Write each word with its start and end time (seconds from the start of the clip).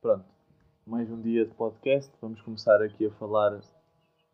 Pronto, 0.00 0.24
mais 0.84 1.08
um 1.08 1.20
dia 1.20 1.46
de 1.46 1.54
podcast. 1.54 2.12
Vamos 2.20 2.40
começar 2.42 2.82
aqui 2.82 3.06
a 3.06 3.12
falar 3.12 3.60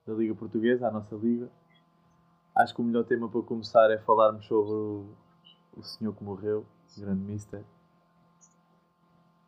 da 0.07 0.15
Liga 0.15 0.35
Portuguesa, 0.35 0.89
a 0.89 0.91
nossa 0.91 1.15
liga. 1.17 1.51
Acho 2.55 2.75
que 2.75 2.81
o 2.81 2.85
melhor 2.85 3.05
tema 3.05 3.29
para 3.29 3.43
começar 3.43 3.91
é 3.91 3.99
falarmos 3.99 4.47
sobre 4.47 4.73
o, 4.73 5.07
o 5.77 5.83
senhor 5.83 6.15
que 6.15 6.25
morreu, 6.25 6.65
o 6.97 7.01
grande 7.03 7.31
Mister. 7.31 7.63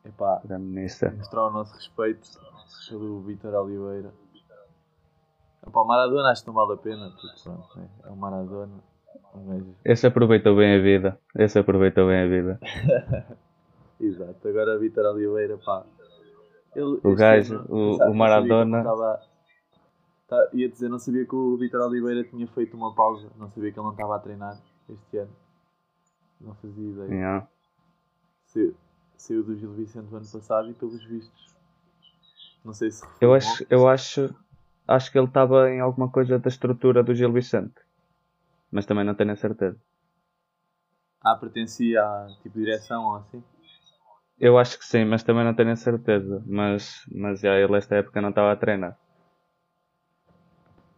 Epá, 0.04 0.42
Grande 0.44 0.66
Mister. 0.66 1.16
mostrar 1.16 1.46
o 1.46 1.50
nosso 1.50 1.74
respeito 1.76 2.28
pelo 2.90 3.22
Vitor 3.22 3.54
Oliveira. 3.54 4.12
O 5.66 5.84
Maradona 5.84 6.30
acho 6.30 6.42
que 6.42 6.48
não 6.48 6.54
vale 6.54 6.72
a 6.72 6.76
pena, 6.76 7.10
porque 7.10 7.42
pronto, 7.42 7.68
é, 7.78 8.08
é 8.08 8.10
o 8.10 8.16
Maradona. 8.16 8.82
Gajo. 9.34 9.74
Esse 9.84 10.06
aproveitou 10.06 10.56
bem 10.56 10.74
a 10.76 10.82
vida. 10.82 11.20
Esse 11.36 11.58
aproveitou 11.58 12.06
bem 12.08 12.22
a 12.22 12.26
vida. 12.26 12.60
Exato, 14.00 14.48
agora 14.48 14.78
Vitor 14.78 15.04
Oliveira, 15.14 15.58
pá. 15.58 15.84
Ele, 16.74 17.00
O 17.04 17.14
gajo, 17.14 17.56
ano, 17.56 17.66
o- 17.68 18.10
o 18.10 18.14
Maradona- 18.14 18.78
Estava, 18.78 19.20
tá, 20.28 20.48
ia 20.54 20.68
dizer, 20.68 20.88
não 20.88 20.98
sabia 20.98 21.26
que 21.26 21.34
o 21.34 21.56
Vitor 21.58 21.80
Oliveira 21.82 22.24
tinha 22.24 22.46
feito 22.48 22.76
uma 22.76 22.94
pausa, 22.94 23.28
não 23.36 23.48
sabia 23.50 23.70
que 23.72 23.78
ele 23.78 23.84
não 23.84 23.92
estava 23.92 24.16
a 24.16 24.18
treinar 24.18 24.58
este 24.88 25.18
ano. 25.18 25.30
Não 26.40 26.54
fazia 26.54 26.88
ideia. 26.90 27.08
Yeah. 27.12 27.48
Saiu, 28.46 28.74
saiu 29.16 29.42
do 29.44 29.54
Gil 29.56 29.72
Vicente 29.74 30.10
no 30.10 30.16
ano 30.16 30.26
passado 30.26 30.70
e 30.70 30.74
pelos 30.74 31.04
vistos. 31.04 31.54
Não 32.64 32.72
sei 32.72 32.90
se 32.90 33.04
Eu 33.20 33.34
acho, 33.34 33.66
eu 33.68 33.86
acho, 33.88 34.34
acho 34.96 35.10
que 35.10 35.18
ele 35.18 35.26
estava 35.28 35.70
em 35.70 35.80
alguma 35.80 36.10
coisa 36.10 36.38
da 36.38 36.48
estrutura 36.48 37.02
do 37.02 37.14
Gil 37.14 37.32
Vicente. 37.32 37.80
Mas 38.70 38.86
também 38.86 39.04
não 39.04 39.14
tenho 39.14 39.32
a 39.32 39.36
certeza. 39.36 39.78
Ah, 41.22 41.36
pertencia 41.36 42.02
à 42.02 42.28
tipo 42.42 42.58
direção 42.58 43.04
ou 43.04 43.16
assim? 43.16 43.42
Eu 44.38 44.58
acho 44.58 44.78
que 44.78 44.84
sim, 44.84 45.04
mas 45.04 45.22
também 45.22 45.44
não 45.44 45.54
tenho 45.54 45.72
a 45.72 45.76
certeza. 45.76 46.42
Mas, 46.46 47.04
mas 47.12 47.40
já 47.40 47.54
ele 47.56 47.76
esta 47.76 47.96
época 47.96 48.20
não 48.20 48.30
estava 48.30 48.52
a 48.52 48.56
treinar. 48.56 48.96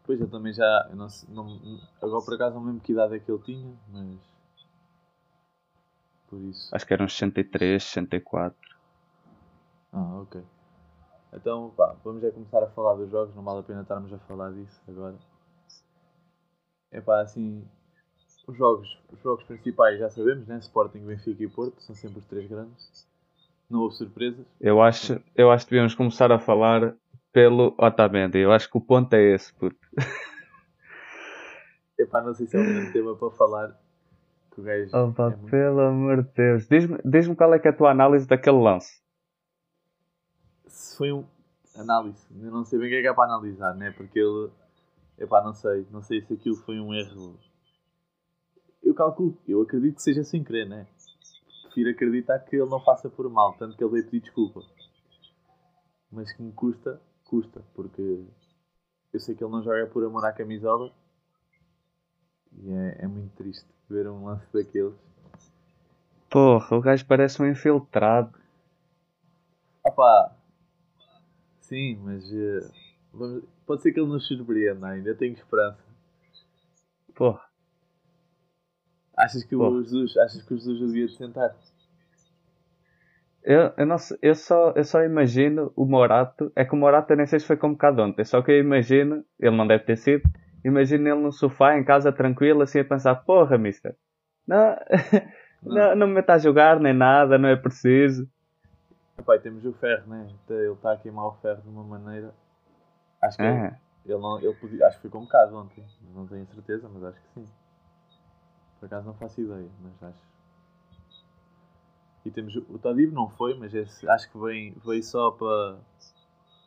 Pois 0.05 0.21
eu 0.21 0.29
também 0.29 0.53
já. 0.53 0.87
Eu 0.91 0.97
não, 0.97 1.07
não- 1.29 1.81
agora 2.01 2.25
por 2.25 2.35
acaso 2.35 2.55
não 2.57 2.67
lembro 2.67 2.81
que 2.83 2.93
idade 2.93 3.17
é 3.17 3.19
que 3.19 3.31
ele 3.31 3.43
tinha, 3.43 3.73
mas. 3.93 4.19
Por 6.29 6.41
isso. 6.43 6.75
Acho 6.75 6.87
que 6.87 6.95
eram 6.95 7.09
63, 7.09 7.85
64. 7.85 8.59
Ah, 9.93 10.21
ok. 10.23 10.43
Então, 11.35 11.71
pá, 11.77 11.97
vamos 12.05 12.23
já 12.23 12.31
começar 12.31 12.63
a 12.63 12.69
falar 12.69 12.95
dos 12.95 13.11
jogos, 13.11 13.35
não 13.35 13.43
vale 13.43 13.61
a 13.61 13.63
pena 13.63 13.83
estarmos 13.83 14.13
a 14.13 14.19
falar 14.19 14.53
disso 14.53 14.81
agora. 14.87 15.15
É 16.91 17.01
pá, 17.01 17.23
assim, 17.23 17.65
os 18.47 18.57
jogos, 18.57 19.01
os 19.11 19.21
jogos 19.23 19.45
principais 19.45 19.99
já 19.99 20.11
sabemos, 20.11 20.47
né? 20.47 20.59
Sporting, 20.59 21.01
Benfica 21.01 21.43
e 21.43 21.49
Porto, 21.49 21.81
são 21.83 21.95
sempre 21.95 22.19
os 22.19 22.27
três 22.27 22.47
grandes. 22.49 23.09
Não 23.71 23.81
houve 23.81 23.95
surpresas. 23.97 24.45
Eu 24.61 24.83
acho, 24.83 25.19
eu 25.35 25.51
acho 25.51 25.65
que 25.65 25.71
devíamos 25.71 25.95
começar 25.95 26.31
a 26.31 26.39
falar 26.39 26.95
pelo 27.33 27.75
Otamendi. 27.79 28.39
Eu 28.39 28.53
acho 28.53 28.71
que 28.71 28.77
o 28.77 28.81
ponto 28.81 29.15
é 29.15 29.23
esse, 29.35 29.53
puto. 29.55 29.77
É 32.01 32.07
pá, 32.07 32.21
não 32.23 32.35
sei 32.35 32.47
se 32.47 32.57
é 32.57 32.61
o 32.61 32.65
mesmo 32.65 32.93
tema 32.93 33.15
para 33.15 33.31
falar. 33.31 33.79
Que 34.53 34.61
o 34.61 34.65
gajo 34.65 34.97
Opa, 34.97 35.25
é 35.25 35.37
muito- 35.37 35.51
pelo 35.51 35.81
amor 35.81 36.23
de 36.25 36.31
Deus. 36.35 36.67
Diz-me 36.67 36.99
diz 37.05 37.29
qual 37.37 37.55
é 37.55 37.59
que 37.59 37.69
é 37.69 37.71
a 37.71 37.77
tua 37.77 37.91
análise 37.91 38.27
daquele 38.27 38.61
lance. 38.61 39.02
Se 40.73 40.97
foi 40.97 41.13
um 41.13 41.25
análise, 41.77 42.27
eu 42.41 42.51
não 42.51 42.65
sei 42.65 42.79
bem 42.79 42.89
o 42.89 42.91
que 42.91 42.97
é 42.97 43.03
que 43.03 43.09
é 43.09 43.13
para 43.13 43.31
analisar, 43.31 43.75
né? 43.75 43.91
Porque 43.91 44.19
ele, 44.19 44.51
é 45.19 45.27
pá, 45.27 45.43
não 45.43 45.53
sei, 45.53 45.87
não 45.91 46.03
sei 46.03 46.23
se 46.23 46.33
aquilo 46.33 46.57
foi 46.57 46.81
um 46.81 46.95
erro. 46.95 47.39
Eu 48.83 48.95
calculo, 48.95 49.37
eu 49.47 49.61
acredito 49.61 49.97
que 49.97 50.03
seja 50.03 50.25
sem 50.25 50.43
querer, 50.43 50.67
né? 50.67 50.87
Prefiro 51.65 51.91
acreditar 51.91 52.39
que 52.39 52.57
ele 52.57 52.71
não 52.71 52.81
faça 52.81 53.11
por 53.11 53.29
mal, 53.31 53.53
tanto 53.55 53.77
que 53.77 53.85
ele 53.85 53.93
veio 53.93 54.05
pedir 54.07 54.21
desculpa. 54.21 54.63
Mas 56.11 56.33
que 56.33 56.43
me 56.43 56.53
custa, 56.53 57.01
custa, 57.25 57.63
porque 57.75 58.25
eu 59.13 59.21
sei 59.21 59.35
que 59.35 59.45
ele 59.45 59.53
não 59.53 59.63
joga 59.63 59.87
por 59.87 60.03
amor 60.05 60.25
à 60.25 60.33
camisola 60.33 60.91
e 62.51 62.73
é, 62.73 63.05
é 63.05 63.07
muito 63.07 63.35
triste 63.37 63.69
ver 63.89 64.09
um 64.09 64.25
lance 64.25 64.47
daqueles. 64.53 64.95
Porra, 66.31 66.77
o 66.77 66.81
gajo 66.81 67.07
parece 67.07 67.43
um 67.43 67.47
infiltrado. 67.47 68.33
Opá, 69.85 70.35
sim, 71.73 71.99
mas 72.05 72.31
eh, 72.31 72.69
vamos- 73.15 73.45
pode 73.67 73.81
ser 73.83 73.93
que 73.93 74.01
ele 74.01 74.09
nos 74.09 74.27
surpreenda 74.27 74.89
ainda, 74.89 75.15
tenho 75.15 75.33
esperança. 75.33 75.79
Porra. 77.15 77.41
Achas 79.17 79.43
que, 79.43 79.57
o 79.57 79.59
Porra. 79.59 79.83
Jesus, 79.83 80.17
achas 80.19 80.43
que 80.43 80.53
o 80.53 80.57
Jesus 80.59 80.79
devia 80.81 81.07
de 81.07 81.17
sentar? 81.17 81.57
Eu, 83.43 83.73
eu, 83.77 83.87
não 83.87 83.97
eu, 84.21 84.35
só, 84.35 84.73
eu 84.77 84.85
só 84.85 85.03
imagino 85.03 85.73
o 85.75 85.87
Morato. 85.87 86.53
É 86.55 86.65
que 86.65 86.75
o 86.75 86.77
Morato 86.77 87.13
eu 87.13 87.17
nem 87.17 87.27
sei 87.27 87.41
se 87.41 87.47
foi 87.47 87.57
convocado 87.57 88.03
ontem. 88.03 88.25
Só 88.25 88.43
que 88.43 88.53
eu 88.53 88.59
imagino, 88.61 89.25
ele 89.41 89.57
não 89.57 89.67
deve 89.67 89.85
ter 89.85 89.97
sido. 89.97 90.23
Imagino 90.65 91.09
ele 91.09 91.21
no 91.21 91.33
sofá, 91.33 91.77
em 91.77 91.85
casa, 91.85 92.13
tranquilo, 92.13 92.63
assim 92.63 92.81
a 92.81 92.85
pensar: 92.85 93.17
Porra, 93.17 93.59
mister, 93.59 93.97
não, 94.47 94.77
não, 95.63 95.97
não 95.97 96.07
me 96.07 96.15
meta 96.15 96.35
a 96.35 96.39
jogar 96.39 96.79
nem 96.79 96.93
nada, 96.93 97.37
não 97.39 97.49
é 97.49 97.57
preciso. 97.57 98.29
Epá, 99.23 99.37
e 99.37 99.41
temos 99.41 99.65
o 99.65 99.73
ferro, 99.73 100.07
né? 100.09 100.29
Até 100.45 100.55
Ele 100.55 100.73
está 100.73 100.93
a 100.93 100.97
queimar 100.97 101.27
o 101.27 101.33
ferro 101.35 101.63
de 101.63 101.69
uma 101.69 101.85
maneira. 101.85 102.35
Acho 103.23 103.39
que 103.39 103.45
ele, 103.45 103.65
Ah, 103.67 103.79
ele 104.05 104.19
não, 104.19 104.39
ele 104.39 104.55
podia, 104.55 104.87
acho 104.87 104.97
que 104.97 105.03
foi 105.03 105.11
convocado 105.11 105.57
ontem, 105.57 105.85
não 106.13 106.27
tenho 106.27 106.45
certeza, 106.49 106.89
mas 106.89 107.05
acho 107.05 107.21
que 107.21 107.29
sim. 107.35 107.49
Por 108.81 108.87
acaso 108.87 109.07
não 109.07 109.15
faço 109.15 109.41
ideia, 109.41 109.71
mas 109.81 110.03
acho. 110.03 110.33
E 112.25 112.31
temos 112.31 112.57
o 112.57 112.79
Todib 112.79 113.13
não 113.13 113.29
foi, 113.29 113.55
mas 113.55 113.73
esse 113.75 114.09
acho 114.09 114.31
que 114.31 114.39
vem, 114.39 114.75
veio 114.85 115.03
só 115.05 115.31
para. 115.31 115.79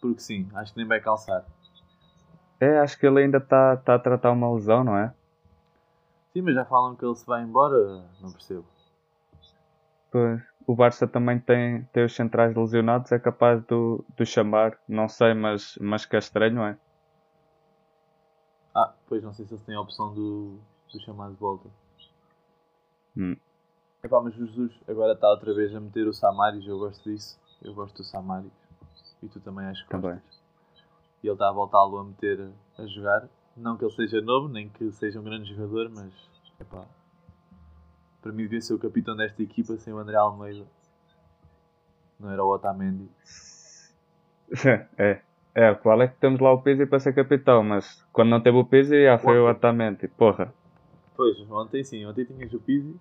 Porque 0.02 0.22
sim, 0.22 0.50
acho 0.54 0.72
que 0.74 0.78
nem 0.80 0.88
vai 0.88 1.02
calçar. 1.02 1.46
é, 2.60 2.80
acho 2.80 2.98
que 2.98 3.06
ele 3.06 3.20
ainda 3.22 3.38
está 3.38 3.78
tá 3.78 3.96
a 3.96 4.00
tratar 4.00 4.32
uma 4.32 4.54
lesão, 4.54 4.84
não 4.84 4.98
é? 4.98 5.14
Sim, 6.34 6.42
mas 6.42 6.56
já 6.56 6.66
falam 6.66 6.96
que 6.96 7.06
ele 7.06 7.16
se 7.16 7.26
vai 7.26 7.42
embora, 7.42 7.78
não 8.22 8.32
percebo. 8.32 8.66
Pois, 10.12 10.42
o 10.68 10.76
Barça 10.76 11.08
também 11.08 11.40
tem, 11.40 11.84
tem 11.86 12.06
os 12.06 12.16
centrais 12.16 12.56
lesionados, 12.56 13.12
é 13.12 13.20
capaz 13.20 13.64
do, 13.66 14.04
do 14.18 14.26
chamar. 14.26 14.78
Não 14.88 15.08
sei, 15.08 15.34
mas, 15.34 15.78
mas 15.80 16.06
que 16.06 16.16
é 16.16 16.20
estranho, 16.20 16.56
não 16.56 16.66
é? 16.66 16.78
Ah, 18.74 18.94
pois 19.08 19.24
não 19.24 19.34
sei 19.34 19.46
se 19.46 19.54
eles 19.54 19.64
têm 19.64 19.76
a 19.76 19.82
opção 19.82 20.14
do, 20.14 20.60
do 20.92 21.00
chamado 21.02 21.34
de 21.34 21.40
volta. 21.40 21.70
Hum. 23.16 23.38
Epá, 24.04 24.22
mas 24.22 24.36
o 24.36 24.46
Jesus 24.46 24.72
agora 24.88 25.14
está 25.14 25.30
outra 25.30 25.54
vez 25.54 25.74
a 25.74 25.80
meter 25.80 26.08
o 26.08 26.14
Samaris, 26.14 26.68
eu 26.68 26.78
gosto 26.78 27.10
disso. 27.10 27.40
Eu 27.62 27.74
gosto 27.74 27.98
do 27.98 28.04
Samaris. 28.04 28.52
E 29.24 29.28
tu 29.30 29.40
também 29.40 29.66
acho 29.68 29.84
que 29.84 29.90
Também. 29.90 30.14
gostas. 30.14 30.40
E 31.24 31.28
ele 31.28 31.34
está 31.34 31.50
a 31.50 31.54
voltá-lo 31.54 31.98
a 31.98 32.04
meter 32.04 32.52
a 32.78 32.86
jogar. 32.86 33.28
Não 33.56 33.78
que 33.78 33.86
ele 33.86 33.94
seja 33.94 34.22
novo, 34.22 34.50
nem 34.50 34.70
que 34.70 34.92
seja 34.92 35.20
um 35.20 35.24
grande 35.24 35.54
jogador, 35.56 35.90
mas 35.90 36.14
epá, 36.60 36.86
para 38.26 38.32
mim 38.32 38.42
devia 38.42 38.60
ser 38.60 38.74
o 38.74 38.80
capitão 38.80 39.16
desta 39.16 39.44
equipa 39.44 39.78
sem 39.78 39.94
o 39.94 40.00
André 40.00 40.16
Almeida. 40.16 40.66
Não 42.20 42.32
era 42.32 42.44
o 42.44 42.52
Otamendi. 42.52 43.08
é. 44.98 45.22
É, 45.54 45.76
qual 45.76 46.02
é 46.02 46.08
que 46.08 46.16
temos 46.16 46.40
lá 46.42 46.52
o 46.52 46.60
Pizzi 46.60 46.88
para 46.88 47.00
ser 47.00 47.14
capitão, 47.14 47.64
mas 47.64 48.04
quando 48.12 48.30
não 48.30 48.42
teve 48.42 48.58
o 48.58 48.66
Pizzi 48.66 49.04
já 49.04 49.20
foi 49.20 49.40
o. 49.40 49.48
Otamendi. 49.48 50.08
Porra, 50.08 50.52
Pois, 51.16 51.40
ontem 51.52 51.84
sim, 51.84 52.04
ontem 52.04 52.26
tinhas 52.26 52.52
o 52.52 52.60
Pizzi. 52.60 53.00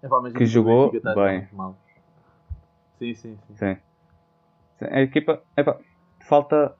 Epá, 0.00 0.24
a 0.24 0.30
Que 0.30 0.46
jogou 0.46 0.92
jogar 0.92 1.16
bem. 1.16 1.48
mal. 1.52 1.76
Sim, 3.00 3.14
sim, 3.14 3.38
sim. 3.48 3.56
sim. 3.56 3.76
A 4.80 5.00
equipa, 5.00 5.42
epá, 5.56 5.76
falta, 6.20 6.76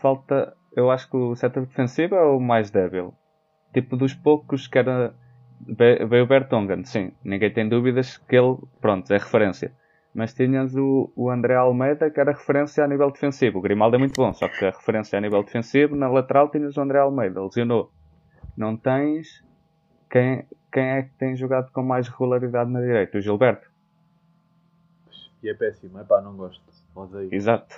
falta, 0.00 0.56
eu 0.76 0.92
acho 0.92 1.10
que 1.10 1.16
o 1.16 1.34
setor 1.34 1.66
defensivo 1.66 2.14
é 2.14 2.22
o 2.24 2.38
mais 2.38 2.70
débil. 2.70 3.12
Tipo, 3.74 3.96
dos 3.96 4.14
poucos 4.14 4.68
que 4.68 4.78
era, 4.78 5.12
veio 5.66 6.24
o 6.24 6.26
Bertongen, 6.26 6.84
sim, 6.84 7.12
ninguém 7.24 7.52
tem 7.52 7.68
dúvidas 7.68 8.16
que 8.16 8.36
ele, 8.36 8.56
pronto, 8.80 9.12
é 9.12 9.18
referência. 9.18 9.72
Mas 10.14 10.34
tinhas 10.34 10.76
o, 10.76 11.10
o 11.16 11.30
André 11.30 11.54
Almeida, 11.54 12.10
que 12.10 12.20
era 12.20 12.32
referência 12.32 12.84
a 12.84 12.88
nível 12.88 13.10
defensivo. 13.10 13.58
O 13.58 13.62
Grimaldo 13.62 13.96
é 13.96 13.98
muito 13.98 14.14
bom, 14.14 14.32
só 14.34 14.46
que 14.46 14.64
a 14.64 14.70
referência 14.70 15.18
a 15.18 15.20
nível 15.20 15.42
defensivo, 15.42 15.96
na 15.96 16.08
lateral 16.08 16.50
tinhas 16.50 16.76
o 16.76 16.80
André 16.80 16.98
Almeida, 16.98 17.42
lesionou. 17.42 17.90
Não 18.56 18.76
tens 18.76 19.42
quem, 20.10 20.46
quem 20.70 20.84
é 20.84 21.02
que 21.04 21.14
tem 21.18 21.34
jogado 21.34 21.72
com 21.72 21.82
mais 21.82 22.06
regularidade 22.06 22.70
na 22.70 22.80
direita? 22.80 23.16
O 23.16 23.20
Gilberto. 23.22 23.66
E 25.42 25.48
é 25.48 25.54
péssimo, 25.54 25.98
epá, 25.98 26.20
não 26.20 26.36
gosto. 26.36 26.62
Odeio. 26.94 27.30
Exato. 27.32 27.74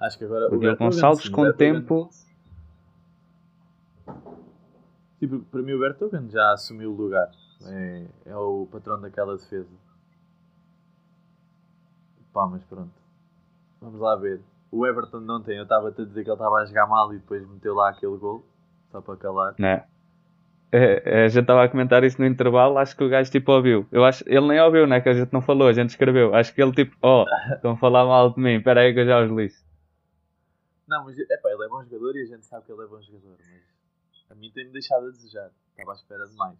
Acho 0.00 0.16
que 0.16 0.24
agora 0.24 0.46
O 0.46 0.58
Bertogan, 0.58 0.76
Gonçalves, 0.76 1.26
o 1.26 1.32
com 1.32 1.42
o 1.42 1.52
tempo, 1.52 2.08
porque 5.20 5.44
para 5.50 5.62
mim 5.62 5.74
o 5.74 5.78
Bertogan 5.78 6.28
já 6.30 6.52
assumiu 6.52 6.92
o 6.92 6.96
lugar. 6.96 7.30
É, 7.66 8.06
é 8.26 8.36
o 8.36 8.66
patrão 8.72 8.98
daquela 9.00 9.36
defesa. 9.36 9.68
Pá, 12.32 12.46
mas 12.46 12.62
pronto. 12.64 12.90
Vamos 13.80 14.00
lá 14.00 14.16
ver. 14.16 14.40
O 14.70 14.86
Everton 14.86 15.24
de 15.24 15.30
ontem, 15.30 15.56
eu 15.56 15.64
estava-te 15.64 16.00
a 16.00 16.04
dizer 16.04 16.24
que 16.24 16.30
ele 16.30 16.34
estava 16.34 16.56
a 16.56 16.64
jogar 16.64 16.86
mal 16.86 17.12
e 17.12 17.18
depois 17.18 17.46
meteu 17.46 17.74
lá 17.74 17.90
aquele 17.90 18.16
gol, 18.16 18.44
só 18.90 19.00
para 19.00 19.16
calar. 19.16 19.54
Né? 19.58 19.84
É, 20.72 21.02
é, 21.04 21.24
a 21.24 21.28
gente 21.28 21.42
estava 21.42 21.64
a 21.64 21.68
comentar 21.68 22.04
isso 22.04 22.20
no 22.20 22.26
intervalo, 22.26 22.78
acho 22.78 22.96
que 22.96 23.02
o 23.02 23.08
gajo 23.08 23.30
tipo 23.30 23.50
ouviu. 23.50 23.86
Eu 23.90 24.04
acho, 24.04 24.24
ele 24.26 24.46
nem 24.46 24.60
ouviu, 24.60 24.86
né? 24.86 25.00
Que 25.00 25.08
a 25.08 25.12
gente 25.12 25.32
não 25.32 25.40
falou, 25.42 25.66
a 25.66 25.72
gente 25.72 25.90
escreveu. 25.90 26.34
Acho 26.34 26.54
que 26.54 26.62
ele 26.62 26.72
tipo, 26.72 26.96
oh, 27.02 27.24
estão 27.52 27.72
a 27.72 27.76
falar 27.76 28.04
mal 28.04 28.32
de 28.32 28.40
mim, 28.40 28.58
espera 28.58 28.82
aí 28.82 28.94
que 28.94 29.00
eu 29.00 29.06
já 29.06 29.20
os 29.20 29.30
listo. 29.30 29.68
Não, 30.86 31.04
mas 31.04 31.18
epá, 31.18 31.50
ele 31.50 31.64
é 31.64 31.68
bom 31.68 31.82
jogador 31.82 32.16
e 32.16 32.22
a 32.22 32.26
gente 32.26 32.46
sabe 32.46 32.64
que 32.64 32.72
ele 32.72 32.82
é 32.82 32.86
bom 32.86 33.02
jogador, 33.02 33.36
mas 33.38 33.69
a 34.30 34.34
mim 34.34 34.50
tem-me 34.54 34.70
deixado 34.70 35.06
a 35.06 35.10
desejar. 35.10 35.50
Estava 35.70 35.92
à 35.92 35.94
espera 35.94 36.26
de 36.26 36.36
mais. 36.36 36.56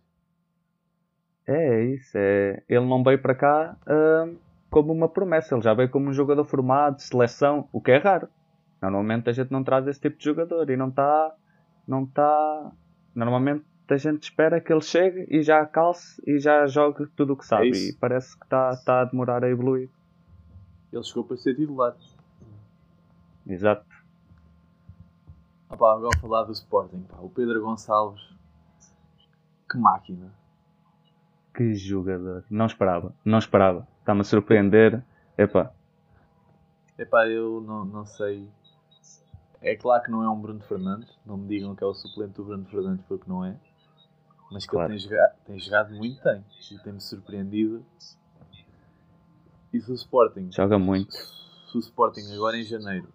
É, 1.47 1.75
é 1.75 1.85
isso. 1.85 2.19
É... 2.19 2.63
Ele 2.69 2.87
não 2.87 3.03
veio 3.03 3.21
para 3.21 3.35
cá 3.35 3.77
uh, 3.87 4.37
como 4.69 4.93
uma 4.93 5.09
promessa, 5.09 5.55
ele 5.55 5.63
já 5.63 5.73
veio 5.73 5.89
como 5.89 6.11
um 6.11 6.13
jogador 6.13 6.45
formado, 6.45 7.01
seleção, 7.01 7.69
o 7.73 7.81
que 7.81 7.93
é 7.93 7.99
raro. 7.99 8.29
Normalmente 8.83 9.29
a 9.29 9.33
gente 9.33 9.51
não 9.51 9.63
traz 9.63 9.87
esse 9.87 10.01
tipo 10.01 10.19
de 10.19 10.25
jogador 10.25 10.69
e 10.71 10.77
não 10.77 10.89
está. 10.89 11.35
Não 11.87 12.05
está. 12.05 12.73
Normalmente 13.15 13.65
a 13.89 13.97
gente 13.97 14.23
espera 14.23 14.61
que 14.61 14.73
ele 14.73 14.81
chegue 14.81 15.27
e 15.29 15.43
já 15.43 15.65
calce 15.67 16.23
e 16.27 16.39
já 16.39 16.67
jogue 16.67 17.07
tudo 17.17 17.35
o 17.35 17.37
que 17.37 17.45
sabe. 17.45 17.71
É 17.71 17.89
e 17.91 17.93
parece 17.95 18.39
que 18.39 18.45
está 18.45 18.77
tá 18.77 19.01
a 19.03 19.05
demorar 19.05 19.45
a 19.45 19.49
evoluir. 19.49 19.91
Ele 20.93 21.03
chegou 21.03 21.25
para 21.25 21.37
ser 21.37 21.55
titular. 21.55 21.97
Exato. 23.47 24.00
Ah, 25.71 25.77
pá, 25.77 25.93
agora 25.95 26.19
falar 26.19 26.43
do 26.43 26.53
Sporting. 26.53 27.03
Pá. 27.03 27.19
O 27.21 27.31
Pedro 27.31 27.63
Gonçalves. 27.63 28.21
Que 29.71 29.79
máquina. 29.79 30.35
Que 31.55 31.75
jogador. 31.75 32.45
Não 32.51 32.67
esperava. 32.67 33.15
Não 33.25 33.39
esperava. 33.39 33.87
Está-me 34.01 34.23
a 34.23 34.25
surpreender. 34.25 35.01
Epá. 35.39 35.73
Epá, 36.99 37.29
eu 37.29 37.61
não, 37.61 37.85
não 37.85 38.05
sei. 38.05 38.51
É 39.63 39.77
claro 39.77 40.03
que 40.03 40.11
não 40.11 40.25
é 40.25 40.29
um 40.29 40.41
Bruno 40.41 40.61
Fernandes. 40.61 41.17
Não 41.25 41.37
me 41.37 41.47
digam 41.47 41.77
que 41.77 41.85
é 41.85 41.87
o 41.87 41.95
suplente 41.95 42.33
do 42.33 42.45
Bruno 42.45 42.65
Fernandes 42.65 43.05
porque 43.07 43.31
não 43.31 43.45
é. 43.45 43.57
Mas 44.51 44.65
que 44.65 44.73
claro. 44.73 44.93
ele 44.93 44.99
tem 44.99 45.09
jogado, 45.09 45.37
tem 45.45 45.59
jogado 45.61 45.95
muito, 45.95 46.21
tem. 46.21 46.45
E 46.73 46.79
tem-me 46.81 47.01
surpreendido. 47.01 47.87
E 49.73 49.81
se 49.81 49.89
o 49.89 49.95
Sporting. 49.95 50.51
Joga 50.51 50.81
muito. 50.81 51.13
Se 51.13 51.77
o 51.77 51.79
Sporting 51.79 52.33
agora 52.35 52.59
em 52.59 52.65
janeiro 52.65 53.09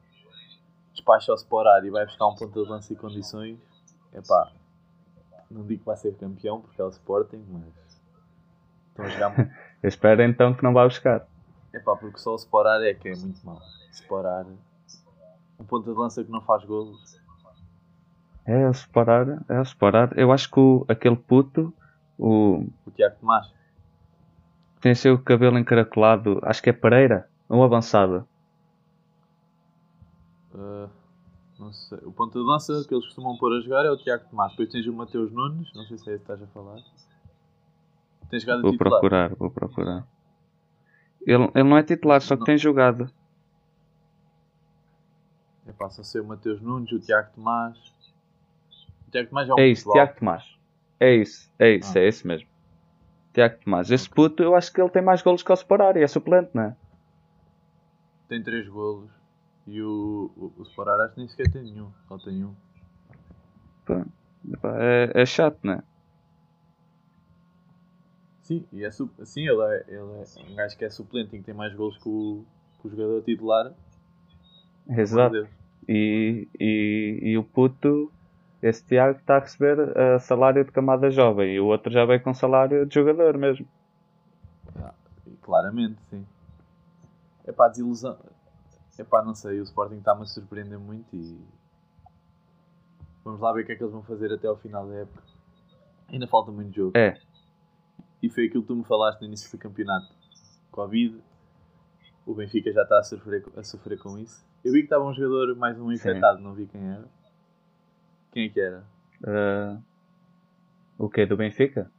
despacha 0.95 1.31
o 1.31 1.36
Sporar 1.36 1.86
e 1.86 1.89
vai 1.89 2.06
buscar 2.06 2.27
um 2.27 2.36
ponto 2.36 2.63
de 2.63 2.69
lança 2.69 2.92
e 2.94 2.95
condições, 2.95 3.59
é 4.13 4.21
pá. 4.21 4.51
Não 5.51 5.63
digo 5.63 5.81
que 5.81 5.86
vai 5.86 5.95
ser 5.95 6.15
campeão 6.15 6.62
porque 6.62 6.81
é 6.81 6.83
o 6.83 6.89
Sporting, 6.89 7.45
mas. 7.50 8.01
Estão 8.89 9.06
a 9.06 9.09
jogar 9.09 9.30
muito. 9.38 9.51
Eu 9.83 9.89
espero 9.89 10.24
então 10.24 10.53
que 10.53 10.63
não 10.63 10.74
vá 10.74 10.83
buscar. 10.86 11.27
É 11.71 11.80
pá, 11.80 11.95
porque 11.95 12.18
só 12.18 12.31
o 12.31 12.36
Sporar 12.36 12.81
é 12.81 12.94
que 12.94 13.09
é 13.09 13.15
muito 13.15 13.45
mal. 13.45 13.62
Sporar. 13.92 14.45
Um 15.59 15.63
ponto 15.63 15.92
de 15.92 15.97
lança 15.97 16.24
que 16.24 16.31
não 16.31 16.42
faz 16.42 16.65
golos 16.65 17.19
é, 18.45 18.69
o 18.69 18.74
separar, 18.74 19.44
é 19.50 19.59
o 19.59 19.65
separar. 19.65 20.15
Eu 20.18 20.31
acho 20.31 20.50
que 20.51 20.59
o, 20.59 20.86
aquele 20.88 21.15
puto, 21.15 21.74
o. 22.18 22.63
O 22.86 22.92
Tiago 22.92 23.15
Tomás. 23.19 23.51
Tem 24.80 24.94
seu 24.94 25.18
cabelo 25.18 25.57
encaracolado, 25.57 26.39
acho 26.44 26.62
que 26.62 26.69
é 26.69 26.74
Pereira, 26.74 27.27
ou 27.50 27.63
avançada. 27.63 28.25
Uh, 30.56 30.90
não 31.60 31.74
sei. 31.74 32.00
O 32.04 32.12
ponto 32.12 32.40
de 32.40 32.46
lança 32.46 32.84
que 32.88 32.94
eles 32.94 33.06
costumam 33.06 33.38
pôr 33.38 33.54
a 33.54 33.62
jogar 33.62 33.86
é 33.86 33.92
o 33.92 33.98
Tiago 33.98 34.25
Tomás. 34.30 34.52
Depois 34.52 34.69
tens 34.69 34.88
o 34.88 34.94
Mateus 34.94 35.31
Nunes, 35.31 35.72
não 35.74 35.84
sei 35.86 35.98
se 35.98 36.10
é 36.10 36.13
esse 36.16 36.25
que 36.25 36.31
estás 36.31 36.42
a 36.42 36.48
falar. 36.48 36.81
Tens 38.30 38.44
jogado 38.44 38.62
Vou 38.62 38.72
titular. 38.72 38.92
procurar, 38.92 39.36
vou 39.36 39.52
procurar. 39.52 40.07
Ele, 41.25 41.44
ele 41.54 41.63
não 41.63 41.78
é 41.78 41.84
titular, 41.84 42.22
só 42.22 42.36
que 42.36 42.42
não. 42.42 42.46
tem 42.46 42.57
jogado. 42.57 43.10
É 45.68 45.74
pá, 45.74 45.90
só 45.90 46.04
sei 46.04 46.22
o 46.22 46.25
Mateus 46.25 46.62
Nunes, 46.62 46.92
o 46.92 47.00
Tiago 47.00 47.34
Tomás. 47.36 47.78
Tiago 49.12 49.30
Tomás 49.30 49.50
é 49.50 49.54
um 49.54 49.60
É 49.60 49.68
isso, 49.68 49.92
Tiago 49.92 50.19
Tomás. 50.19 50.56
É 51.00 51.16
isso, 51.16 51.52
é 51.60 51.75
isso, 51.75 51.98
ah. 51.98 52.02
é 52.02 52.07
esse 52.07 52.25
mesmo. 52.25 52.48
Tiago 53.34 53.57
Tomás. 53.63 53.92
Esse 53.92 54.10
puto, 54.10 54.42
eu 54.42 54.56
acho 54.56 54.72
que 54.72 54.81
ele 54.81 54.90
tem 54.90 55.02
mais 55.02 55.22
golos 55.22 55.44
que 55.44 55.52
o 55.52 55.56
Separar 55.56 55.98
e 55.98 56.04
é 56.04 56.07
suplente, 56.07 56.52
não 56.54 56.63
é? 56.63 56.75
Tem 58.28 58.42
3 58.42 58.68
golos. 58.69 59.15
E 59.68 59.82
o, 59.82 60.32
o, 60.36 60.62
o 60.62 60.66
que 60.66 61.18
nem 61.18 61.28
sequer 61.28 61.52
tem 61.52 61.64
nenhum. 61.64 61.92
Só 62.08 62.18
tem 62.18 62.46
um. 62.46 62.54
Pá, 63.86 64.76
é, 64.80 65.12
é 65.22 65.26
chato, 65.26 65.60
não 65.64 65.74
é? 65.74 65.84
Sim, 68.44 68.64
e 68.72 68.84
é, 68.84 68.92
sim 68.92 69.48
ele, 69.48 69.62
é, 69.62 69.86
ele 69.88 69.98
é 69.98 70.52
um 70.52 70.56
gajo 70.56 70.78
que 70.78 70.86
é 70.86 70.90
suplente 70.90 71.36
e 71.36 71.40
que 71.40 71.46
tem 71.46 71.56
mais 71.56 71.74
golos 71.74 71.98
que 71.98 72.08
o, 72.08 72.46
que 72.80 72.88
o 72.88 72.92
jogador 72.92 73.24
titular. 73.24 73.74
Exato. 74.88 75.48
E, 75.88 76.48
e, 76.60 77.20
e 77.24 77.38
o 77.38 77.44
puto 77.44 78.12
esse 78.62 78.84
Tiago 78.84 79.20
está 79.20 79.38
a 79.38 79.40
receber 79.40 79.80
uh, 79.80 80.20
salário 80.20 80.64
de 80.64 80.72
camada 80.72 81.10
jovem 81.10 81.54
e 81.54 81.60
o 81.60 81.66
outro 81.66 81.92
já 81.92 82.06
veio 82.06 82.22
com 82.22 82.34
salário 82.34 82.86
de 82.86 82.96
jogador 82.96 83.38
mesmo. 83.38 83.68
Ah, 84.80 84.94
claramente, 85.42 85.98
sim. 86.10 86.26
É 87.46 87.52
pá, 87.52 87.68
desilusão. 87.68 88.18
É 88.97 89.03
pá, 89.03 89.24
não 89.24 89.36
sei, 89.36 89.59
o 89.59 89.63
Sporting 89.63 89.97
está-me 89.97 90.24
a 90.24 90.25
surpreender 90.25 90.80
muito 90.80 91.15
e. 91.15 91.39
Vamos 93.24 93.42
lá 93.42 93.51
ver 93.51 93.63
o 93.63 93.65
que 93.65 93.71
é 93.71 93.75
que 93.75 93.83
eles 93.83 93.94
vão 93.94 94.03
fazer 94.03 94.31
até 94.31 94.47
ao 94.47 94.56
final 94.57 94.88
da 94.88 94.95
época. 94.95 95.24
Ainda 96.09 96.27
falta 96.27 96.51
muito 96.51 96.74
jogo. 96.74 96.97
É. 96.97 97.19
E 98.21 98.30
foi 98.30 98.45
aquilo 98.45 98.62
que 98.62 98.68
tu 98.68 98.75
me 98.75 98.83
falaste 98.83 99.21
no 99.21 99.27
início 99.27 99.51
do 99.51 99.57
campeonato. 99.57 100.13
Covid, 100.71 101.19
o 102.25 102.33
Benfica 102.33 102.71
já 102.71 102.83
está 102.83 103.00
a 103.00 103.03
sofrer, 103.03 103.45
a 103.56 103.63
sofrer 103.63 103.97
com 103.97 104.18
isso. 104.18 104.45
Eu 104.63 104.71
vi 104.71 104.80
que 104.80 104.86
estava 104.86 105.06
um 105.06 105.13
jogador 105.13 105.56
mais 105.56 105.80
um 105.80 105.92
infectado, 105.92 106.38
Sim. 106.38 106.44
não 106.44 106.53
vi 106.53 106.65
quem 106.68 106.88
era. 106.88 107.06
Quem 108.31 108.45
é 108.45 108.50
que 108.50 108.59
era? 108.59 108.83
Uh, 109.21 109.81
o 110.97 111.09
que? 111.09 111.25
Do 111.25 111.38
Benfica? 111.38 111.92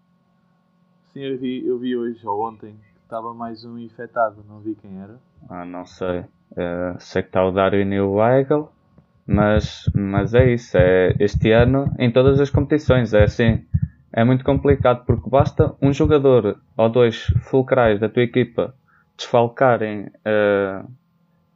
Sim, 1.12 1.20
eu 1.20 1.38
vi, 1.38 1.66
eu 1.66 1.78
vi 1.78 1.96
hoje 1.96 2.26
ou 2.26 2.46
ontem 2.46 2.76
que 2.76 3.02
estava 3.02 3.32
mais 3.32 3.64
um 3.64 3.78
infectado, 3.78 4.44
não 4.48 4.60
vi 4.60 4.74
quem 4.74 5.00
era. 5.00 5.18
Ah, 5.48 5.64
não 5.64 5.86
sei. 5.86 6.24
Uh, 6.52 6.96
sei 6.98 7.22
que 7.22 7.28
está 7.28 7.44
o 7.44 7.50
Darwin 7.50 7.92
e 7.92 8.00
o 8.00 8.14
Weigl, 8.14 8.70
mas, 9.26 9.90
mas 9.94 10.34
é 10.34 10.52
isso. 10.52 10.76
É, 10.78 11.14
este 11.18 11.50
ano, 11.50 11.92
em 11.98 12.10
todas 12.10 12.40
as 12.40 12.50
competições, 12.50 13.12
é 13.12 13.24
assim. 13.24 13.66
É 14.12 14.24
muito 14.24 14.44
complicado 14.44 15.04
porque 15.04 15.28
basta 15.28 15.74
um 15.82 15.92
jogador 15.92 16.58
ou 16.76 16.88
dois 16.88 17.26
fulcrais 17.42 18.00
da 18.00 18.08
tua 18.08 18.22
equipa 18.22 18.74
desfalcarem 19.16 20.06
uh, 20.06 20.90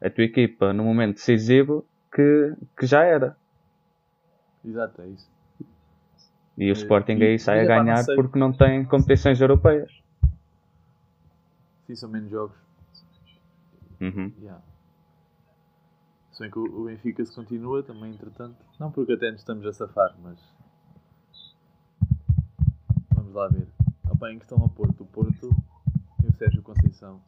a 0.03 0.11
tua 0.11 0.25
equipa 0.25 0.73
no 0.73 0.85
momento 0.85 1.15
decisivo 1.15 1.87
que, 2.13 2.55
que 2.79 2.87
já 2.87 3.05
era. 3.05 3.37
Exato, 4.65 5.01
é 5.03 5.09
isso. 5.09 5.31
E 6.59 6.71
o 6.71 6.73
Sporting 6.75 7.17
e, 7.17 7.25
aí 7.25 7.39
sai 7.39 7.61
a 7.61 7.65
ganhar 7.65 8.05
não 8.07 8.15
porque 8.15 8.39
não 8.39 8.53
tem 8.53 8.85
competições 8.85 9.41
europeias. 9.41 9.91
Sim, 11.87 11.95
são 11.95 12.11
menos 12.11 12.31
jogos. 12.31 12.57
Uhum. 14.01 14.33
Yeah. 14.43 14.61
Se 16.41 16.45
bem 16.45 16.51
que 16.51 16.59
o 16.59 16.85
Benfica 16.87 17.23
se 17.23 17.35
continua 17.35 17.83
também, 17.83 18.15
entretanto. 18.15 18.57
Não 18.79 18.91
porque 18.91 19.13
até 19.13 19.31
nos 19.31 19.43
estamos 19.43 19.67
a 19.67 19.75
safar, 19.75 20.17
mas. 20.23 20.39
Vamos 23.15 23.35
lá 23.35 23.47
ver. 23.49 23.69
Opa, 24.11 24.33
em 24.33 24.39
questão 24.39 24.59
ao 24.59 24.71
Porto. 24.71 25.03
O 25.03 25.07
Porto 25.07 25.55
tem 26.19 26.31
o 26.31 26.33
Sérgio 26.39 26.63
Conceição. 26.63 27.21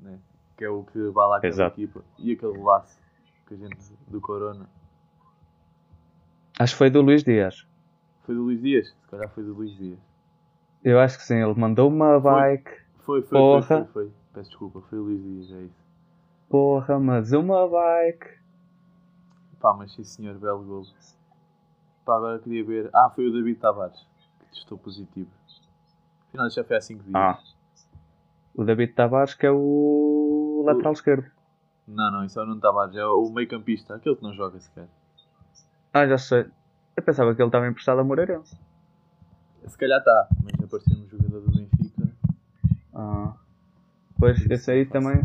Né? 0.00 0.18
Que 0.56 0.64
é 0.64 0.68
o 0.68 0.82
que 0.82 0.98
vai 1.10 1.28
lá 1.28 1.40
com 1.40 1.46
a 1.46 1.66
equipa. 1.68 2.04
E 2.18 2.32
aquele 2.32 2.58
laço 2.58 3.00
que 3.46 3.54
a 3.54 3.58
gente 3.58 3.76
do 4.08 4.20
Corona. 4.20 4.68
Acho 6.58 6.74
que 6.74 6.78
foi 6.78 6.90
do 6.90 7.00
Luís 7.00 7.22
Dias. 7.22 7.64
Foi 8.26 8.34
do 8.34 8.42
Luís 8.42 8.60
Dias? 8.60 8.88
Se 8.88 9.08
calhar 9.08 9.30
foi 9.30 9.44
do 9.44 9.54
Luís 9.54 9.70
Dias. 9.76 10.00
Eu 10.82 10.98
acho 10.98 11.16
que 11.16 11.22
sim, 11.22 11.36
ele 11.36 11.54
mandou 11.54 11.88
uma 11.88 12.18
bike. 12.18 12.72
Foi, 13.04 13.22
foi, 13.22 13.38
Porra. 13.38 13.62
foi, 13.62 13.76
foi, 13.76 13.92
foi. 13.92 14.12
Peço 14.32 14.50
desculpa, 14.50 14.80
foi 14.90 14.98
o 14.98 15.02
Luís 15.04 15.22
Dias, 15.22 15.52
é 15.52 15.62
isso. 15.62 15.83
Porra, 16.48 16.98
mas 16.98 17.32
uma 17.32 17.68
bike. 17.68 18.38
Pá, 19.60 19.74
mas 19.74 19.92
sim 19.92 20.04
senhor, 20.04 20.38
belo 20.38 20.62
gol. 20.62 20.84
Pá, 22.04 22.16
agora 22.16 22.38
queria 22.38 22.64
ver. 22.64 22.90
Ah, 22.94 23.10
foi 23.14 23.28
o 23.28 23.32
David 23.32 23.58
Tavares, 23.58 24.06
que 24.50 24.58
estou 24.58 24.76
positivo. 24.76 25.30
Afinal, 26.28 26.50
já 26.50 26.62
foi 26.62 26.76
há 26.76 26.80
5 26.80 27.02
dias. 27.02 27.14
Ah. 27.14 27.38
O 28.54 28.64
David 28.64 28.92
Tavares, 28.92 29.34
que 29.34 29.46
é 29.46 29.50
o 29.50 30.62
lateral 30.66 30.92
o... 30.92 30.94
esquerdo. 30.94 31.30
Não, 31.86 32.10
não, 32.10 32.24
isso 32.24 32.38
é 32.38 32.42
o 32.42 32.46
Nuno 32.46 32.60
Tavares, 32.60 32.96
é 32.96 33.04
o 33.04 33.30
meio 33.30 33.48
campista, 33.48 33.94
aquele 33.94 34.16
que 34.16 34.22
não 34.22 34.32
joga 34.34 34.58
sequer. 34.60 34.88
Ah, 35.92 36.06
já 36.06 36.18
sei. 36.18 36.46
Eu 36.96 37.02
pensava 37.02 37.34
que 37.34 37.40
ele 37.40 37.48
estava 37.48 37.66
emprestado 37.66 38.00
a 38.00 38.04
Moreirense. 38.04 38.58
Se 39.66 39.78
calhar 39.78 39.98
está, 39.98 40.28
mas 40.42 40.64
apareceu 40.64 40.98
no 40.98 41.08
jogador 41.08 41.40
do 41.40 41.50
Benfica. 41.50 42.08
Ah. 42.94 43.34
Pois, 44.18 44.44
esse 44.50 44.70
aí 44.70 44.86
também 44.86 45.22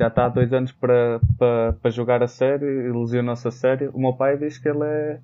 já 0.00 0.08
está 0.08 0.24
há 0.24 0.28
dois 0.30 0.50
anos 0.50 0.72
para, 0.72 1.20
para, 1.38 1.74
para 1.74 1.90
jogar 1.90 2.22
a 2.22 2.26
sério, 2.26 2.86
ilusionou-se 2.86 3.46
a 3.46 3.50
sério. 3.50 3.90
O 3.92 4.00
meu 4.00 4.14
pai 4.14 4.38
diz 4.38 4.56
que 4.56 4.66
ele 4.66 4.82
é, 4.82 5.20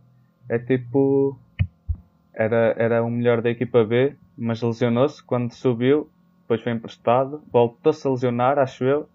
é 0.50 0.58
tipo. 0.58 1.38
Era, 2.34 2.74
era 2.76 3.02
o 3.02 3.10
melhor 3.10 3.40
da 3.40 3.48
equipa 3.48 3.82
B, 3.82 4.14
mas 4.36 4.60
lesionou-se 4.60 5.24
quando 5.24 5.50
subiu, 5.54 6.10
depois 6.42 6.60
foi 6.60 6.72
emprestado, 6.72 7.42
voltou-se 7.50 8.06
a 8.06 8.10
lesionar, 8.10 8.58
acho 8.58 8.84
eu, 8.84 9.08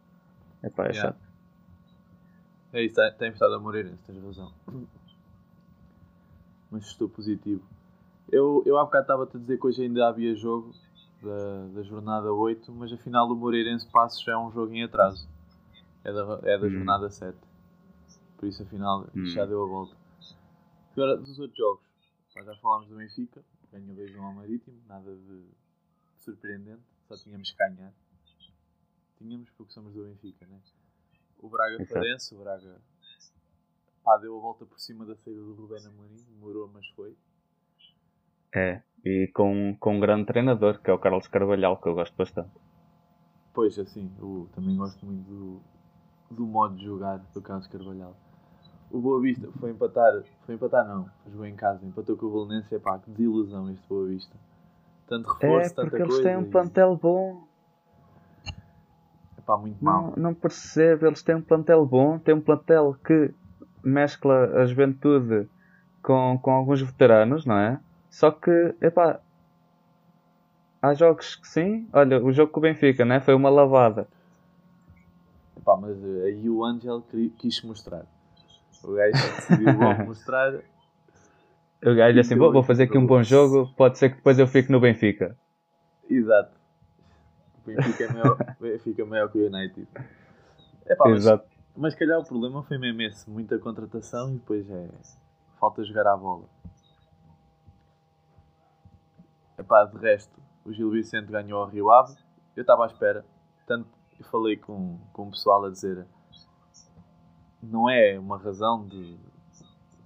Epá, 0.64 0.86
é 0.86 0.94
Yeah. 0.94 1.12
chato. 1.12 1.22
É 2.74 2.84
isso, 2.84 2.96
tem, 2.96 3.12
tem 3.14 3.28
emprestado 3.28 3.54
a 3.54 3.60
Moreirense, 3.60 4.02
tens 4.08 4.24
razão. 4.24 4.52
Mas 6.72 6.86
estou 6.86 7.08
positivo. 7.08 7.62
Eu, 8.32 8.64
eu 8.66 8.80
há 8.80 8.84
bocado 8.86 9.04
estava-te 9.04 9.38
a 9.38 9.40
dizer 9.40 9.60
que 9.60 9.68
hoje 9.68 9.84
ainda 9.84 10.08
havia 10.08 10.34
jogo 10.34 10.74
da, 11.22 11.68
da 11.76 11.84
jornada 11.84 12.34
8, 12.34 12.72
mas 12.72 12.92
afinal 12.92 13.30
o 13.30 13.36
Moreirense 13.36 13.86
Passos 13.86 14.24
já 14.24 14.32
é 14.32 14.38
um 14.38 14.52
jogo 14.52 14.74
em 14.74 14.84
atraso. 14.84 15.30
É 16.04 16.12
da, 16.12 16.40
é 16.44 16.58
da 16.58 16.68
Hum. 16.68 16.72
jornada 16.72 17.10
7. 17.10 17.38
Por 18.38 18.48
isso 18.48 18.64
afinal 18.64 19.08
Hum. 19.16 19.26
já 19.26 19.46
deu 19.46 19.64
a 19.64 19.68
volta. 19.68 19.96
Agora 20.94 21.18
dos 21.18 21.40
outros 21.40 21.58
jogos. 21.58 21.84
Já 22.34 22.56
falámos 22.56 22.88
do 22.88 22.96
Benfica, 22.96 23.44
ganhou 23.72 23.96
2 23.96 24.16
ao 24.16 24.34
Marítimo, 24.34 24.82
nada 24.88 25.14
de 25.16 25.46
surpreendente, 26.18 26.82
só 27.08 27.16
tínhamos 27.18 27.52
que 27.52 27.58
ganhar. 27.58 27.94
Tínhamos 29.18 29.50
porque 29.52 29.74
somos 29.74 29.94
do 29.94 30.06
Benfica, 30.06 30.46
né? 30.48 30.60
O 31.40 31.50
Braga. 31.50 31.86
Farense, 31.86 32.34
o 32.34 32.40
Braga 32.40 32.80
pá, 34.04 34.18
deu 34.18 34.38
a 34.38 34.42
volta 34.42 34.66
por 34.66 34.80
cima 34.80 35.06
da 35.06 35.16
saída 35.16 35.42
do 35.42 35.54
Rubén 35.54 35.86
Amorim, 35.86 36.24
demorou, 36.30 36.68
mas 36.74 36.86
foi. 36.96 37.16
É. 38.54 38.82
E 39.04 39.28
com, 39.34 39.76
com 39.80 39.96
um 39.98 40.00
grande 40.00 40.26
treinador, 40.26 40.80
que 40.82 40.90
é 40.90 40.94
o 40.94 41.00
Carlos 41.00 41.28
Carvalhal, 41.28 41.80
que 41.82 41.88
eu 41.88 41.96
gosto 41.96 42.16
bastante. 42.16 42.52
Pois, 43.54 43.78
assim, 43.80 44.12
eu 44.20 44.50
também 44.54 44.76
gosto 44.78 45.06
muito 45.06 45.24
do, 45.28 45.62
do 46.32 46.46
modo 46.46 46.76
de 46.76 46.86
jogar 46.86 47.18
do 47.34 47.42
Carlos 47.42 47.68
Carvalhal. 47.68 48.16
O 48.90 49.00
Boa 49.00 49.22
Vista 49.22 49.48
foi 49.60 49.72
empatar, 49.72 50.24
foi 50.46 50.56
empatar 50.56 50.86
não, 50.88 51.10
jogou 51.30 51.46
em 51.46 51.56
casa, 51.56 51.86
empatou 51.86 52.18
com 52.18 52.26
o 52.26 52.46
Belenense, 52.46 52.78
pá, 52.80 53.00
que 53.00 53.10
desilusão 53.12 53.70
este 53.70 53.88
Boa 53.88 54.08
Vista. 54.08 54.36
Tanto 55.08 55.30
reforço, 55.32 55.72
É, 55.72 55.76
tanta 55.76 55.82
porque 55.82 56.02
eles 56.02 56.14
coisa. 56.16 56.30
têm 56.30 56.38
um 56.38 56.50
plantel 56.50 56.96
bom. 56.98 57.48
Epá, 59.38 59.58
muito 59.58 59.84
mal. 59.84 60.14
Não, 60.16 60.24
não 60.24 60.34
percebo, 60.34 61.06
eles 61.08 61.22
têm 61.24 61.36
um 61.36 61.42
plantel 61.42 61.86
bom, 61.86 62.20
têm 62.20 62.36
um 62.36 62.42
plantel 62.42 62.96
que 63.06 63.34
mescla 63.84 64.62
a 64.62 64.66
juventude 64.66 65.50
com, 66.04 66.38
com 66.42 66.52
alguns 66.52 66.82
veteranos, 66.82 67.46
não 67.46 67.58
é? 67.58 67.80
Só 68.10 68.30
que, 68.30 68.76
epá, 68.82 69.20
há 70.82 70.94
jogos 70.94 71.36
que 71.36 71.48
sim. 71.48 71.88
Olha, 71.94 72.24
o 72.24 72.32
jogo 72.32 72.52
com 72.52 72.60
o 72.60 72.64
Benfica, 72.64 73.06
né? 73.06 73.20
Foi 73.20 73.34
uma 73.34 73.50
lavada. 73.50 74.08
Epá, 75.62 75.78
mas 75.78 76.04
eh, 76.04 76.24
aí 76.26 76.50
o 76.50 76.66
Angel 76.66 77.04
quis 77.38 77.62
mostrar. 77.64 78.06
O 78.84 78.94
gajo 78.94 79.12
decidiu 79.14 79.80
logo 79.80 80.06
mostrar. 80.10 80.54
O 81.84 81.96
gajo 81.96 82.20
assim, 82.20 82.36
vou, 82.36 82.52
vou 82.52 82.64
fazer 82.64 82.84
aqui 82.84 82.98
um 82.98 83.06
bom 83.06 83.22
jogo, 83.22 83.72
pode 83.78 84.00
ser 84.00 84.10
que 84.10 84.16
depois 84.16 84.40
eu 84.40 84.48
fique 84.48 84.72
no 84.72 84.80
Benfica. 84.80 85.38
Exato. 86.10 86.60
O 87.60 87.68
Benfica 87.68 88.04
é 88.04 88.12
maior, 88.12 88.38
Benfica 88.60 89.02
é 89.04 89.06
maior 89.06 89.32
que 89.32 89.38
o 89.38 89.46
United. 89.46 89.88
Epá, 90.88 91.06
mas, 91.08 91.20
Exato. 91.20 91.48
mas 91.78 91.96
calhar 91.96 92.20
o 92.20 92.26
problema 92.26 92.64
foi 92.64 92.80
mesmo 92.80 93.02
esse. 93.04 93.30
Muita 93.30 93.60
contratação 93.60 94.32
e 94.32 94.38
depois 94.38 94.68
é. 94.70 94.90
Falta 95.60 95.84
jogar 95.84 96.08
à 96.08 96.18
bola. 96.18 96.46
Epá, 99.60 99.86
de 99.86 99.98
resto, 100.00 100.42
o 100.66 100.74
Gil 100.74 100.90
Vicente 100.90 101.32
ganhou 101.32 101.62
ao 101.62 101.70
Rio 101.70 101.92
Ave. 101.92 102.16
Eu 102.56 102.62
estava 102.62 102.84
à 102.84 102.88
espera. 102.88 103.24
Tanto 103.68 104.01
eu 104.22 104.30
falei 104.30 104.56
com, 104.58 104.98
com 105.14 105.24
o 105.28 105.32
pessoal 105.32 105.66
a 105.66 105.70
dizer. 105.70 106.06
Não 107.62 107.90
é 107.90 108.18
uma 108.20 108.38
razão 108.38 108.88
de, 108.88 109.18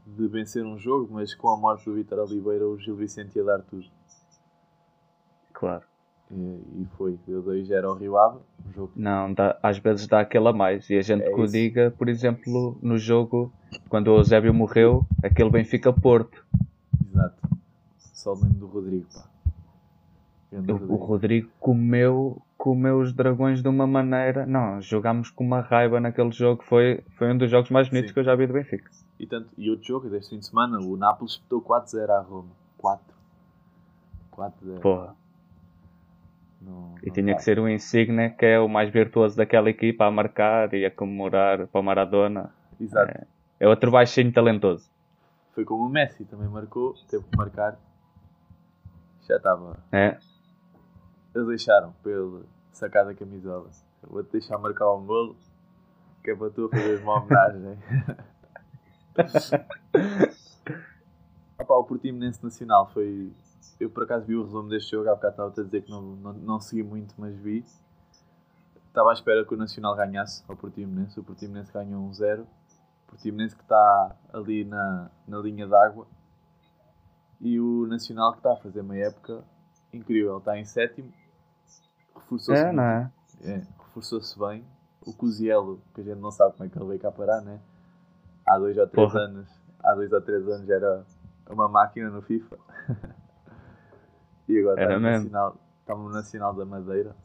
de 0.07 0.27
vencer 0.27 0.65
um 0.65 0.77
jogo, 0.77 1.13
mas 1.13 1.33
com 1.33 1.49
a 1.49 1.57
morte 1.57 1.85
do 1.85 1.95
Vitor 1.95 2.19
Oliveira, 2.19 2.67
o 2.67 2.77
Gil 2.77 2.95
Vicente 2.95 3.35
ia 3.37 3.43
dar 3.43 3.61
tudo. 3.61 3.85
Claro. 5.53 5.83
E, 6.31 6.35
e 6.81 6.87
foi. 6.97 7.19
Deu 7.27 7.43
2-0 7.43 7.83
ao 7.85 7.95
Rio 7.95 8.17
Ave. 8.17 8.39
Um 8.67 8.71
jogo 8.73 8.91
Não, 8.95 9.33
dá- 9.33 9.57
às 9.61 9.77
vezes 9.77 10.07
dá 10.07 10.21
aquele 10.21 10.47
a 10.47 10.53
mais. 10.53 10.89
E 10.89 10.97
a 10.97 11.01
gente 11.01 11.23
É 11.23 11.31
que 11.31 11.39
o 11.39 11.47
diga, 11.47 11.91
por 11.97 12.09
exemplo, 12.09 12.77
no 12.81 12.97
jogo, 12.97 13.53
quando 13.87 14.07
o 14.07 14.17
Eusébio 14.17 14.53
morreu, 14.53 15.05
aquele 15.23 15.49
Benfica 15.49 15.93
Porto. 15.93 16.43
Exato. 17.09 17.47
Só 17.97 18.35
me 18.35 18.43
lembro 18.43 18.59
do 18.59 18.67
Rodrigo, 18.67 19.05
pá. 19.13 19.29
O, 20.51 20.57
o 20.57 20.61
Rodrigo. 20.73 20.95
Rodrigo 20.95 21.51
comeu, 21.59 22.41
comeu 22.65 22.97
os 22.99 23.13
dragões 23.13 23.61
de 23.61 23.69
uma 23.69 23.85
maneira. 23.85 24.43
Não, 24.43 24.81
jogámos 24.81 25.29
com 25.29 25.43
uma 25.43 25.61
raiva 25.61 25.99
naquele 25.99 26.31
jogo. 26.31 26.63
Foi, 26.63 27.03
foi 27.15 27.31
um 27.31 27.37
dos 27.37 27.51
jogos 27.51 27.69
mais 27.69 27.87
bonitos 27.87 28.09
Sim. 28.09 28.13
que 28.15 28.19
eu 28.21 28.23
já 28.23 28.33
vi 28.35 28.47
do 28.47 28.53
Benfica. 28.53 28.89
E, 29.19 29.27
tanto, 29.27 29.49
e 29.55 29.69
outro 29.69 29.85
jogo, 29.85 30.09
deste 30.09 30.31
fim 30.31 30.39
de 30.39 30.47
semana, 30.47 30.79
o 30.79 30.97
Nápoles 30.97 31.33
espetou 31.33 31.61
4-0 31.61 32.09
à 32.09 32.21
Roma. 32.21 32.49
4. 32.79 33.05
4-0. 34.31 34.79
Porra. 34.81 35.15
Não- 36.59 36.95
E 37.03 37.05
não 37.07 37.13
tinha 37.13 37.27
dá. 37.27 37.35
que 37.35 37.43
ser 37.43 37.59
o 37.59 37.69
Insigne, 37.69 38.31
que 38.31 38.47
é 38.47 38.59
o 38.59 38.67
mais 38.67 38.89
virtuoso 38.89 39.37
daquela 39.37 39.69
equipa, 39.69 40.05
a 40.05 40.09
marcar 40.11 40.73
e 40.73 40.85
a 40.85 40.89
comemorar 40.89 41.67
para 41.67 41.79
o 41.79 41.83
Maradona. 41.83 42.51
Exato. 42.81 43.27
É 43.59 43.67
outro 43.67 43.91
baixinho 43.91 44.33
talentoso. 44.33 44.89
Foi 45.53 45.63
como 45.63 45.85
o 45.85 45.89
Messi 45.89 46.25
também 46.25 46.47
marcou, 46.49 46.95
teve 47.11 47.23
que 47.25 47.37
marcar. 47.37 47.77
Já 49.27 49.37
estava. 49.37 49.77
É, 49.91 50.17
Eles 51.35 51.47
deixaram 51.47 51.93
ele 52.05 52.43
sacar 52.75 53.05
da 53.05 53.15
camisola. 53.15 53.69
Vou-te 54.03 54.31
deixar 54.31 54.57
marcar 54.57 54.93
um 54.93 55.05
golo, 55.05 55.35
que 56.23 56.31
é 56.31 56.35
para 56.35 56.49
tu 56.49 56.69
fazeres 56.69 57.01
uma 57.01 57.21
homenagem. 57.21 57.77
Opa, 61.57 61.73
o 61.73 61.83
Portimonense 61.85 62.43
Nacional 62.43 62.89
foi. 62.91 63.31
Eu 63.79 63.89
por 63.89 64.03
acaso 64.03 64.25
vi 64.25 64.35
o 64.35 64.43
resumo 64.43 64.69
deste 64.69 64.91
jogo, 64.91 65.09
há 65.09 65.15
bocado 65.15 65.31
estava 65.33 65.49
a 65.49 65.63
dizer 65.63 65.81
que 65.81 65.89
não, 65.89 66.01
não, 66.01 66.33
não 66.33 66.59
segui 66.59 66.83
muito, 66.83 67.15
mas 67.17 67.35
vi. 67.35 67.65
Estava 68.87 69.09
à 69.09 69.13
espera 69.13 69.43
que 69.43 69.53
o 69.53 69.57
Nacional 69.57 69.95
ganhasse 69.95 70.43
ao 70.47 70.55
Portimonense. 70.55 71.19
O 71.19 71.23
Portimonense 71.23 71.71
ganhou 71.73 72.01
1-0. 72.09 72.41
O 72.43 72.47
Portimonense 73.07 73.55
que 73.55 73.61
está 73.61 74.15
ali 74.31 74.63
na, 74.63 75.11
na 75.27 75.39
linha 75.39 75.67
d'água. 75.67 76.07
E 77.41 77.59
o 77.59 77.85
Nacional 77.87 78.31
que 78.31 78.39
está 78.39 78.53
a 78.53 78.57
fazer 78.57 78.81
uma 78.81 78.95
época 78.95 79.43
incrível. 79.91 80.37
Está 80.37 80.57
em 80.57 80.63
sétimo. 80.63 81.11
Reforçou-se 82.15 82.61
é 82.61 82.71
não 82.71 82.83
é? 82.83 83.11
é, 83.43 83.61
reforçou-se 83.79 84.37
bem. 84.39 84.63
O 85.05 85.13
Cozielo, 85.13 85.79
que 85.93 86.01
a 86.01 86.03
gente 86.03 86.19
não 86.19 86.31
sabe 86.31 86.53
como 86.53 86.65
é 86.65 86.69
que 86.69 86.77
ele 86.77 86.87
veio 86.87 86.99
cá 86.99 87.11
parar, 87.11 87.41
né? 87.41 87.59
Há 88.47 88.57
dois 88.57 88.77
ou 88.77 88.87
três 88.87 89.11
Porra. 89.11 89.25
anos, 89.25 89.47
há 89.83 89.93
dois 89.93 90.11
ou 90.11 90.21
três 90.21 90.47
anos 90.47 90.67
era 90.69 91.05
uma 91.49 91.67
máquina 91.67 92.09
no 92.09 92.21
FIFA. 92.23 92.57
e 94.47 94.59
agora 94.59 94.81
está 94.83 94.95
no. 94.95 95.01
Nacional, 95.01 95.57
está 95.81 95.95
no 95.95 96.09
Nacional 96.09 96.53
da 96.53 96.65
Madeira. 96.65 97.15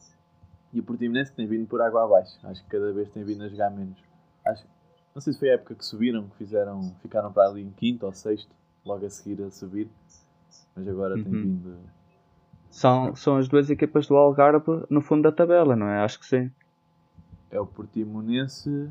E 0.73 0.79
o 0.79 0.83
Portimonense 0.83 1.31
que 1.31 1.37
tem 1.37 1.47
vindo 1.47 1.67
por 1.67 1.81
água 1.81 2.03
abaixo. 2.05 2.37
Acho 2.43 2.63
que 2.63 2.69
cada 2.69 2.91
vez 2.93 3.09
tem 3.09 3.23
vindo 3.23 3.43
a 3.43 3.49
jogar 3.49 3.69
menos. 3.71 3.97
Acho, 4.45 4.65
não 5.13 5.21
sei 5.21 5.33
se 5.33 5.39
foi 5.39 5.49
a 5.49 5.53
época 5.55 5.75
que 5.75 5.85
subiram, 5.85 6.29
que 6.29 6.37
fizeram, 6.37 6.95
ficaram 7.01 7.31
para 7.33 7.49
ali 7.49 7.61
em 7.63 7.71
quinto 7.71 8.05
ou 8.05 8.13
sexto, 8.13 8.55
logo 8.85 9.05
a 9.05 9.09
seguir 9.09 9.41
a 9.43 9.49
subir. 9.49 9.89
Mas 10.75 10.87
agora 10.87 11.15
tem 11.15 11.25
Uhum. 11.25 11.41
vindo. 11.41 11.79
São, 12.71 13.13
são 13.15 13.37
as 13.37 13.49
duas 13.49 13.69
equipas 13.69 14.07
do 14.07 14.15
Algarve 14.15 14.85
no 14.89 15.01
fundo 15.01 15.23
da 15.23 15.31
tabela, 15.31 15.75
não 15.75 15.87
é? 15.87 15.99
Acho 15.99 16.19
que 16.19 16.25
sim. 16.25 16.51
É 17.51 17.59
o 17.59 17.65
Portimonense. 17.65 18.89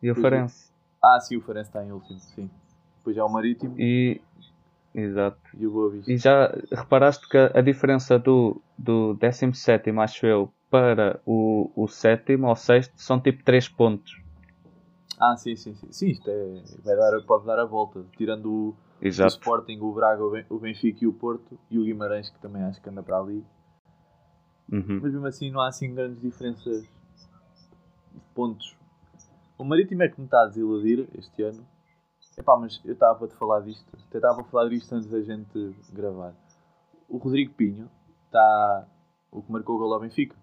E 0.00 0.10
o 0.10 0.12
é. 0.12 0.14
Farense. 0.14 0.72
Ah, 1.02 1.18
sim, 1.20 1.36
o 1.36 1.40
Farense 1.40 1.68
está 1.68 1.84
em 1.84 1.90
último, 1.90 2.20
sim. 2.20 2.48
Depois 2.98 3.16
já 3.16 3.24
o 3.24 3.28
Marítimo 3.28 3.74
E. 3.78 4.20
Exato. 4.94 5.38
e 5.58 5.66
o 5.66 5.70
Boa 5.70 5.90
Vista. 5.90 6.10
E 6.10 6.16
já 6.16 6.46
reparaste 6.72 7.28
que 7.28 7.36
a 7.36 7.60
diferença 7.60 8.18
do, 8.18 8.62
do 8.78 9.14
17, 9.14 9.90
acho 9.90 10.24
eu, 10.24 10.50
para 10.70 11.20
o, 11.26 11.70
o 11.76 11.86
sétimo 11.86 12.46
ou 12.46 12.56
sexto 12.56 12.94
são 12.96 13.20
tipo 13.20 13.44
3 13.44 13.68
pontos. 13.68 14.22
Ah, 15.18 15.36
sim, 15.36 15.54
sim, 15.56 15.74
sim. 15.74 15.88
Sim, 15.90 16.10
isto 16.10 16.30
é, 16.30 16.62
vai 16.82 16.96
dar, 16.96 17.20
pode 17.26 17.44
dar 17.44 17.58
a 17.58 17.64
volta. 17.64 18.04
Tirando 18.16 18.50
o, 18.50 18.76
o 19.00 19.06
Exato. 19.06 19.32
Sporting, 19.32 19.78
o 19.80 19.92
Braga, 19.92 20.22
o 20.24 20.30
Ben- 20.30 20.46
o 20.48 20.58
Benfica 20.58 21.04
e 21.04 21.06
o 21.06 21.12
Porto 21.12 21.58
e 21.70 21.78
o 21.78 21.84
Guimarães, 21.84 22.30
que 22.30 22.38
também 22.40 22.62
acho 22.62 22.80
que 22.80 22.88
anda 22.88 23.02
para 23.02 23.18
ali. 23.18 23.44
Uhum. 24.72 25.00
Mas 25.02 25.12
mesmo 25.12 25.26
assim 25.26 25.50
não 25.50 25.60
há 25.60 25.68
assim 25.68 25.94
grandes 25.94 26.20
diferenças 26.20 26.82
de 26.82 28.20
pontos. 28.34 28.76
O 29.58 29.64
Marítimo 29.64 30.02
é 30.02 30.08
que 30.08 30.18
me 30.20 30.26
está 30.26 30.42
a 30.42 30.46
desiludir 30.46 31.08
este 31.14 31.42
ano. 31.42 31.66
Epá, 32.36 32.56
mas 32.58 32.80
eu 32.84 32.92
estava 32.92 33.24
a 33.24 33.28
te 33.28 33.34
falar 33.34 33.60
disto. 33.60 33.86
Até 34.08 34.18
estava 34.18 34.40
a 34.40 34.44
falar 34.44 34.68
disto 34.68 34.92
antes 34.94 35.08
da 35.08 35.20
gente 35.22 35.74
gravar. 35.92 36.34
O 37.08 37.16
Rodrigo 37.18 37.54
Pinho 37.54 37.88
está. 38.26 38.86
O 39.30 39.42
que 39.42 39.50
marcou 39.52 39.76
o 39.76 39.78
gol 39.78 39.94
ao 39.94 40.00
Benfica. 40.00 40.36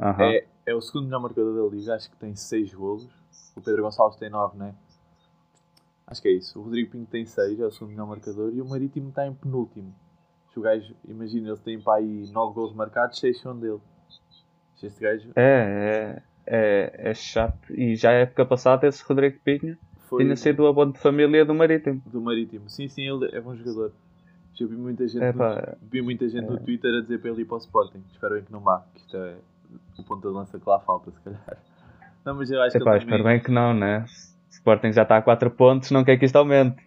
Aham. 0.00 0.24
É, 0.24 0.46
é 0.66 0.74
o 0.74 0.80
segundo 0.80 1.04
melhor 1.04 1.20
marcador 1.20 1.54
da 1.70 1.76
liga, 1.76 1.94
acho 1.94 2.10
que 2.10 2.16
tem 2.16 2.34
6 2.34 2.72
golos. 2.74 3.08
O 3.56 3.60
Pedro 3.60 3.82
Gonçalves 3.82 4.18
tem 4.18 4.30
9, 4.30 4.56
né? 4.56 4.74
Acho 6.10 6.22
que 6.22 6.28
é 6.28 6.32
isso. 6.32 6.58
O 6.58 6.62
Rodrigo 6.62 6.90
Pinto 6.90 7.10
tem 7.10 7.26
6, 7.26 7.60
é 7.60 7.66
o 7.66 7.70
segundo 7.70 7.90
melhor 7.90 8.06
marcador. 8.06 8.50
E 8.54 8.62
o 8.62 8.68
Marítimo 8.68 9.10
está 9.10 9.26
em 9.26 9.34
penúltimo. 9.34 9.94
Se 10.50 10.58
o 10.58 10.62
gajo, 10.62 10.94
imagina, 11.06 11.48
eles 11.48 11.60
têm 11.60 11.78
para 11.80 11.98
aí 11.98 12.26
9 12.32 12.54
golos 12.54 12.74
marcados, 12.74 13.18
6 13.20 13.40
são 13.40 13.58
dele. 13.58 13.78
Se 14.76 14.86
Este 14.86 15.00
gajo 15.02 15.30
É, 15.36 16.22
é, 16.46 16.92
é, 16.96 17.10
é 17.10 17.14
chato. 17.14 17.74
E 17.74 17.94
já 17.94 18.10
a 18.10 18.14
época 18.14 18.46
passada 18.46 18.86
esse 18.86 19.04
Rodrigo 19.04 19.38
Pinho 19.44 19.76
foi 20.08 20.24
tinha 20.24 20.34
sido 20.34 20.60
o 20.62 20.66
abono 20.66 20.94
de 20.94 20.98
família 20.98 21.44
do 21.44 21.54
Marítimo. 21.54 22.02
do 22.06 22.20
Marítimo. 22.22 22.70
Sim, 22.70 22.88
sim, 22.88 23.02
ele 23.02 23.28
é 23.36 23.40
bom 23.40 23.54
jogador. 23.54 23.92
Já 24.54 24.66
vi 24.66 24.76
muita 24.76 25.06
gente, 25.06 25.22
É, 25.22 25.32
no, 25.32 25.38
pá, 25.38 25.76
vi 25.82 26.00
muita 26.00 26.28
gente 26.28 26.46
no 26.46 26.58
Twitter 26.58 26.92
a 26.94 27.02
dizer 27.02 27.20
para 27.20 27.30
ele 27.30 27.42
ir 27.42 27.44
para 27.44 27.56
o 27.56 27.58
Sporting. 27.58 28.02
Espero 28.10 28.34
bem 28.34 28.44
que 28.44 28.50
não 28.50 28.60
vá, 28.60 28.84
que 28.94 29.00
isto 29.00 29.16
é 29.16 29.36
o 29.98 30.02
ponto 30.02 30.26
de 30.26 30.34
lança 30.34 30.58
que 30.58 30.68
lá 30.68 30.80
falta, 30.80 31.10
se 31.10 31.20
calhar. 31.20 31.42
Não, 32.24 32.34
mas 32.34 32.50
eu 32.50 32.60
acho 32.60 32.76
Epá, 32.76 32.84
que 32.84 32.90
ele 32.90 32.98
espero 32.98 33.22
também... 33.22 33.36
bem 33.36 33.42
que 33.42 33.50
não, 33.50 33.72
né? 33.72 34.04
O 34.48 34.50
Sporting 34.50 34.92
já 34.92 35.02
está 35.02 35.16
a 35.16 35.22
4 35.22 35.50
pontos, 35.50 35.90
não 35.90 36.04
quer 36.04 36.16
que 36.18 36.24
isto 36.24 36.36
aumente. 36.36 36.86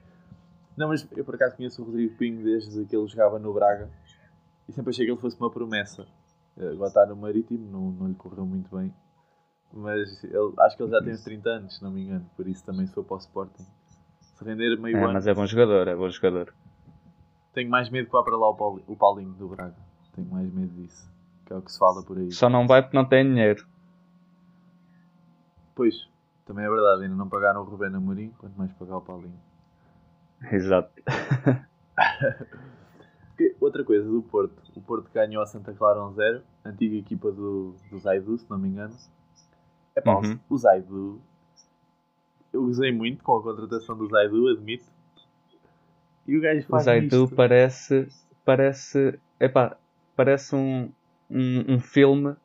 Não, 0.75 0.88
mas 0.88 1.08
eu 1.15 1.24
por 1.24 1.36
acaso 1.36 1.56
conheço 1.58 1.82
o 1.82 1.86
Rodrigo 1.86 2.15
Pinho 2.18 2.44
desde 2.44 2.86
que 2.86 2.96
ele 2.96 3.08
jogava 3.08 3.38
no 3.38 3.53
Braga 3.53 3.89
e 4.68 4.72
sempre 4.74 4.89
achei 4.91 5.06
que 5.06 5.12
ele 5.12 5.20
fosse 5.20 5.38
uma 5.39 5.50
promessa. 5.51 6.08
Eh, 6.58 6.70
Agora 6.70 6.88
está 6.88 7.06
no 7.06 7.15
Marítimo, 7.15 7.70
não, 7.70 7.91
não 7.91 8.08
lhe 8.08 8.15
correu 8.15 8.46
muito 8.46 8.75
bem. 8.75 8.94
Mas 9.74 10.24
ele, 10.24 10.53
acho 10.60 10.75
que 10.75 10.84
ele 10.84 10.91
já 10.91 11.01
tem 11.01 11.13
uns 11.13 11.24
30 11.24 11.50
anos, 11.50 11.75
se 11.77 11.84
não 11.84 11.91
me 11.91 12.01
engano, 12.03 12.25
por 12.36 12.48
isso 12.48 12.63
também 12.65 12.88
se 12.88 12.94
for 12.94 13.03
para 13.03 13.15
o 13.15 13.20
Sporting. 13.20 13.65
Se 14.20 14.44
render 14.44 14.75
meio 14.77 14.98
É, 14.98 15.03
ano, 15.03 15.13
mas 15.13 15.27
é 15.27 15.34
bom 15.34 15.46
jogador, 15.46 15.88
é 15.88 15.96
bom 15.96 16.10
jogador. 16.10 16.53
tenho 17.53 17.70
mais 17.70 17.89
medo 17.89 18.08
que 18.08 18.12
vá 18.12 18.24
para 18.24 18.36
lá 18.38 18.50
o, 18.50 18.56
Pauli- 18.56 18.84
o 18.88 18.96
Paulinho 18.96 19.34
do 19.34 19.48
Braga. 19.50 19.75
Tenho 20.13 20.27
mais 20.30 20.51
medo 20.51 20.74
disso. 20.74 21.10
Que 21.46 21.53
é 21.53 21.58
o 21.58 21.62
que 21.62 21.72
se 21.72 21.77
fala 21.80 22.03
por 22.03 22.18
aí. 22.18 22.32
Só 22.32 22.50
não 22.50 22.68
vai 22.68 22.82
porque 22.82 22.98
não 22.98 23.06
tem 23.06 23.24
dinheiro. 23.25 23.65
Pois, 25.75 26.08
também 26.51 26.65
é 26.65 26.70
verdade, 26.70 27.03
ainda 27.03 27.15
não 27.15 27.29
pagaram 27.29 27.62
o 27.62 27.63
Rubén 27.63 27.96
Amorim, 27.96 28.29
quanto 28.38 28.58
mais 28.58 28.72
pagar 28.74 28.98
o 28.98 29.01
Paulinho. 29.01 29.39
Exato. 30.51 30.91
Outra 33.60 33.84
coisa 33.84 34.08
do 34.08 34.22
Porto. 34.22 34.62
O 34.75 34.81
Porto 34.81 35.10
ganhou 35.13 35.41
a 35.41 35.46
Santa 35.46 35.74
Clara 35.74 36.00
1-0, 36.01 36.41
antiga 36.65 36.96
equipa 36.98 37.31
do, 37.31 37.74
do 37.89 37.98
Zaidu, 38.00 38.38
se 38.38 38.50
não 38.50 38.58
me 38.58 38.67
engano. 38.67 38.93
É 39.96 40.01
pá, 40.01 40.17
Uhum. 40.17 40.38
o 40.50 40.58
Zaidu. 40.58 41.22
Eu 42.51 42.63
gozei 42.63 42.91
muito 42.91 43.24
com 43.24 43.38
a 43.38 43.41
contratação 43.41 43.98
do 43.98 44.08
Zaidu, 44.10 44.50
admito. 44.50 44.86
E 46.27 46.38
o 46.38 46.41
gajo 46.41 46.60
O 46.60 46.70
faz 46.70 46.84
Zaidu 46.84 47.24
isto. 47.24 47.36
parece. 47.36 48.08
Parece. 48.43 49.20
Epá, 49.39 49.77
parece 50.15 50.53
um, 50.55 50.91
um, 51.29 51.75
um 51.75 51.79
filme, 51.79 52.36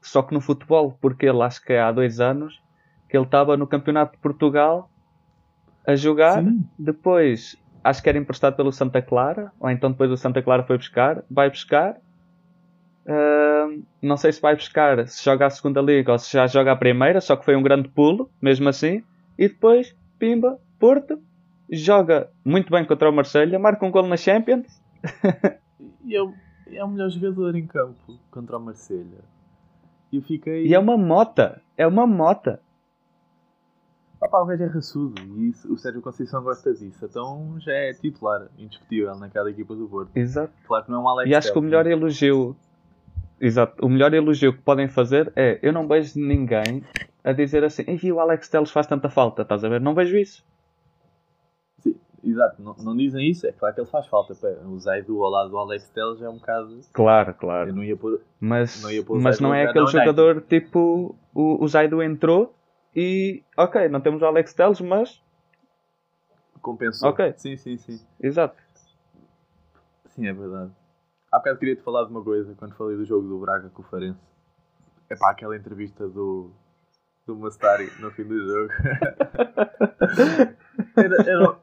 só 0.00 0.22
que 0.22 0.32
no 0.34 0.40
futebol, 0.40 0.96
porque 1.00 1.26
ele 1.26 1.42
acho 1.42 1.62
que 1.62 1.74
é 1.74 1.80
há 1.80 1.92
dois 1.92 2.20
anos 2.20 2.63
que 3.14 3.18
ele 3.18 3.26
estava 3.26 3.56
no 3.56 3.64
Campeonato 3.64 4.14
de 4.14 4.18
Portugal 4.18 4.90
a 5.86 5.94
jogar. 5.94 6.42
Sim. 6.42 6.64
Depois, 6.76 7.56
acho 7.84 8.02
que 8.02 8.08
era 8.08 8.18
emprestado 8.18 8.56
pelo 8.56 8.72
Santa 8.72 9.00
Clara, 9.00 9.52
ou 9.60 9.70
então 9.70 9.92
depois 9.92 10.10
o 10.10 10.16
Santa 10.16 10.42
Clara 10.42 10.64
foi 10.64 10.76
buscar, 10.76 11.22
vai 11.30 11.48
buscar. 11.48 11.96
Ahm, 13.06 13.82
não 14.02 14.16
sei 14.16 14.32
se 14.32 14.40
vai 14.40 14.56
buscar, 14.56 15.06
se 15.06 15.24
joga 15.24 15.46
a 15.46 15.50
segunda 15.50 15.80
liga 15.80 16.10
ou 16.10 16.18
se 16.18 16.32
já 16.32 16.48
joga 16.48 16.72
a 16.72 16.76
primeira, 16.76 17.20
só 17.20 17.36
que 17.36 17.44
foi 17.44 17.54
um 17.54 17.62
grande 17.62 17.88
pulo, 17.88 18.28
mesmo 18.42 18.68
assim. 18.68 19.04
E 19.38 19.46
depois, 19.46 19.94
pimba, 20.18 20.58
Porto, 20.80 21.22
joga 21.70 22.28
muito 22.44 22.72
bem 22.72 22.84
contra 22.84 23.08
o 23.08 23.12
Marselha, 23.12 23.60
marca 23.60 23.86
um 23.86 23.92
gol 23.92 24.08
na 24.08 24.16
Champions. 24.16 24.82
E 26.06 26.14
é, 26.16 26.22
o- 26.22 26.34
é 26.66 26.84
o 26.84 26.88
melhor 26.88 27.08
jogador 27.10 27.54
em 27.56 27.66
campo 27.66 28.18
contra 28.30 28.58
o 28.58 28.60
Marselha. 28.60 29.24
E 30.12 30.16
eu 30.16 30.22
fiquei. 30.22 30.66
E 30.66 30.74
é 30.74 30.78
uma 30.78 30.96
mota, 30.98 31.62
é 31.78 31.86
uma 31.86 32.06
mota. 32.06 32.60
Pá, 34.30 34.40
o 34.40 34.46
gajo 34.46 34.62
é 34.62 34.66
raçudo 34.66 35.20
e 35.22 35.50
isso- 35.50 35.72
o 35.72 35.76
Sérgio 35.76 36.00
Conceição 36.02 36.42
gosta 36.42 36.72
disso. 36.72 37.04
Então 37.04 37.56
já 37.60 37.72
é 37.72 37.92
titular, 37.92 38.48
indiscutível, 38.58 39.14
naquela 39.16 39.50
equipa 39.50 39.74
do 39.74 39.86
Porto. 39.88 40.10
Exato. 40.16 40.52
Claro 40.66 40.84
que 40.84 40.90
não 40.90 40.98
é 40.98 41.02
um 41.02 41.08
Alex 41.08 41.30
E 41.30 41.34
acho 41.34 41.52
que 41.52 41.58
o 41.58 41.62
melhor 41.62 41.84
né? 41.84 41.92
elogio, 41.92 42.56
exato, 43.40 43.84
o 43.84 43.88
melhor 43.88 44.12
elogio 44.14 44.52
que 44.52 44.60
podem 44.62 44.88
fazer 44.88 45.32
é 45.36 45.58
eu 45.62 45.72
não 45.72 45.86
vejo 45.86 46.18
ninguém 46.18 46.82
a 47.22 47.32
dizer 47.32 47.64
assim, 47.64 47.84
e 48.02 48.12
o 48.12 48.20
Alex 48.20 48.48
Telles 48.48 48.70
faz 48.70 48.86
tanta 48.86 49.08
falta, 49.08 49.42
estás 49.42 49.64
a 49.64 49.68
ver? 49.68 49.80
Não 49.80 49.94
vejo 49.94 50.16
isso. 50.16 50.44
Sim, 51.80 51.96
exato, 52.22 52.62
não, 52.62 52.74
não 52.82 52.96
dizem 52.96 53.30
isso, 53.30 53.46
é 53.46 53.52
claro 53.52 53.74
que 53.74 53.80
ele 53.80 53.88
faz 53.88 54.06
falta. 54.06 54.34
Pá, 54.34 54.48
O 54.66 54.78
Zaidu 54.78 55.22
ao 55.22 55.30
lado 55.30 55.50
do 55.50 55.58
Alex 55.58 55.88
Telles 55.90 56.20
é 56.22 56.28
um 56.28 56.34
bocado. 56.38 56.80
Claro, 56.92 57.34
claro. 57.34 57.70
Eu 57.70 57.74
não 57.74 57.84
ia 57.84 57.96
pôr. 57.96 58.20
Mas, 58.40 58.82
Não 58.82 58.90
ia 58.90 59.02
pôr 59.02 59.20
mas 59.20 59.40
não 59.40 59.54
é 59.54 59.64
aquele 59.64 59.80
United. 59.84 59.98
jogador 60.00 60.40
tipo 60.42 61.14
o, 61.34 61.62
o 61.64 61.68
Zaidu 61.68 62.02
entrou 62.02 62.53
e 62.94 63.42
ok, 63.56 63.88
não 63.88 64.00
temos 64.00 64.22
o 64.22 64.26
Alex 64.26 64.54
Telles, 64.54 64.80
mas 64.80 65.24
Compensou. 66.64 67.10
Ok. 67.10 67.34
Sim, 67.36 67.56
sim, 67.58 67.76
sim. 67.76 68.00
exato. 68.18 68.56
Sim, 70.06 70.26
é 70.26 70.32
verdade. 70.32 70.72
Há 71.30 71.36
bocado 71.38 71.58
queria-te 71.58 71.82
falar 71.82 72.04
de 72.04 72.10
uma 72.10 72.24
coisa 72.24 72.54
quando 72.54 72.74
falei 72.74 72.96
do 72.96 73.04
jogo 73.04 73.28
do 73.28 73.38
Braga 73.38 73.68
com 73.68 73.82
o 73.82 73.84
Farense. 73.84 74.18
É 75.10 75.16
pá, 75.16 75.32
aquela 75.32 75.54
entrevista 75.56 76.08
do, 76.08 76.50
do 77.26 77.36
Mastari 77.36 77.92
no 78.00 78.10
fim 78.12 78.24
do 78.24 78.40
jogo. 78.40 78.72
era, 80.96 81.30
era, 81.30 81.58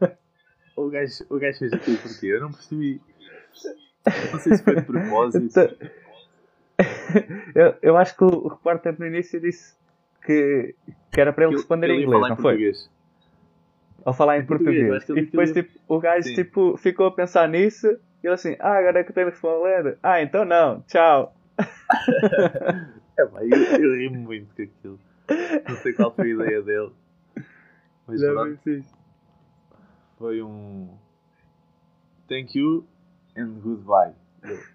o, 0.76 0.88
gajo, 0.90 1.26
o 1.30 1.40
gajo 1.40 1.58
fez 1.58 1.74
aquilo 1.74 1.98
porquê? 1.98 2.28
Eu 2.28 2.42
não 2.42 2.52
percebi. 2.52 3.02
Não 4.32 4.40
sei 4.40 4.56
se 4.56 4.64
foi 4.64 4.76
de 4.76 4.84
propósito. 4.84 5.44
Então, 5.46 5.68
eu, 7.56 7.76
eu 7.82 7.98
acho 7.98 8.16
que 8.16 8.24
o 8.24 8.50
repórter 8.50 9.00
no 9.00 9.08
início 9.08 9.42
disse 9.42 9.76
que, 10.26 10.76
que 11.12 11.22
era 11.22 11.34
para 11.34 11.46
ele 11.46 11.56
responder 11.56 11.90
em 11.90 12.04
inglês, 12.04 12.30
não 12.30 12.38
foi? 12.38 12.74
Ou 14.04 14.14
falar 14.14 14.38
em 14.38 14.42
Em 14.42 14.46
português, 14.46 14.88
português. 14.88 15.28
E 15.28 15.30
depois 15.30 15.52
tipo, 15.52 15.80
o 15.88 16.00
gajo 16.00 16.28
Sim. 16.28 16.34
tipo, 16.36 16.78
ficou 16.78 17.08
a 17.08 17.12
pensar 17.12 17.48
nisso 17.48 17.88
e 18.24 18.28
ele 18.28 18.34
assim, 18.34 18.56
ah, 18.60 18.78
agora 18.78 19.00
é 19.00 19.04
que 19.04 19.12
eu 19.12 19.16
tenho 19.16 19.28
de 19.28 19.34
responder. 19.34 19.98
Ah, 20.02 20.22
então 20.22 20.46
não, 20.46 20.82
tchau. 20.82 21.36
É 23.18 23.26
pá, 23.26 23.44
eu, 23.44 23.58
eu 23.58 23.96
ri 23.98 24.10
muito 24.10 24.56
com 24.56 24.64
aquilo. 24.64 25.00
Não 25.68 25.76
sei 25.78 25.94
qual 25.94 26.16
foi 26.16 26.32
a 26.32 26.34
ideia 26.34 26.62
dele. 26.62 26.92
Mas 28.08 28.22
pronto, 28.22 28.84
foi 30.18 30.42
um. 30.42 30.90
Thank 32.28 32.58
you 32.58 32.88
and 33.36 33.60
goodbye. 33.62 34.14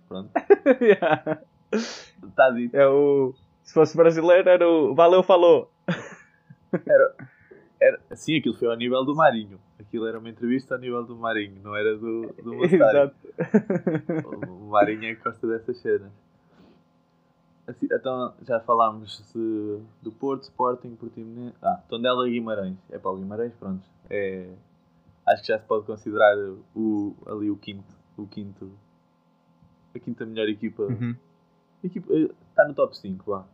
Pronto, 0.06 0.30
Yeah. 0.80 1.40
está 1.72 2.50
dito. 2.50 2.76
É 2.76 2.86
o. 2.86 3.34
Se 3.66 3.74
fosse 3.74 3.96
brasileiro 3.96 4.48
era 4.48 4.66
o 4.68 4.94
Valeu, 4.94 5.22
falou. 5.22 5.70
Era, 7.78 8.00
sim, 8.14 8.36
aquilo 8.38 8.54
foi 8.54 8.68
ao 8.68 8.76
nível 8.76 9.04
do 9.04 9.14
Marinho. 9.14 9.60
Aquilo 9.78 10.06
era 10.06 10.18
uma 10.18 10.28
entrevista 10.30 10.74
ao 10.74 10.80
nível 10.80 11.04
do 11.04 11.14
Marinho, 11.16 11.60
não 11.62 11.76
era 11.76 11.96
do, 11.96 12.32
do. 12.42 12.64
Exato. 12.64 13.14
O 14.48 14.70
Marinho 14.70 15.04
é 15.04 15.14
que 15.14 15.22
gosta 15.22 15.46
dessas 15.46 15.76
cenas. 15.78 16.10
Assim, 17.66 17.86
então, 17.90 18.32
já 18.42 18.60
falámos 18.60 19.22
de- 19.34 19.80
do 20.00 20.12
Porto, 20.12 20.44
Sporting, 20.44 20.94
Portimonense... 20.94 21.56
Ah, 21.60 21.82
Tondela 21.88 22.28
e 22.28 22.32
Guimarães. 22.32 22.78
É 22.88 22.96
para 22.96 23.10
o 23.10 23.16
Guimarães, 23.16 23.52
pronto. 23.58 23.84
É, 24.08 24.48
acho 25.26 25.42
que 25.42 25.48
já 25.48 25.58
se 25.58 25.66
pode 25.66 25.84
considerar 25.84 26.36
o, 26.76 27.16
ali 27.26 27.50
o 27.50 27.56
quinto, 27.56 27.92
o 28.16 28.24
quinto... 28.26 28.70
A 29.92 29.98
quinta 29.98 30.24
melhor 30.24 30.48
equipa. 30.48 30.84
Uhum. 30.84 31.16
equipa 31.82 32.12
está 32.14 32.68
no 32.68 32.74
top 32.74 32.96
5, 32.96 33.24
vá. 33.28 33.44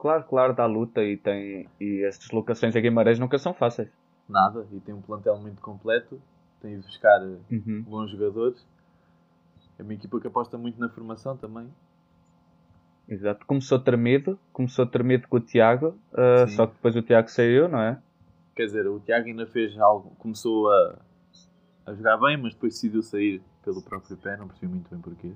Claro, 0.00 0.24
claro, 0.24 0.54
dá 0.54 0.64
luta 0.64 1.02
e 1.04 1.16
tem. 1.18 1.68
E 1.78 2.04
as 2.06 2.18
deslocações 2.18 2.74
a 2.74 2.80
Guimarães 2.80 3.18
nunca 3.18 3.38
são 3.38 3.52
fáceis. 3.52 3.90
Nada. 4.26 4.66
E 4.72 4.80
tem 4.80 4.94
um 4.94 5.02
plantel 5.02 5.38
muito 5.38 5.60
completo. 5.60 6.20
Tem 6.62 6.78
de 6.80 6.86
buscar 6.86 7.20
Uhum. 7.22 7.84
bons 7.86 8.10
jogadores. 8.10 8.66
É 9.78 9.82
uma 9.82 9.92
equipa 9.92 10.18
que 10.18 10.26
aposta 10.26 10.56
muito 10.56 10.80
na 10.80 10.88
formação 10.88 11.36
também. 11.36 11.68
Exato. 13.06 13.44
Começou 13.44 13.78
tremido, 13.78 14.38
começou 14.52 14.86
tremido 14.86 15.28
com 15.28 15.36
o 15.36 15.40
Tiago, 15.40 15.98
uh, 16.12 16.48
Sim. 16.48 16.56
só 16.56 16.66
que 16.66 16.74
depois 16.74 16.96
o 16.96 17.02
Tiago 17.02 17.28
saiu, 17.28 17.68
não 17.68 17.80
é? 17.80 18.00
Quer 18.54 18.66
dizer, 18.66 18.86
o 18.86 19.00
Tiago 19.00 19.26
ainda 19.26 19.46
fez 19.46 19.76
algo, 19.78 20.14
começou 20.16 20.70
a, 20.70 20.98
a 21.86 21.94
jogar 21.94 22.16
bem, 22.18 22.36
mas 22.36 22.54
depois 22.54 22.74
decidiu 22.74 23.02
sair 23.02 23.42
pelo 23.64 23.82
próprio 23.82 24.16
pé, 24.16 24.36
não 24.36 24.46
percebi 24.46 24.72
muito 24.72 24.88
bem 24.88 25.00
porquê. 25.00 25.32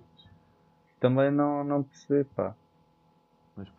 Também 1.01 1.31
não, 1.31 1.65
não 1.65 1.83
percebi, 1.83 2.25
pá. 2.25 2.55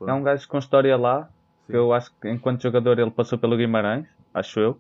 É 0.08 0.14
um 0.14 0.24
gajo 0.24 0.48
com 0.48 0.58
história 0.58 0.96
lá, 0.98 1.26
Sim. 1.26 1.72
que 1.72 1.76
eu 1.78 1.92
acho 1.94 2.14
que 2.20 2.30
enquanto 2.30 2.62
jogador 2.64 2.98
ele 3.00 3.12
passou 3.12 3.38
pelo 3.38 3.58
Guimarães, 3.58 4.08
acho 4.34 4.60
eu. 4.60 4.80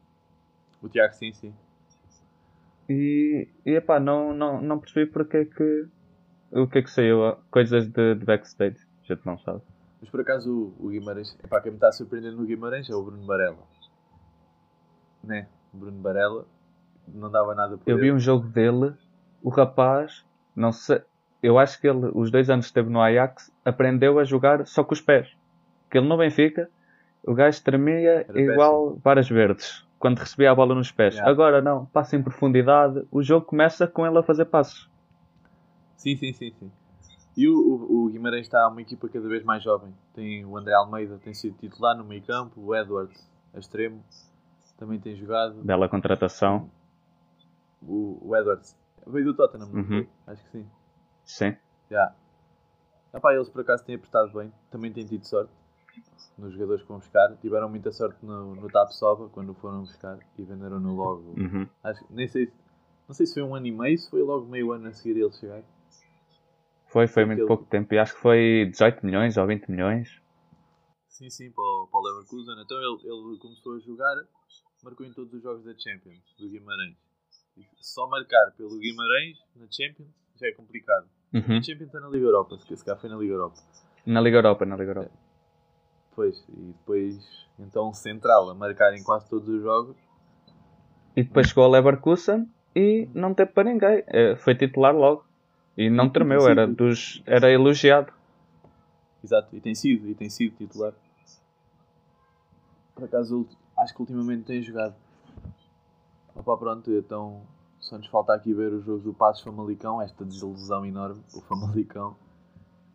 O 0.81 0.87
Tiago 0.87 1.13
sim, 1.13 1.31
sim. 1.33 1.53
E, 2.87 3.47
e 3.65 3.71
epá, 3.71 3.99
não, 3.99 4.33
não, 4.33 4.61
não 4.61 4.79
percebi 4.79 5.05
porque 5.11 5.37
é 5.37 5.45
que. 5.45 5.87
O 6.51 6.67
que 6.67 6.77
é 6.77 6.81
que 6.83 6.89
saiu? 6.91 7.35
Coisas 7.49 7.87
de, 7.87 8.15
de 8.15 8.23
backstage, 8.25 8.77
a 9.03 9.13
gente 9.13 9.25
não 9.25 9.37
sabe. 9.39 9.61
Mas 9.99 10.09
por 10.09 10.21
acaso 10.21 10.73
o, 10.79 10.85
o 10.85 10.89
Guimarães, 10.89 11.35
epá, 11.43 11.59
quem 11.59 11.71
me 11.71 11.77
está 11.77 11.87
a 11.89 11.91
surpreender 11.91 12.31
no 12.31 12.45
Guimarães 12.45 12.89
é 12.89 12.95
o 12.95 13.03
Bruno 13.03 13.25
Barella. 13.25 13.57
Né? 15.23 15.47
O 15.73 15.77
Bruno 15.77 15.99
Barella 15.99 16.45
não 17.07 17.31
dava 17.31 17.55
nada 17.55 17.77
por 17.77 17.89
Eu 17.89 17.97
vi 17.97 18.03
ele. 18.07 18.11
um 18.13 18.19
jogo 18.19 18.47
dele, 18.47 18.93
o 19.41 19.49
rapaz, 19.49 20.23
não 20.55 20.71
sei, 20.71 21.01
eu 21.45 21.59
acho 21.59 21.79
que 21.79 21.87
ele, 21.87 22.11
os 22.13 22.31
dois 22.31 22.49
anos 22.49 22.65
que 22.65 22.69
esteve 22.71 22.89
no 22.89 23.01
Ajax, 23.01 23.51
aprendeu 23.63 24.19
a 24.19 24.23
jogar 24.23 24.65
só 24.65 24.83
com 24.83 24.93
os 24.93 25.01
pés. 25.01 25.29
Que 25.89 25.97
ele 25.97 26.07
no 26.07 26.17
Benfica, 26.17 26.69
o 27.23 27.33
gajo 27.33 27.63
tremia 27.63 28.25
Era 28.27 28.41
igual 28.41 28.97
varas 29.03 29.29
verdes, 29.29 29.85
quando 29.99 30.19
recebia 30.19 30.51
a 30.51 30.55
bola 30.55 30.75
nos 30.75 30.91
pés. 30.91 31.15
Yeah. 31.15 31.31
Agora 31.31 31.61
não, 31.61 31.85
passa 31.85 32.15
em 32.15 32.23
profundidade, 32.23 33.05
o 33.11 33.21
jogo 33.21 33.45
começa 33.45 33.87
com 33.87 34.05
ele 34.05 34.17
a 34.17 34.23
fazer 34.23 34.45
passos. 34.45 34.89
Sim, 35.97 36.15
sim, 36.15 36.33
sim, 36.33 36.51
sim. 36.59 36.71
E 37.37 37.47
o, 37.49 37.53
o, 37.53 38.05
o 38.05 38.09
Guimarães 38.09 38.43
está 38.43 38.67
uma 38.67 38.81
equipa 38.81 39.09
cada 39.09 39.27
vez 39.27 39.43
mais 39.43 39.61
jovem. 39.61 39.93
Tem 40.13 40.45
o 40.45 40.57
André 40.57 40.73
Almeida, 40.73 41.17
tem 41.17 41.33
sido 41.33 41.57
titular 41.57 41.97
no 41.97 42.03
meio 42.05 42.23
campo, 42.23 42.61
o 42.61 42.75
Edwards, 42.75 43.29
a 43.53 43.59
extremo, 43.59 44.03
também 44.77 44.99
tem 44.99 45.15
jogado. 45.15 45.61
Bela 45.63 45.89
contratação, 45.89 46.69
O, 47.81 48.19
o 48.21 48.35
Edwards 48.35 48.75
veio 49.07 49.25
do 49.25 49.33
Tottenham, 49.33 49.69
Uhum. 49.73 50.07
Acho 50.27 50.43
que 50.45 50.51
sim. 50.51 50.65
Sim. 51.25 51.55
Já. 51.89 52.15
Epá, 53.13 53.33
eles 53.33 53.49
por 53.49 53.61
acaso 53.61 53.83
têm 53.85 53.95
apertado 53.95 54.31
bem, 54.33 54.51
também 54.69 54.91
têm 54.91 55.05
tido 55.05 55.25
sorte 55.25 55.51
nos 56.37 56.53
jogadores 56.53 56.81
que 56.81 56.87
vão 56.87 56.99
buscar. 56.99 57.35
Tiveram 57.37 57.69
muita 57.69 57.91
sorte 57.91 58.25
no, 58.25 58.55
no 58.55 58.69
TAP 58.69 58.91
Soba 58.91 59.29
quando 59.29 59.53
foram 59.53 59.81
buscar 59.81 60.19
e 60.37 60.43
venderam 60.43 60.79
no 60.79 60.95
logo. 60.95 61.33
Uhum. 61.37 61.67
Acho, 61.83 62.05
nem 62.09 62.27
sei, 62.27 62.51
não 63.07 63.15
sei 63.15 63.25
se 63.25 63.33
foi 63.35 63.43
um 63.43 63.55
ano 63.55 63.67
e 63.67 63.71
meio, 63.71 63.97
se 63.97 64.09
foi 64.09 64.21
logo 64.21 64.45
meio 64.45 64.71
ano 64.71 64.87
a 64.87 64.93
seguir 64.93 65.19
eles 65.19 65.37
chegar. 65.37 65.63
Foi, 66.87 67.07
foi 67.07 67.25
muito 67.25 67.45
pouco 67.45 67.65
tempo. 67.65 67.93
E 67.93 67.99
acho 67.99 68.15
que 68.15 68.21
foi 68.21 68.69
18 68.71 69.05
milhões 69.05 69.37
ou 69.37 69.47
20 69.47 69.69
milhões. 69.69 70.21
Sim, 71.09 71.29
sim, 71.29 71.51
para 71.51 71.63
o, 71.63 71.87
para 71.91 71.99
o 71.99 72.03
Leverkusen. 72.03 72.61
Então 72.61 72.77
ele, 72.77 73.01
ele 73.03 73.37
começou 73.37 73.75
a 73.75 73.79
jogar, 73.79 74.15
marcou 74.83 75.05
em 75.05 75.13
todos 75.13 75.33
os 75.33 75.41
jogos 75.41 75.63
da 75.63 75.73
Champions, 75.77 76.21
do 76.37 76.49
Guimarães. 76.49 76.97
Só 77.79 78.07
marcar 78.07 78.51
pelo 78.57 78.77
Guimarães 78.77 79.37
na 79.55 79.65
Champions 79.71 80.09
já 80.39 80.47
é 80.47 80.51
complicado. 80.51 81.07
Uhum. 81.33 81.61
Champions 81.61 81.87
está 81.87 81.99
na 81.99 82.07
Liga 82.07 82.25
Europa, 82.25 82.57
se 82.57 82.85
calhar 82.85 82.99
foi 82.99 83.09
na 83.09 83.17
Liga 83.17 83.33
Europa. 83.33 83.57
Na 84.05 84.21
Liga 84.21 84.37
Europa, 84.37 84.65
na 84.65 84.75
Liga 84.75 84.91
Europa. 84.91 85.11
Pois, 86.15 86.45
e 86.49 86.73
depois, 86.77 87.47
então, 87.59 87.93
central, 87.93 88.49
a 88.49 88.55
marcar 88.55 88.93
em 88.93 89.03
quase 89.03 89.29
todos 89.29 89.49
os 89.49 89.61
jogos. 89.61 89.97
E 91.15 91.23
depois 91.23 91.47
chegou 91.47 91.65
ao 91.65 91.71
Leverkusen 91.71 92.49
e 92.75 93.09
não 93.13 93.33
teve 93.33 93.51
para 93.51 93.69
ninguém. 93.69 94.03
Eh, 94.07 94.35
Foi 94.37 94.55
titular 94.55 94.95
logo. 94.95 95.25
E 95.77 95.89
não 95.89 96.09
tremeu, 96.09 96.47
era, 96.47 96.65
dos, 96.65 97.21
era 97.25 97.51
elogiado. 97.51 98.13
Exato, 99.21 99.53
e 99.55 99.59
tem 99.59 99.75
sido, 99.75 100.07
e 100.07 100.15
tem 100.15 100.29
sido 100.29 100.55
titular. 100.55 100.93
Por 102.93 103.03
acaso, 103.03 103.45
acho 103.77 103.93
que 103.93 103.99
ultimamente 103.99 104.43
tem 104.43 104.61
jogado. 104.61 104.95
Opa, 106.33 106.55
pronto, 106.55 106.91
então 106.91 107.41
só 107.85 107.97
nos 107.97 108.07
falta 108.07 108.33
aqui 108.33 108.53
ver 108.53 108.73
o 108.73 108.81
jogo 108.81 108.99
do 109.03 109.13
Passos 109.13 109.43
Famalicão, 109.43 110.01
esta 110.01 110.25
desilusão 110.25 110.85
enorme, 110.85 111.21
o 111.33 111.41
Famalicão, 111.41 112.15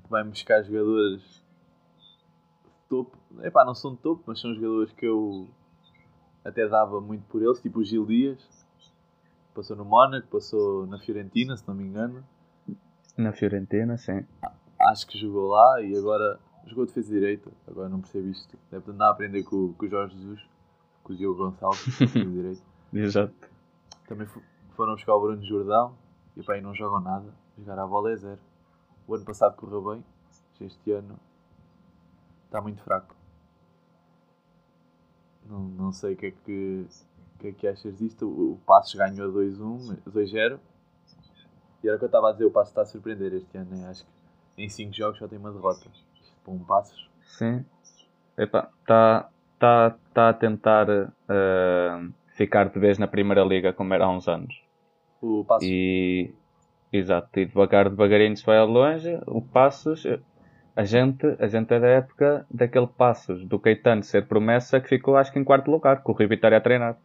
que 0.02 0.10
vai 0.10 0.24
buscar 0.24 0.62
jogadores 0.62 1.20
de 1.22 2.70
topo. 2.88 3.16
Epá, 3.42 3.64
não 3.64 3.74
são 3.74 3.92
de 3.94 3.98
topo, 4.00 4.24
mas 4.26 4.40
são 4.40 4.52
jogadores 4.54 4.92
que 4.92 5.06
eu 5.06 5.48
até 6.44 6.66
dava 6.68 7.00
muito 7.00 7.22
por 7.28 7.40
eles, 7.42 7.60
tipo 7.60 7.78
o 7.80 7.84
Gil 7.84 8.04
Dias, 8.04 8.38
passou 9.54 9.76
no 9.76 9.84
Mónaco, 9.84 10.26
passou 10.28 10.86
na 10.86 10.98
Fiorentina, 10.98 11.56
se 11.56 11.66
não 11.68 11.74
me 11.74 11.84
engano. 11.84 12.24
Na 13.16 13.32
Fiorentina, 13.32 13.96
sim. 13.96 14.24
acho 14.80 15.06
que 15.06 15.18
jogou 15.18 15.48
lá 15.50 15.80
e 15.82 15.96
agora 15.96 16.40
jogou 16.66 16.86
defesa 16.86 17.12
direita. 17.12 17.50
Agora 17.68 17.88
não 17.88 18.00
percebo 18.00 18.28
isto. 18.28 18.58
Deve 18.70 18.90
andar 18.90 19.06
a 19.08 19.10
aprender 19.10 19.42
com, 19.44 19.72
com 19.74 19.86
o 19.86 19.88
Jorge 19.88 20.16
Jesus, 20.16 20.40
com 21.04 21.12
o 21.12 21.16
Diogo 21.16 21.38
Gonçalves, 21.44 21.84
defesa 21.98 22.24
direita. 22.30 22.62
Exato. 22.92 23.50
Também 24.08 24.26
fo- 24.26 24.40
foram 24.80 24.94
buscar 24.94 25.14
o 25.14 25.20
Bruno 25.20 25.44
Jordão 25.44 25.94
e 26.34 26.42
pá, 26.42 26.54
aí 26.54 26.62
não 26.62 26.74
jogam 26.74 27.00
nada. 27.00 27.26
Jogar 27.58 27.78
à 27.78 27.86
bola 27.86 28.12
é 28.12 28.16
zero. 28.16 28.40
O 29.06 29.14
ano 29.14 29.26
passado 29.26 29.54
correu 29.54 29.82
bem, 29.82 30.02
este 30.58 30.90
ano 30.92 31.20
está 32.46 32.62
muito 32.62 32.82
fraco. 32.82 33.14
Não, 35.44 35.60
não 35.60 35.92
sei 35.92 36.14
o 36.14 36.16
que 36.16 36.26
é 36.26 36.30
que, 36.30 36.86
que, 37.38 37.48
é 37.48 37.52
que 37.52 37.68
achas 37.68 37.98
disto. 37.98 38.26
O, 38.26 38.58
Passos 38.64 38.94
ganhou 38.94 39.28
a 39.28 39.32
2-1, 39.34 39.98
2-0. 40.08 40.58
E 41.82 41.86
era 41.86 41.96
o 41.96 41.98
que 41.98 42.04
eu 42.04 42.06
estava 42.06 42.30
a 42.30 42.32
dizer, 42.32 42.46
o 42.46 42.50
Passos 42.50 42.70
está 42.70 42.80
a 42.80 42.86
surpreender 42.86 43.34
este 43.34 43.58
ano. 43.58 43.76
né? 43.76 43.86
Acho 43.86 44.06
que 44.56 44.62
em 44.62 44.68
5 44.70 44.94
jogos 44.94 45.18
só 45.18 45.28
tem 45.28 45.38
uma 45.38 45.52
derrota. 45.52 45.90
Para 46.42 46.54
um 46.54 46.58
Passos. 46.60 47.10
Sim. 47.22 47.66
Está 48.34 48.70
tá, 49.58 49.94
tá 50.14 50.28
a 50.30 50.32
tentar 50.32 50.88
eh, 50.88 52.08
ficar 52.32 52.70
de 52.70 52.78
vez 52.78 52.96
na 52.96 53.06
Primeira 53.06 53.44
Liga 53.44 53.74
como 53.74 53.92
era 53.92 54.06
há 54.06 54.10
uns 54.10 54.26
anos. 54.26 54.69
O 55.20 55.44
Passos 55.44 55.68
E 55.68 56.34
exato, 56.92 57.38
e 57.38 57.46
devagar, 57.46 57.88
devagarinho 57.88 58.36
se 58.36 58.44
vai 58.44 58.58
ao 58.58 58.66
longe. 58.66 59.20
O 59.26 59.42
Passos, 59.42 60.04
a 60.74 60.84
gente, 60.84 61.26
a 61.38 61.46
gente 61.46 61.72
é 61.72 61.80
da 61.80 61.88
época 61.88 62.46
daquele 62.50 62.86
Passos 62.86 63.44
do 63.44 63.58
Caetano 63.58 64.02
ser 64.02 64.26
promessa 64.26 64.80
que 64.80 64.88
ficou 64.88 65.16
acho 65.16 65.32
que 65.32 65.38
em 65.38 65.44
quarto 65.44 65.70
lugar, 65.70 66.02
com 66.02 66.12
o 66.12 66.14
Rio 66.14 66.28
Vitória 66.28 66.58
a 66.58 66.60
treinar. 66.60 66.96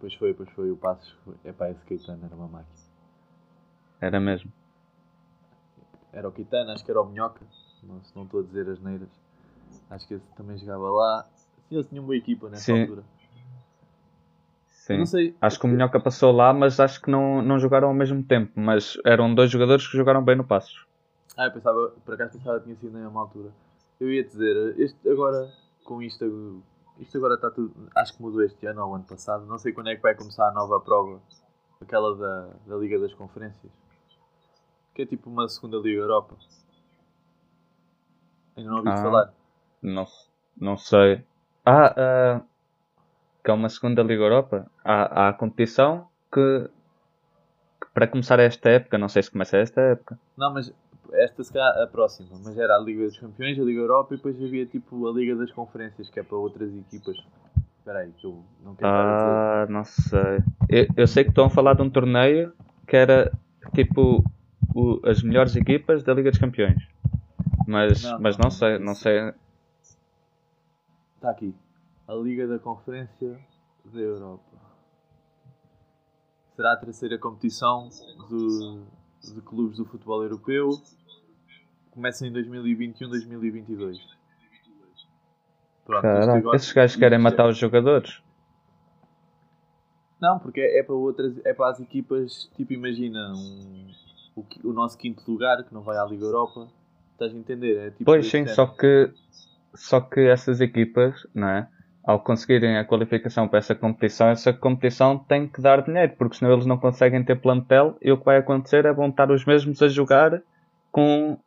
Pois 0.00 0.14
foi, 0.14 0.34
pois 0.34 0.50
foi. 0.50 0.70
O 0.70 0.76
Passos 0.76 1.10
foi. 1.24 1.34
Epá, 1.44 1.70
esse 1.70 1.84
Caetano 1.84 2.24
era 2.24 2.34
uma 2.34 2.48
máquina. 2.48 2.82
Era 4.00 4.18
mesmo. 4.18 4.50
Era 6.12 6.28
o 6.28 6.32
Caetano, 6.32 6.72
acho 6.72 6.84
que 6.84 6.90
era 6.90 7.00
o 7.00 7.08
Minhoca. 7.08 7.40
Não, 7.82 8.02
se 8.02 8.14
não 8.16 8.24
estou 8.24 8.40
a 8.40 8.42
dizer 8.42 8.68
as 8.68 8.80
neiras. 8.80 9.08
Acho 9.90 10.06
que 10.08 10.14
esse 10.14 10.26
também 10.36 10.56
jogava 10.58 10.90
lá. 10.90 11.26
Sim, 11.68 11.76
eles 11.76 11.86
tinham 11.88 12.04
uma 12.04 12.16
equipa 12.16 12.48
nessa 12.48 12.64
Sim. 12.64 12.80
altura. 12.82 13.04
Sim. 14.82 15.06
Sei. 15.06 15.32
Acho 15.40 15.60
que 15.60 15.64
o 15.66 15.68
Minhoca 15.68 16.00
passou 16.00 16.32
lá, 16.32 16.52
mas 16.52 16.80
acho 16.80 17.00
que 17.00 17.08
não, 17.08 17.40
não 17.40 17.56
jogaram 17.56 17.86
ao 17.86 17.94
mesmo 17.94 18.20
tempo. 18.20 18.50
Mas 18.56 18.98
eram 19.06 19.32
dois 19.32 19.48
jogadores 19.48 19.86
que 19.86 19.96
jogaram 19.96 20.24
bem 20.24 20.34
no 20.34 20.42
Passos. 20.42 20.84
Ah, 21.36 21.44
eu 21.46 21.52
pensava, 21.52 21.94
por 22.04 22.14
acaso 22.14 22.32
pensava 22.36 22.58
que 22.58 22.64
tinha 22.64 22.76
sido 22.76 22.92
na 22.92 23.04
mesma 23.04 23.20
altura. 23.20 23.50
Eu 24.00 24.12
ia 24.12 24.24
dizer, 24.24 24.74
este 24.80 25.08
agora, 25.08 25.48
com 25.84 26.02
isto, 26.02 26.60
isto 26.98 27.16
agora 27.16 27.34
está 27.34 27.48
tudo, 27.48 27.72
acho 27.94 28.16
que 28.16 28.22
mudou 28.22 28.42
este 28.42 28.66
ano 28.66 28.84
ou 28.84 28.94
ano 28.96 29.04
passado, 29.04 29.46
não 29.46 29.56
sei 29.56 29.72
quando 29.72 29.88
é 29.88 29.94
que 29.94 30.02
vai 30.02 30.16
começar 30.16 30.48
a 30.48 30.52
nova 30.52 30.80
prova, 30.80 31.20
aquela 31.80 32.16
da, 32.16 32.48
da 32.66 32.76
Liga 32.76 32.98
das 32.98 33.14
Conferências, 33.14 33.72
que 34.94 35.02
é 35.02 35.06
tipo 35.06 35.30
uma 35.30 35.48
segunda 35.48 35.76
Liga 35.78 36.00
Europa. 36.00 36.34
Ainda 38.56 38.68
não 38.68 38.78
ouvi 38.78 38.88
Ah. 38.90 38.96
falar. 38.96 39.32
Não, 39.80 40.06
não 40.60 40.76
sei. 40.76 41.24
Ah, 41.64 41.94
ah, 41.96 42.40
que 43.44 43.50
é 43.50 43.54
uma 43.54 43.68
segunda 43.68 44.02
Liga 44.02 44.24
Europa. 44.24 44.68
Há, 44.84 45.26
há 45.26 45.28
a 45.28 45.32
competição 45.32 46.08
que, 46.32 46.68
que 47.80 47.86
para 47.94 48.06
começar 48.06 48.38
esta 48.40 48.68
época, 48.68 48.98
não 48.98 49.08
sei 49.08 49.22
se 49.22 49.30
começa 49.30 49.56
esta 49.56 49.80
época. 49.80 50.18
Não, 50.36 50.52
mas 50.52 50.72
esta 51.12 51.44
se 51.44 51.52
calhar 51.52 51.76
a 51.82 51.86
próxima, 51.86 52.28
mas 52.44 52.56
era 52.58 52.76
a 52.76 52.78
Liga 52.78 53.04
dos 53.04 53.18
Campeões, 53.18 53.58
a 53.58 53.62
Liga 53.62 53.80
Europa 53.80 54.14
e 54.14 54.16
depois 54.16 54.42
havia 54.42 54.66
tipo 54.66 55.06
a 55.08 55.12
Liga 55.12 55.36
das 55.36 55.52
Conferências, 55.52 56.08
que 56.08 56.18
é 56.20 56.22
para 56.22 56.36
outras 56.36 56.72
equipas. 56.74 57.16
Espera 57.78 57.98
aí, 58.00 58.12
que 58.12 58.26
eu 58.26 58.42
não 58.64 58.74
quero. 58.76 58.88
Ah, 58.88 59.66
não 59.68 59.84
sei. 59.84 60.38
Eu, 60.68 60.86
eu 60.96 61.06
sei 61.06 61.24
que 61.24 61.30
estão 61.30 61.46
a 61.46 61.50
falar 61.50 61.74
de 61.74 61.82
um 61.82 61.90
torneio 61.90 62.52
que 62.86 62.96
era 62.96 63.32
tipo 63.74 64.24
o- 64.74 65.00
as 65.04 65.22
melhores 65.22 65.54
equipas 65.56 66.02
da 66.02 66.14
Liga 66.14 66.30
dos 66.30 66.38
Campeões. 66.38 66.82
Mas 67.66 68.02
Não, 68.02 68.20
mas 68.20 68.38
não, 68.38 68.44
não 68.44 68.50
sei, 68.50 68.78
não 68.78 68.94
sei. 68.94 69.18
Está 69.18 69.34
Tá 71.20 71.30
aqui. 71.30 71.54
A 72.08 72.14
Liga 72.14 72.46
da 72.46 72.58
Conferência 72.58 73.38
da 73.84 74.00
Europa. 74.00 74.42
Será 76.56 76.72
a 76.72 76.76
terceira 76.76 77.18
competição 77.18 77.88
de, 78.28 79.32
de 79.34 79.40
clubes 79.40 79.78
do 79.78 79.84
futebol 79.84 80.22
europeu. 80.22 80.70
Começa 81.90 82.26
em 82.26 82.32
2021-2022. 82.32 83.98
Pronto, 85.84 86.54
esses 86.54 86.72
gajos 86.72 86.96
querem 86.96 87.16
é- 87.16 87.22
matar 87.22 87.48
os 87.48 87.56
jogadores. 87.56 88.22
Não, 90.20 90.38
porque 90.38 90.60
é 90.60 90.82
para 90.84 90.94
outras, 90.94 91.34
é 91.44 91.52
para 91.52 91.70
as 91.70 91.80
equipas, 91.80 92.48
tipo, 92.56 92.72
imagina 92.72 93.32
um, 93.34 93.90
o, 94.36 94.44
o 94.68 94.72
nosso 94.72 94.96
quinto 94.96 95.28
lugar 95.28 95.64
que 95.64 95.74
não 95.74 95.82
vai 95.82 95.96
à 95.96 96.04
Liga 96.04 96.24
Europa. 96.24 96.68
Estás 97.12 97.34
a 97.34 97.36
entender? 97.36 97.76
É 97.78 97.90
tipo 97.90 98.04
Pois 98.04 98.30
sim, 98.30 98.46
só 98.46 98.66
que, 98.66 99.12
só 99.74 100.00
que 100.00 100.20
essas 100.20 100.60
equipas, 100.60 101.26
não 101.34 101.48
é? 101.48 101.68
Ao 102.04 102.18
conseguirem 102.18 102.78
a 102.78 102.84
qualificação 102.84 103.46
para 103.46 103.60
essa 103.60 103.74
competição, 103.74 104.28
essa 104.28 104.52
competição 104.52 105.18
tem 105.18 105.46
que 105.46 105.60
dar 105.60 105.82
dinheiro, 105.82 106.14
porque 106.18 106.36
senão 106.36 106.52
eles 106.52 106.66
não 106.66 106.76
conseguem 106.76 107.24
ter 107.24 107.36
plantel 107.40 107.96
e 108.02 108.10
o 108.10 108.18
que 108.18 108.24
vai 108.24 108.38
acontecer 108.38 108.84
é 108.84 108.92
vão 108.92 109.08
estar 109.08 109.30
os 109.30 109.44
mesmos 109.44 109.80
a 109.80 109.88
jogar 109.88 110.42
com, 110.90 111.38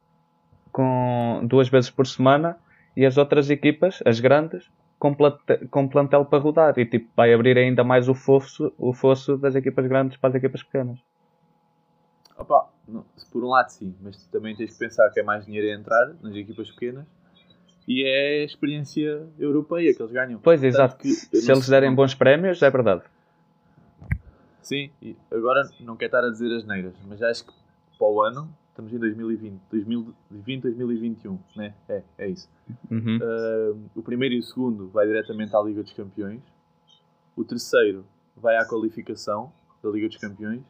com 0.72 1.41
duas 1.44 1.68
vezes 1.68 1.89
por 1.89 2.08
semana 2.08 2.58
e 2.96 3.06
as 3.06 3.18
outras 3.18 3.50
equipas, 3.50 4.02
as 4.06 4.22
grandes, 4.22 4.72
com, 4.98 5.13
plante- 5.13 5.68
com 5.70 5.89
plantel 5.89 6.24
para 6.26 6.39
rodar 6.39 6.80
e 6.80 6.86
tipo, 6.86 7.10
vai 7.15 7.34
abrir 7.34 7.58
ainda 7.58 7.84
mais 7.84 8.08
o 8.08 8.15
fosso, 8.15 8.74
o 8.78 8.94
fosso 8.94 9.38
das 9.38 9.56
equipas 9.56 9.86
grandes 9.88 10.18
para 10.18 10.30
as 10.30 10.36
equipas 10.36 10.63
pequenas. 10.63 11.00
Opa, 12.38 12.70
por 13.32 13.44
um 13.44 13.50
lado 13.50 13.70
sim, 13.70 13.94
mas 14.02 14.26
também 14.28 14.56
tens 14.56 14.72
que 14.74 14.80
pensar 14.80 15.10
que 15.10 15.20
é 15.20 15.24
mais 15.24 15.46
dinheiro 15.46 15.68
a 15.68 15.80
entrar 15.80 16.13
nas 16.22 16.34
equipas 16.36 16.72
pequenas 16.72 17.06
e 17.88 18.04
é 18.04 18.41
a 18.41 18.45
experiência 18.45 19.28
europeia 19.39 19.93
que 19.93 20.02
eles 20.02 20.12
ganham. 20.12 20.39
Pois, 20.39 20.60
Tanto 20.62 20.67
exato. 20.69 20.98
que 20.98 21.10
Se 21.12 21.52
eles 21.52 21.67
derem 21.69 21.93
bons 21.93 22.13
prémios, 22.15 22.62
é 22.62 22.69
verdade. 22.69 23.04
Sim, 24.62 24.89
e 25.02 25.15
agora 25.32 25.62
não 25.82 25.95
quero 25.95 26.08
estar 26.08 26.26
a 26.28 26.32
dizer 26.32 26.52
as 26.56 26.65
neiras, 26.65 26.95
mas 27.08 27.21
acho 27.21 27.45
que 27.45 27.54
para 28.00 28.08
o 28.08 28.21
ano, 28.21 28.50
estamos 28.69 28.91
em 28.91 28.98
2020, 28.98 29.62
2020, 29.71 30.62
2021, 30.63 31.39
né? 31.56 31.74
É, 31.88 32.02
é 32.17 32.30
isso. 32.30 32.50
Uhum. 32.89 33.19
Uh, 33.21 33.80
o 33.95 34.02
primeiro 34.02 34.34
e 34.36 34.39
o 34.39 34.43
segundo 34.43 34.88
vai 34.89 35.06
diretamente 35.06 35.56
à 35.56 35.62
Liga 35.62 35.84
dos 35.84 35.93
Campeões. 35.93 36.41
O 37.36 37.43
terceiro 37.43 38.06
vai 38.36 38.58
à 38.58 38.65
qualificação 38.67 39.52
da 39.84 39.89
Liga 39.91 40.08
dos 40.08 40.17
Campeões. 40.17 40.62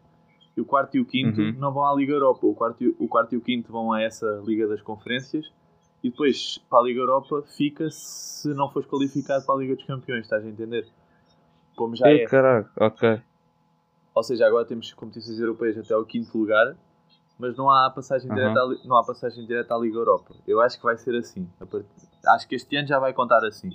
E 0.57 0.61
o 0.61 0.65
quarto 0.65 0.95
e 0.95 0.99
o 0.99 1.05
quinto 1.05 1.39
Uhum. 1.41 1.53
não 1.53 1.71
vão 1.73 1.85
à 1.85 1.95
Liga 1.95 2.13
Europa. 2.13 2.45
O 2.45 2.53
quarto, 2.53 2.83
e, 2.83 2.95
o 2.99 3.07
quarto 3.07 3.33
e 3.33 3.37
o 3.37 3.41
quinto 3.41 3.71
vão 3.71 3.91
a 3.93 4.01
essa 4.01 4.41
Liga 4.45 4.67
das 4.67 4.81
Conferências. 4.81 5.49
E 6.05 6.09
depois, 6.11 6.59
para 6.69 6.81
a 6.81 6.83
Liga 6.83 6.99
Europa, 6.99 7.41
fica 7.57 7.89
se 7.89 8.47
não 8.53 8.69
fores 8.69 8.87
qualificado 8.87 9.43
para 9.43 9.55
a 9.55 9.57
Liga 9.57 9.75
dos 9.75 9.85
Campeões. 9.85 10.21
Estás 10.25 10.45
a 10.45 10.47
entender? 10.47 10.87
Como 11.75 11.95
já 11.95 12.07
Ei, 12.07 12.19
é. 12.19 12.25
caraca, 12.27 12.69
ok. 12.85 13.21
Ou 14.13 14.23
seja, 14.23 14.45
agora 14.45 14.65
temos 14.65 14.93
competições 14.93 15.39
europeias 15.39 15.79
até 15.79 15.95
ao 15.95 16.05
quinto 16.05 16.37
lugar. 16.37 16.75
mas 17.39 17.57
não 17.57 17.69
há 17.71 17.89
passagem 17.89 18.29
Uhum. 18.29 18.35
direta 18.35 18.59
à, 18.61 18.87
não 18.87 18.95
há 18.97 19.03
passagem 19.03 19.45
direta 19.47 19.73
à 19.73 19.77
Liga 19.79 19.97
Europa. 19.97 20.35
Eu 20.47 20.61
acho 20.61 20.77
que 20.77 20.83
vai 20.83 20.95
ser 20.95 21.15
assim. 21.15 21.49
Part- 21.57 21.85
Acho 22.27 22.47
que 22.47 22.55
este 22.55 22.75
ano 22.77 22.87
já 22.87 22.99
vai 22.99 23.11
contar 23.11 23.43
assim. 23.43 23.71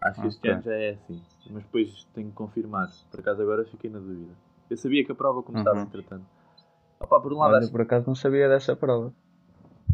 Acho 0.00 0.20
que 0.20 0.28
este 0.28 0.38
Ok. 0.38 0.50
ano 0.52 0.62
já 0.62 0.72
é 0.74 0.90
assim. 0.90 1.20
Mas 1.50 1.64
depois 1.64 2.04
tenho 2.14 2.28
que 2.28 2.34
confirmar. 2.36 2.88
Por 3.10 3.18
acaso 3.20 3.42
agora 3.42 3.64
fiquei 3.64 3.90
na 3.90 3.98
dúvida. 3.98 4.32
Eu 4.70 4.76
sabia 4.76 5.04
que 5.04 5.10
a 5.12 5.14
prova 5.16 5.42
começava 5.42 5.76
Uhum. 5.78 5.82
entretanto. 5.82 6.24
Opa, 7.00 7.20
por 7.20 7.32
um 7.32 7.38
lado 7.38 7.54
Olha, 7.54 7.58
acho 7.64 7.72
por 7.72 7.80
acaso 7.82 8.06
não 8.06 8.14
sabia 8.14 8.48
dessa 8.48 8.76
prova. 8.76 9.12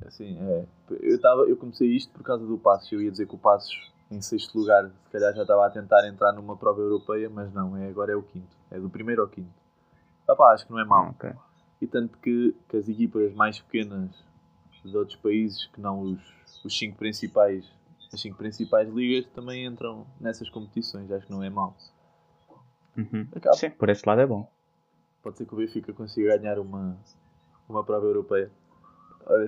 Assim, 0.07 0.39
é. 0.39 0.67
Eu, 1.01 1.21
tava, 1.21 1.43
eu 1.43 1.57
comecei 1.57 1.89
isto 1.89 2.13
por 2.13 2.23
causa 2.23 2.47
do 2.47 2.59
Passos. 2.59 2.91
Eu 2.93 3.03
ia 3.03 3.11
dizer 3.11 3.27
que 3.27 3.35
o 3.35 3.39
Passos, 3.39 3.93
em 4.11 4.21
sexto 4.21 4.59
lugar, 4.59 4.89
se 4.89 5.11
calhar 5.11 5.35
já 5.35 5.43
estava 5.43 5.67
a 5.67 5.71
tentar 5.71 6.07
entrar 6.07 6.33
numa 6.33 6.57
prova 6.57 6.81
europeia, 6.81 7.29
mas 7.29 7.53
não, 7.53 7.77
é, 7.77 7.89
agora 7.89 8.13
é 8.13 8.17
o 8.17 8.23
quinto. 8.23 8.57
É 8.71 8.79
do 8.79 8.91
primeiro 8.91 9.23
ao 9.23 9.29
quinto. 9.29 9.53
Opa, 10.29 10.53
acho 10.53 10.67
que 10.67 10.73
não 10.73 10.81
é 10.81 10.85
mau. 10.85 11.11
Ok. 11.11 11.31
E 11.81 11.87
tanto 11.87 12.19
que, 12.19 12.55
que 12.69 12.77
as 12.77 12.89
equipas 12.89 13.35
mais 13.35 13.61
pequenas 13.61 14.11
de 14.85 14.97
outros 14.97 15.17
países, 15.17 15.67
que 15.67 15.81
não 15.81 16.01
os, 16.01 16.21
os 16.65 16.77
cinco 16.77 16.99
principais, 16.99 17.71
as 18.13 18.21
cinco 18.21 18.37
principais 18.37 18.89
ligas, 18.89 19.27
também 19.33 19.65
entram 19.65 20.07
nessas 20.21 20.49
competições. 20.51 21.11
Acho 21.11 21.27
que 21.27 21.33
não 21.33 21.43
é 21.43 21.51
mau. 21.51 21.77
Uhum. 22.97 23.27
Sim, 23.55 23.71
por 23.71 23.89
esse 23.89 24.07
lado 24.09 24.21
é 24.21 24.27
bom. 24.27 24.49
Pode 25.23 25.39
ser 25.39 25.47
que 25.47 25.55
o 25.55 25.57
Benfica 25.57 25.93
consiga 25.93 26.37
ganhar 26.37 26.59
uma, 26.59 26.97
uma 27.69 27.83
prova 27.83 28.07
europeia. 28.07 28.51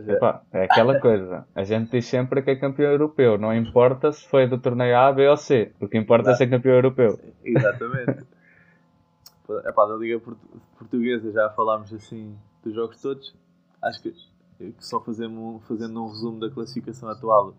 Epá, 0.09 0.43
é 0.53 0.65
aquela 0.65 0.99
coisa. 0.99 1.47
A 1.55 1.63
gente 1.63 1.91
diz 1.91 2.07
sempre 2.07 2.43
que 2.43 2.51
é 2.51 2.57
campeão 2.57 2.93
europeu. 2.93 3.37
Não 3.37 3.55
importa 3.55 4.11
se 4.11 4.27
foi 4.27 4.47
do 4.47 4.59
torneio 4.59 4.97
A, 4.97 5.13
B 5.13 5.29
ou 5.29 5.37
C. 5.37 5.73
O 5.81 5.87
que 5.87 5.99
importa 5.99 6.31
é 6.31 6.35
ser 6.35 6.49
campeão 6.49 6.75
europeu. 6.77 7.19
Exatamente. 7.45 8.25
é 9.65 9.73
pá, 9.73 9.87
da 9.87 9.95
Liga 9.97 10.19
Portu- 10.19 10.61
Portuguesa 10.79 11.31
já 11.31 11.51
falámos 11.51 11.93
assim 11.93 12.37
dos 12.65 12.75
jogos 12.75 13.01
todos. 13.01 13.35
Acho 13.83 14.03
que, 14.03 14.15
só 14.81 15.01
fazendo, 15.01 15.61
fazendo 15.69 16.03
um 16.03 16.09
resumo 16.09 16.41
da 16.41 16.51
classificação 16.51 17.09
atual, 17.09 17.55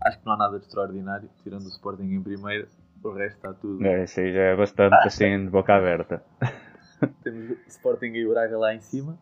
acho 0.00 0.18
que 0.18 0.26
não 0.26 0.32
há 0.32 0.36
nada 0.36 0.58
de 0.58 0.64
extraordinário, 0.64 1.28
tirando 1.42 1.64
o 1.64 1.68
Sporting 1.68 2.04
em 2.04 2.22
primeiro, 2.22 2.68
o 3.04 3.10
resto 3.12 3.36
está 3.36 3.52
tudo. 3.52 3.84
É, 3.84 4.04
isso 4.04 4.18
aí 4.18 4.32
já 4.32 4.40
é 4.40 4.56
bastante 4.56 4.94
assim 5.06 5.44
de 5.44 5.50
boca 5.50 5.74
aberta. 5.74 6.22
Temos 7.22 7.58
Sporting 7.66 8.12
e 8.14 8.26
Braga 8.26 8.56
lá 8.56 8.74
em 8.74 8.80
cima, 8.80 9.18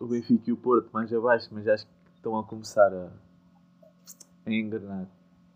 o 0.00 0.06
Benfica 0.06 0.50
e 0.50 0.52
o 0.52 0.56
Porto 0.56 0.90
mais 0.92 1.12
abaixo, 1.12 1.48
mas 1.52 1.66
acho 1.68 1.86
que 1.86 1.92
estão 2.16 2.36
a 2.38 2.44
começar 2.44 2.92
a, 2.92 3.10
a 4.46 4.50
engrenar. 4.52 5.06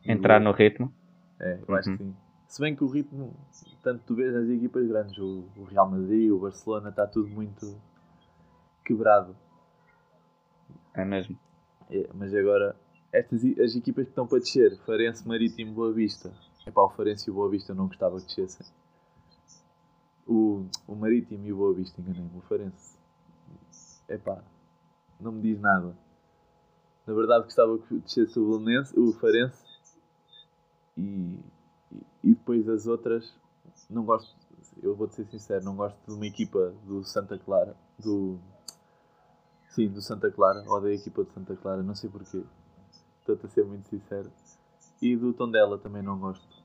Entrar 0.04 0.40
no 0.40 0.52
ritmo. 0.52 0.92
É, 1.38 1.58
eu 1.66 1.74
acho 1.74 1.90
Uhum. 1.90 1.96
que 1.96 2.04
sim. 2.04 2.16
Se 2.48 2.60
bem 2.60 2.74
que 2.74 2.82
o 2.82 2.88
ritmo, 2.88 3.36
tanto 3.82 4.02
tu 4.04 4.14
vês 4.14 4.32
nas 4.34 4.48
equipas 4.48 4.86
grandes, 4.86 5.16
o, 5.18 5.44
o 5.56 5.64
Real 5.64 5.88
Madrid, 5.88 6.30
o 6.32 6.38
Barcelona, 6.40 6.88
está 6.88 7.06
tudo 7.06 7.28
muito 7.28 7.80
quebrado. 8.84 9.36
É 10.94 11.04
mesmo. 11.04 11.38
É, 11.88 12.08
mas 12.14 12.34
agora, 12.34 12.74
estas, 13.12 13.44
as 13.58 13.76
equipas 13.76 14.04
que 14.06 14.10
estão 14.10 14.26
para 14.26 14.38
descer, 14.38 14.76
Farense, 14.84 15.26
Marítimo, 15.28 15.72
Boa 15.72 15.92
Vista. 15.92 16.32
Epá, 16.66 16.82
o 16.82 16.90
Farense 16.90 17.28
e 17.28 17.30
o 17.30 17.34
Boa 17.34 17.48
Vista 17.48 17.72
eu 17.72 17.76
não 17.76 17.86
gostava 17.86 18.18
que 18.18 18.26
descessem. 18.26 18.66
O, 20.26 20.66
o 20.86 20.94
Marítimo 20.94 21.46
e 21.46 21.52
o 21.52 21.56
Boa 21.56 21.74
Vista, 21.74 22.00
enganei-me. 22.00 22.30
O 22.36 22.40
Farense. 22.42 22.98
Epá, 24.10 24.42
não 25.20 25.30
me 25.30 25.40
diz 25.40 25.60
nada. 25.60 25.96
Na 27.06 27.14
verdade 27.14 27.44
gostava 27.44 27.78
que 27.78 27.98
descesse 28.00 28.38
o, 28.38 28.58
Belenense, 28.58 28.98
o 28.98 29.12
Farense 29.12 29.64
e, 30.96 31.38
e, 32.22 32.34
depois 32.34 32.68
as 32.68 32.86
outras 32.86 33.32
não 33.88 34.04
gosto, 34.04 34.36
eu 34.82 34.94
vou-te 34.96 35.14
ser 35.14 35.26
sincero, 35.26 35.64
não 35.64 35.76
gosto 35.76 35.96
de 36.06 36.12
uma 36.12 36.26
equipa 36.26 36.74
do 36.84 37.04
Santa 37.04 37.38
Clara, 37.38 37.76
do 37.98 38.38
sim, 39.70 39.88
do 39.88 40.02
Santa 40.02 40.30
Clara, 40.30 40.64
ou 40.66 40.80
da 40.80 40.92
equipa 40.92 41.24
de 41.24 41.32
Santa 41.32 41.56
Clara, 41.56 41.82
não 41.82 41.94
sei 41.94 42.10
porquê. 42.10 42.44
Estou-te 43.20 43.46
a 43.46 43.48
ser 43.48 43.64
muito 43.64 43.88
sincero. 43.88 44.30
E 45.00 45.16
do 45.16 45.32
Tondela 45.32 45.78
também 45.78 46.02
não 46.02 46.18
gosto. 46.18 46.62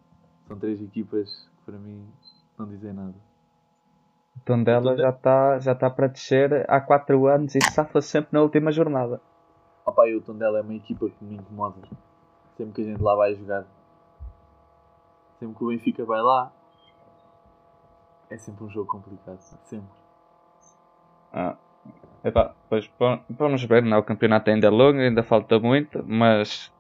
São 0.47 0.58
três 0.58 0.81
equipas 0.81 1.29
que 1.58 1.65
para 1.65 1.77
mim 1.77 2.08
não 2.58 2.67
dizem 2.67 2.93
nada. 2.93 3.15
O 4.38 4.39
Tondela 4.45 4.91
Tondela- 4.91 4.98
já 4.98 5.10
está 5.10 5.60
já 5.60 5.76
tá 5.76 5.89
para 5.89 6.08
descer 6.08 6.65
há 6.69 6.80
4 6.80 7.26
anos 7.28 7.56
e 7.56 7.60
safa 7.62 8.02
sempre 8.02 8.30
na 8.32 8.41
última 8.41 8.71
jornada. 8.71 9.19
Opa, 9.86 10.08
e 10.08 10.15
o 10.15 10.21
Tondela 10.21 10.60
é 10.60 10.62
uma 10.62 10.74
equipa 10.76 11.10
que 11.10 11.24
me 11.24 11.36
incomoda. 11.36 11.76
Sempre 12.58 12.74
que 12.74 12.82
a 12.82 12.86
gente 12.86 13.02
lá 13.02 13.15
vai 13.15 13.36
jogar. 13.36 13.65
Sempre 15.39 15.56
que 15.58 15.63
o 15.63 15.67
Benfica 15.67 16.06
vai 16.06 16.21
lá. 16.21 16.52
É 18.30 18.38
sempre 18.38 18.63
um 18.63 18.69
jogo 18.69 18.89
complicado. 18.91 19.39
Sempre. 19.63 19.88
Ah. 21.32 21.56
Epá, 22.24 22.56
pois 22.69 22.89
va- 23.00 23.21
vamos 23.30 23.63
ver, 23.63 23.84
não, 23.84 24.00
o 24.00 24.04
campeonato 24.04 24.50
ainda 24.50 24.65
é 24.65 24.69
longo, 24.71 24.98
ainda 25.00 25.21
falta 25.21 25.60
muito, 25.60 26.04
mas, 26.08 26.74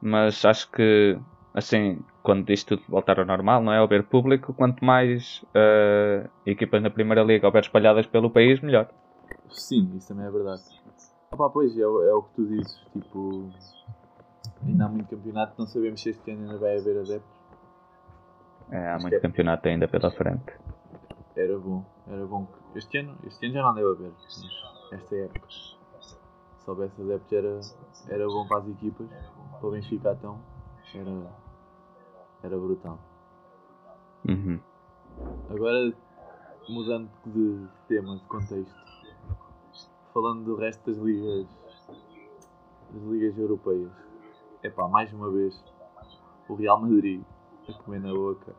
mas 0.00 0.42
acho 0.46 0.70
que 0.70 1.18
assim, 1.58 2.00
quando 2.22 2.48
isto 2.50 2.76
tudo 2.76 2.88
voltar 2.88 3.18
ao 3.18 3.26
normal, 3.26 3.62
não 3.62 3.72
é? 3.72 3.80
Houver 3.80 4.02
público, 4.04 4.54
quanto 4.54 4.84
mais 4.84 5.44
eh, 5.54 6.28
equipas 6.46 6.82
na 6.82 6.90
Primeira 6.90 7.22
Liga 7.22 7.46
houver 7.46 7.62
espalhadas 7.62 8.06
pelo 8.06 8.30
país, 8.30 8.60
melhor. 8.60 8.88
Sim, 9.50 9.94
isso 9.96 10.08
também 10.08 10.26
é 10.26 10.30
verdade. 10.30 10.62
Opa, 11.32 11.50
pois, 11.50 11.76
é, 11.78 11.86
o- 11.86 12.02
é 12.02 12.12
o 12.14 12.22
que 12.22 12.34
tu 12.34 12.46
dizes. 12.46 12.80
Tipo, 12.92 13.50
ainda 14.64 14.86
há 14.86 14.88
muito 14.88 15.08
campeonato. 15.08 15.54
Não 15.58 15.66
sabemos 15.66 16.00
se 16.00 16.10
este 16.10 16.30
ano 16.30 16.42
ainda 16.42 16.58
vai 16.58 16.78
haver 16.78 16.96
adeptos. 16.98 17.38
É, 18.70 18.76
há 18.88 18.94
Acho 18.94 19.02
muito 19.02 19.14
é. 19.16 19.20
campeonato 19.20 19.68
ainda 19.68 19.88
pela 19.88 20.10
frente. 20.10 20.52
Era 21.36 21.58
bom. 21.58 21.84
Era 22.06 22.24
bom. 22.26 22.46
Este 22.74 22.98
ano, 22.98 23.16
este 23.26 23.46
ano 23.46 23.54
já 23.54 23.62
não 23.62 23.74
deve 23.74 23.88
haver. 23.88 24.12
Mas 24.12 24.92
esta 24.92 25.16
época. 25.16 25.46
Se 25.48 26.70
houvesse 26.70 27.00
adeptos 27.00 27.32
era, 27.32 27.60
era 28.08 28.26
bom 28.26 28.46
para 28.46 28.58
as 28.58 28.68
equipas. 28.68 29.08
Para 29.58 29.66
o 29.68 29.70
Benfica 29.70 30.12
então. 30.18 30.38
Era, 30.94 31.10
era 32.42 32.56
brutal. 32.56 32.98
Uhum. 34.28 34.60
Agora, 35.50 35.92
mudando 36.68 37.08
de 37.26 37.66
tema, 37.88 38.16
de 38.16 38.24
contexto, 38.24 38.74
falando 40.12 40.44
do 40.44 40.56
resto 40.56 40.90
das 40.90 40.98
ligas, 40.98 41.46
das 42.90 43.02
ligas 43.04 43.38
europeias, 43.38 43.90
é 44.62 44.70
pá, 44.70 44.88
mais 44.88 45.12
uma 45.12 45.30
vez, 45.30 45.62
o 46.48 46.54
Real 46.54 46.80
Madrid 46.80 47.22
a 47.68 47.72
comer 47.72 48.00
na 48.00 48.12
boca. 48.12 48.54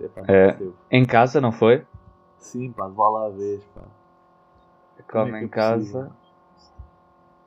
Epá, 0.00 0.22
É. 0.22 0.48
percebo. 0.48 0.74
Em 0.90 1.04
casa, 1.04 1.40
não 1.40 1.52
foi? 1.52 1.84
Sim, 2.38 2.72
pá, 2.72 2.88
de 2.88 2.94
bola 2.94 3.26
à 3.26 3.30
vez, 3.30 3.64
pá. 3.74 3.82
Como 5.10 5.26
Come 5.26 5.38
é 5.38 5.42
em 5.42 5.46
é 5.46 5.48
casa. 5.48 6.12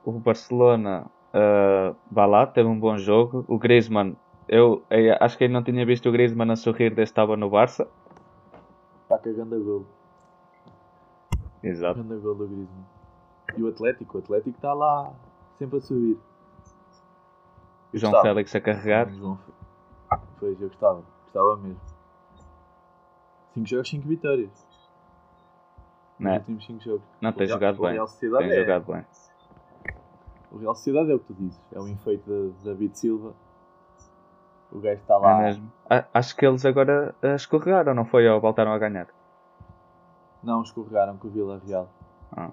O 0.04 0.12
Barcelona 0.12 1.06
uh, 1.34 1.96
vai 2.10 2.28
lá, 2.28 2.46
teve 2.46 2.68
um 2.68 2.78
bom 2.78 2.96
jogo. 2.96 3.44
O 3.48 3.58
Griezmann, 3.58 4.16
eu, 4.48 4.82
eh, 4.90 5.16
acho 5.20 5.36
que 5.36 5.44
ainda 5.44 5.54
não 5.54 5.64
tinha 5.64 5.84
visto 5.84 6.08
o 6.08 6.12
Griezmann 6.12 6.52
a 6.52 6.56
sorrir 6.56 6.94
desde 6.94 6.94
que 6.94 7.02
estava 7.02 7.36
no 7.36 7.50
Barça. 7.50 7.88
Pá, 9.08 9.18
que 9.18 9.32
ganda 9.32 9.58
gol. 9.58 9.86
Exato. 11.62 12.02
Ganda 12.02 12.16
gol 12.16 12.34
do 12.34 12.46
Griezmann. 12.46 12.86
E 13.56 13.62
o 13.62 13.68
Atlético, 13.68 14.18
o 14.18 14.20
Atlético 14.20 14.56
está 14.56 14.74
lá, 14.74 15.12
sempre 15.54 15.78
a 15.78 15.80
subir. 15.80 16.18
Eu 17.92 18.00
João 18.00 18.12
gostava. 18.12 18.34
Félix 18.34 18.54
a 18.54 18.60
carregar. 18.60 19.10
João 19.12 19.38
Pois, 20.38 20.60
eu 20.60 20.68
gostava. 20.68 21.02
Gostava 21.24 21.56
mesmo. 21.56 21.80
5 23.54 23.66
jogos, 23.66 23.88
5 23.88 24.08
vitórias. 24.08 24.66
Não, 26.18 26.30
é? 26.30 26.38
últimos 26.38 26.66
5 26.66 26.80
jogos. 26.82 27.02
não 27.20 27.30
O 27.30 27.32
tem 27.32 27.46
jogado 27.46 27.78
o 27.78 27.82
bem. 27.82 28.06
Tem 28.20 28.50
é, 28.50 28.60
jogado 28.60 28.92
bem. 28.92 29.04
O 30.50 30.58
Real 30.58 30.74
Sociedade 30.74 31.10
é 31.10 31.14
o 31.14 31.18
que 31.18 31.26
tu 31.26 31.34
dizes. 31.34 31.60
É 31.72 31.80
um 31.80 31.88
enfeite 31.88 32.24
de 32.24 32.52
David 32.64 32.98
Silva. 32.98 33.34
O 34.72 34.80
gajo 34.80 35.00
está 35.00 35.14
É 35.14 35.18
lá. 35.18 35.38
mesmo. 35.38 35.72
A- 35.88 36.04
Acho 36.14 36.36
que 36.36 36.46
eles 36.46 36.64
agora 36.64 37.14
eh, 37.22 37.34
escorregaram, 37.34 37.94
não 37.94 38.04
foi? 38.04 38.28
Ou 38.28 38.40
voltaram 38.40 38.72
a 38.72 38.78
ganhar? 38.78 39.06
Não, 40.42 40.62
escorregaram 40.62 41.16
com 41.16 41.28
o 41.28 41.30
Vila 41.30 41.60
Real. 41.66 41.88
Ah. 42.36 42.50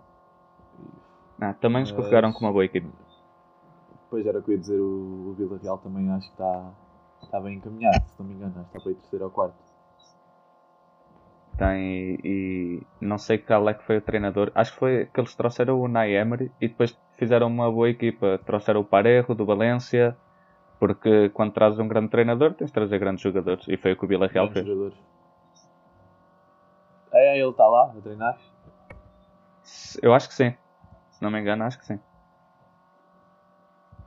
Ah, 1.41 1.54
também 1.54 1.84
escorregaram 1.84 2.32
com 2.32 2.39
uma 2.45 2.52
boa 2.52 2.65
equipe. 2.65 2.88
Depois 4.04 4.26
era 4.26 4.39
o 4.39 4.43
que 4.43 4.52
eu 4.52 4.54
ia 4.56 4.60
dizer. 4.60 4.80
O, 4.80 5.30
o 5.30 5.34
Vila 5.34 5.58
Real 5.62 5.78
também 5.80 6.10
acho 6.12 6.28
que 6.28 6.34
está, 6.34 6.71
está 7.21 7.39
bem 7.39 7.58
encaminhado, 7.58 7.97
se 8.08 8.13
não 8.19 8.26
me 8.28 8.34
engano. 8.36 8.54
Acho 8.60 8.69
que 8.69 8.78
está 8.78 8.80
para 8.80 8.91
ir 8.91 8.95
terceiro 8.95 9.26
ou 9.26 9.32
quarto. 9.32 9.56
Tem 11.58 12.17
e 12.23 12.82
não 12.99 13.17
sei 13.19 13.38
qual 13.38 13.69
é 13.69 13.73
que 13.73 13.84
foi 13.84 13.97
o 13.97 14.02
treinador. 14.02 14.52
Acho 14.56 14.73
que 14.73 14.80
foi 14.80 15.06
que 15.06 15.19
eles 15.19 15.36
trouxeram 15.36 15.78
o 15.80 15.84
Unai 15.84 16.15
Emery 16.15 16.52
e 16.60 16.67
depois 16.67 16.97
fizeram 17.17 17.47
uma 17.47 17.71
boa 17.71 17.89
equipa. 17.89 18.39
Trouxeram 18.43 18.82
o 18.82 18.86
Parejo 18.86 19.36
do 19.36 19.45
Valência. 19.45 20.17
Porque 20.83 21.29
quando 21.29 21.53
trazes 21.53 21.79
um 21.79 21.87
grande 21.87 22.09
treinador 22.09 22.53
tens 22.55 22.67
de 22.67 22.73
trazer 22.73 22.99
grandes 22.99 23.23
jogadores. 23.23 23.65
E 23.69 23.77
foi 23.77 23.93
o 23.93 23.97
que 23.97 24.03
o 24.03 24.07
Vila 24.09 24.27
Real 24.27 24.51
fez. 24.51 24.65
jogadores. 24.65 24.97
É, 27.13 27.39
ele 27.39 27.49
está 27.49 27.65
lá 27.65 27.93
a 27.97 28.01
treinar. 28.01 28.37
Eu 30.01 30.13
acho 30.13 30.27
que 30.27 30.35
sim. 30.35 30.53
Se 31.11 31.23
não 31.23 31.31
me 31.31 31.39
engano, 31.39 31.63
acho 31.63 31.79
que 31.79 31.85
sim. 31.85 31.97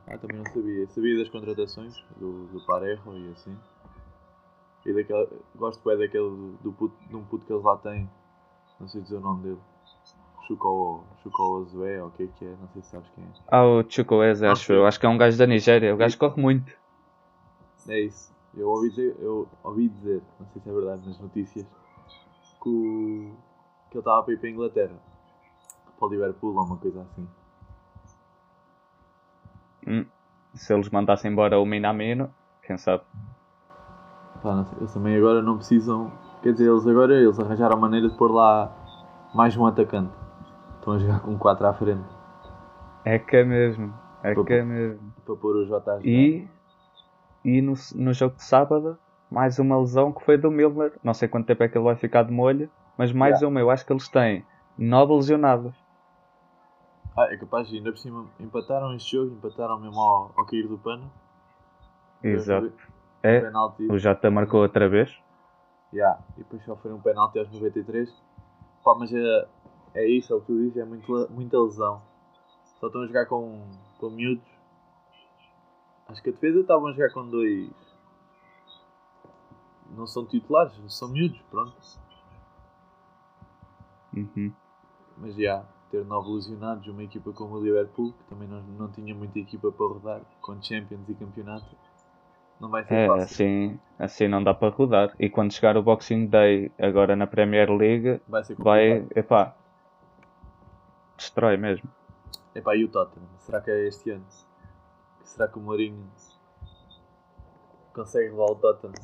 Ah, 0.07 0.19
também 0.19 0.37
não 0.37 0.45
sabia. 0.53 0.87
Sabia 0.89 1.17
das 1.17 1.31
contratações 1.31 1.97
do, 2.19 2.45
do 2.49 2.61
Parejo 2.67 3.11
e 3.15 3.31
assim. 3.31 3.59
E 4.85 4.93
daquela, 4.93 5.27
gosto 5.55 5.83
bem 5.83 5.97
daquele 5.97 6.59
do 6.63 6.75
puto, 6.77 6.95
de 7.09 7.17
um 7.17 7.25
puto 7.25 7.47
que 7.47 7.55
eles 7.55 7.65
lá 7.65 7.79
têm. 7.79 8.07
Não 8.79 8.87
sei 8.87 9.01
dizer 9.01 9.17
o 9.17 9.21
nome 9.21 9.45
dele. 9.45 9.61
Chuko, 10.47 11.05
Chuko 11.23 11.43
Ozue, 11.43 11.99
ou 11.99 12.09
o 12.09 12.11
que 12.13 12.25
é 12.25 12.27
que 12.27 12.45
é, 12.45 12.57
não 12.61 12.69
sei 12.69 12.83
se 12.83 12.91
sabes 12.91 13.09
quem 13.15 13.25
é. 13.25 13.29
Ah, 13.49 13.65
o 13.65 13.85
Chukwueze, 13.89 14.47
acho 14.47 14.73
eu. 14.73 14.87
Acho 14.87 15.01
que 15.01 15.07
é 15.07 15.09
um 15.09 15.19
gajo 15.19 15.37
da 15.37 15.47
Nigéria. 15.47 15.93
O 15.93 15.97
gajo 15.97 16.17
corre 16.17 16.41
muito. 16.41 16.73
É 17.89 18.01
isso. 18.01 18.35
Eu 18.57 18.69
ouvi 18.69 18.89
dizer, 18.91 19.17
eu 19.19 19.49
ouvi 19.63 19.89
dizer 19.89 20.23
não 20.41 20.47
sei 20.49 20.63
se 20.63 20.71
é 20.71 20.73
verdade 20.73 21.07
nas 21.07 21.21
notícias, 21.21 21.67
que, 22.63 22.69
o, 22.69 23.37
que 23.91 23.99
ele 23.99 24.01
estava 24.01 24.23
para 24.23 24.35
ir 24.35 24.39
para 24.39 24.49
a 24.49 24.53
Inglaterra. 24.53 25.03
Para 25.99 26.09
o 26.09 26.11
Liverpool 26.11 26.55
ou 26.55 26.65
uma 26.65 26.77
coisa 26.77 27.03
assim. 27.03 27.29
Hum. 29.87 30.07
Se 30.55 30.73
eles 30.73 30.89
mandassem 30.89 31.31
embora 31.31 31.61
o 31.61 31.67
Minamino, 31.67 32.33
quem 32.63 32.79
sabe? 32.79 33.05
Pá, 34.43 34.65
sei, 34.65 34.79
eles 34.79 34.95
também 34.95 35.17
agora 35.17 35.43
não 35.43 35.57
precisam. 35.57 36.11
Quer 36.43 36.53
dizer, 36.53 36.71
eles 36.71 36.87
agora 36.87 37.15
eles 37.15 37.39
arranjaram 37.39 37.77
a 37.77 37.81
maneira 37.81 38.09
de 38.09 38.17
pôr 38.17 38.31
lá 38.31 38.75
mais 39.35 39.57
um 39.57 39.67
atacante. 39.67 40.26
Estão 40.87 40.95
a 40.95 40.99
jogar 41.01 41.19
com 41.19 41.37
4 41.37 41.67
à 41.67 41.75
frente. 41.75 42.09
É 43.05 43.19
que 43.19 43.37
é 43.39 43.45
mesmo. 43.45 43.93
É 44.23 44.33
Para- 44.35 44.45
que 44.45 44.53
é 44.53 44.63
mesmo. 44.63 45.13
Para 45.25 45.35
pôr 45.35 45.57
o 45.57 45.67
Jota 45.67 45.91
a 45.91 45.95
jogar. 45.97 46.07
E, 46.09 46.49
e 47.45 47.61
no, 47.61 47.75
no 47.97 48.13
jogo 48.13 48.37
de 48.37 48.45
sábado, 48.45 48.97
mais 49.29 49.59
uma 49.59 49.77
lesão 49.81 50.13
que 50.13 50.25
foi 50.25 50.39
do 50.39 50.49
Milner. 50.49 50.93
Não 51.03 51.13
sei 51.13 51.27
quanto 51.27 51.47
tempo 51.47 51.65
é 51.65 51.69
que 51.69 51.77
ele 51.77 51.85
vai 51.85 51.97
ficar 51.97 52.23
de 52.23 52.31
molho, 52.31 52.71
mas 52.97 53.11
mais 53.13 53.33
Yeah. 53.41 53.49
uma. 53.49 53.59
Eu 53.59 53.69
acho 53.69 53.85
que 53.85 53.93
eles 53.93 54.09
têm 54.09 54.47
nove 54.79 55.13
lesionados. 55.15 55.75
Ah, 57.19 57.33
é 57.33 57.37
capaz 57.37 57.67
de 57.67 57.79
ainda 57.79 57.91
por 57.91 57.99
cima 57.99 58.25
empataram 58.39 58.95
este 58.95 59.17
jogo, 59.17 59.35
empataram 59.35 59.81
mesmo 59.81 59.99
ao, 60.01 60.31
ao 60.37 60.47
cair 60.47 60.69
do 60.69 60.79
pano. 60.79 61.11
Exato. 62.23 62.73
É, 63.25 63.41
penalti. 63.41 63.91
o 63.91 63.99
Jota 63.99 64.31
marcou 64.31 64.61
outra 64.63 64.89
vez. 64.89 65.13
Yeah. 65.93 66.21
E 66.37 66.45
depois 66.45 66.63
só 66.65 66.77
foi 66.77 66.93
um 66.93 67.01
penalti 67.01 67.41
aos 67.41 67.51
93. 67.51 68.09
Pá, 68.85 68.95
mas 68.97 69.13
é, 69.13 69.49
é 70.01 70.09
isso, 70.09 70.33
é 70.33 70.37
o 70.37 70.41
que 70.41 70.47
tu 70.47 70.57
dizes, 70.59 70.77
é 70.77 70.85
muito, 70.85 71.29
muita 71.31 71.59
lesão. 71.59 72.03
Só 72.81 72.87
estão 72.89 73.03
a 73.03 73.07
jogar 73.07 73.27
com, 73.27 73.63
com 73.99 74.11
miúdos. 74.11 74.47
Acho 76.09 76.23
que 76.23 76.29
a 76.31 76.33
defesa 76.33 76.61
estavam 76.61 76.89
a 76.89 76.93
jogar 76.93 77.13
com 77.13 77.29
dois. 77.29 77.71
Não 79.97 80.07
são 80.07 80.27
titulares, 80.27 80.73
são 80.89 81.09
miúdos, 81.09 81.41
pronto. 81.51 81.75
Uhum. 84.15 84.53
Mas 85.19 85.35
já, 85.37 85.65
ter 85.91 86.05
nove 86.05 86.31
lesionados, 86.31 86.87
uma 86.89 87.03
equipa 87.03 87.33
como 87.33 87.57
o 87.57 87.63
Liverpool, 87.65 88.13
que 88.13 88.25
também 88.25 88.49
não, 88.49 88.63
não 88.63 88.91
tinha 88.91 89.15
muita 89.15 89.39
equipa 89.39 89.71
para 89.73 89.87
rodar, 89.87 90.21
com 90.41 90.61
Champions 90.63 91.09
e 91.09 91.15
campeonato, 91.15 91.67
não 92.61 92.69
vai 92.71 92.85
ser 92.85 92.95
É, 92.95 93.07
fácil. 93.07 93.25
assim, 93.25 93.81
assim 93.99 94.29
não 94.29 94.43
dá 94.43 94.55
para 94.55 94.75
rodar. 94.75 95.15
E 95.19 95.29
quando 95.31 95.53
chegar 95.53 95.77
o 95.77 95.83
Boxing 95.83 96.27
Day 96.27 96.71
agora 96.79 97.15
na 97.17 97.27
Premier 97.27 97.71
League, 97.71 98.21
Vai 98.29 98.45
ser 98.45 98.57
vai, 98.59 99.01
complicado. 99.01 99.19
epá, 99.19 99.57
destrói 101.17 101.57
mesmo. 101.57 101.89
Epá, 102.55 102.75
e 102.77 102.85
o 102.85 102.89
Tottenham? 102.89 103.29
Será 103.39 103.61
que 103.61 103.71
é 103.71 103.87
este 103.87 104.11
ano? 104.11 104.25
Será 105.25 105.49
que 105.49 105.59
o 105.59 105.63
Mourinho 105.63 106.07
consegue 107.95 108.31
levar 108.31 108.45
o 108.51 108.55
Tottenham? 108.57 108.95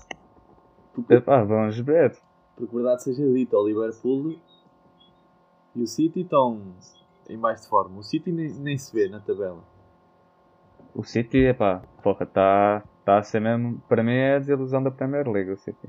Porque, 0.94 1.14
Epá, 1.14 1.42
vamos 1.42 1.78
ver. 1.78 2.16
porque 2.56 2.74
verdade 2.74 3.02
seja 3.02 3.26
dita, 3.32 3.56
o 3.56 3.66
Liverpool 3.66 4.38
e 5.74 5.82
o 5.82 5.86
City 5.86 6.20
estão 6.20 6.74
em 7.28 7.36
mais 7.36 7.62
de 7.62 7.68
forma. 7.68 7.98
O 7.98 8.02
City 8.02 8.30
nem, 8.30 8.52
nem 8.54 8.76
se 8.78 8.92
vê 8.94 9.08
na 9.08 9.20
tabela. 9.20 9.62
O 10.94 11.02
City, 11.02 11.38
epá, 11.38 11.82
porra, 12.02 12.24
está 12.24 12.82
tá 13.04 13.18
a 13.18 13.22
ser 13.22 13.40
mesmo, 13.40 13.80
para 13.88 14.02
mim 14.02 14.12
é 14.12 14.36
a 14.36 14.38
desilusão 14.38 14.82
da 14.82 14.90
Premier 14.90 15.26
League, 15.26 15.50
o 15.50 15.56
City. 15.56 15.88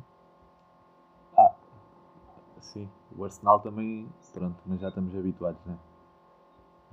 Sim, 2.60 2.90
o 3.16 3.24
Arsenal 3.24 3.60
também, 3.60 4.08
pronto, 4.34 4.58
mas 4.66 4.80
já 4.80 4.88
estamos 4.88 5.16
habituados, 5.16 5.60
né? 5.66 5.78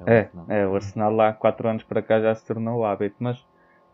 É, 0.07 0.21
Arsenal. 0.21 0.47
é, 0.49 0.67
o 0.67 0.75
Arsenal 0.75 1.13
lá 1.13 1.29
há 1.29 1.33
4 1.33 1.69
anos 1.69 1.83
para 1.83 2.03
cá 2.03 2.21
já 2.21 2.35
se 2.35 2.45
tornou 2.47 2.81
o 2.81 2.85
hábito, 2.85 3.17
mas 3.19 3.45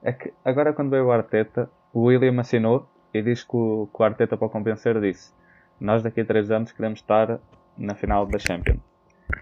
é 0.03 0.13
que 0.13 0.33
agora 0.45 0.73
quando 0.73 0.91
veio 0.91 1.07
o 1.07 1.13
Arteta, 1.13 1.71
o 1.93 2.05
William 2.05 2.41
assinou 2.41 2.89
e 3.13 3.23
diz 3.23 3.43
que 3.43 3.57
o, 3.57 3.89
que 3.95 4.03
o 4.03 4.05
Arteta 4.05 4.37
para 4.37 4.49
compensar 4.49 5.01
disse 5.01 5.35
nós 5.81 6.03
daqui 6.03 6.21
a 6.21 6.25
3 6.25 6.51
anos 6.51 6.73
queremos 6.73 7.01
estar 7.01 7.39
na 7.77 7.95
final 7.95 8.27
da 8.27 8.39
Champions. 8.39 8.81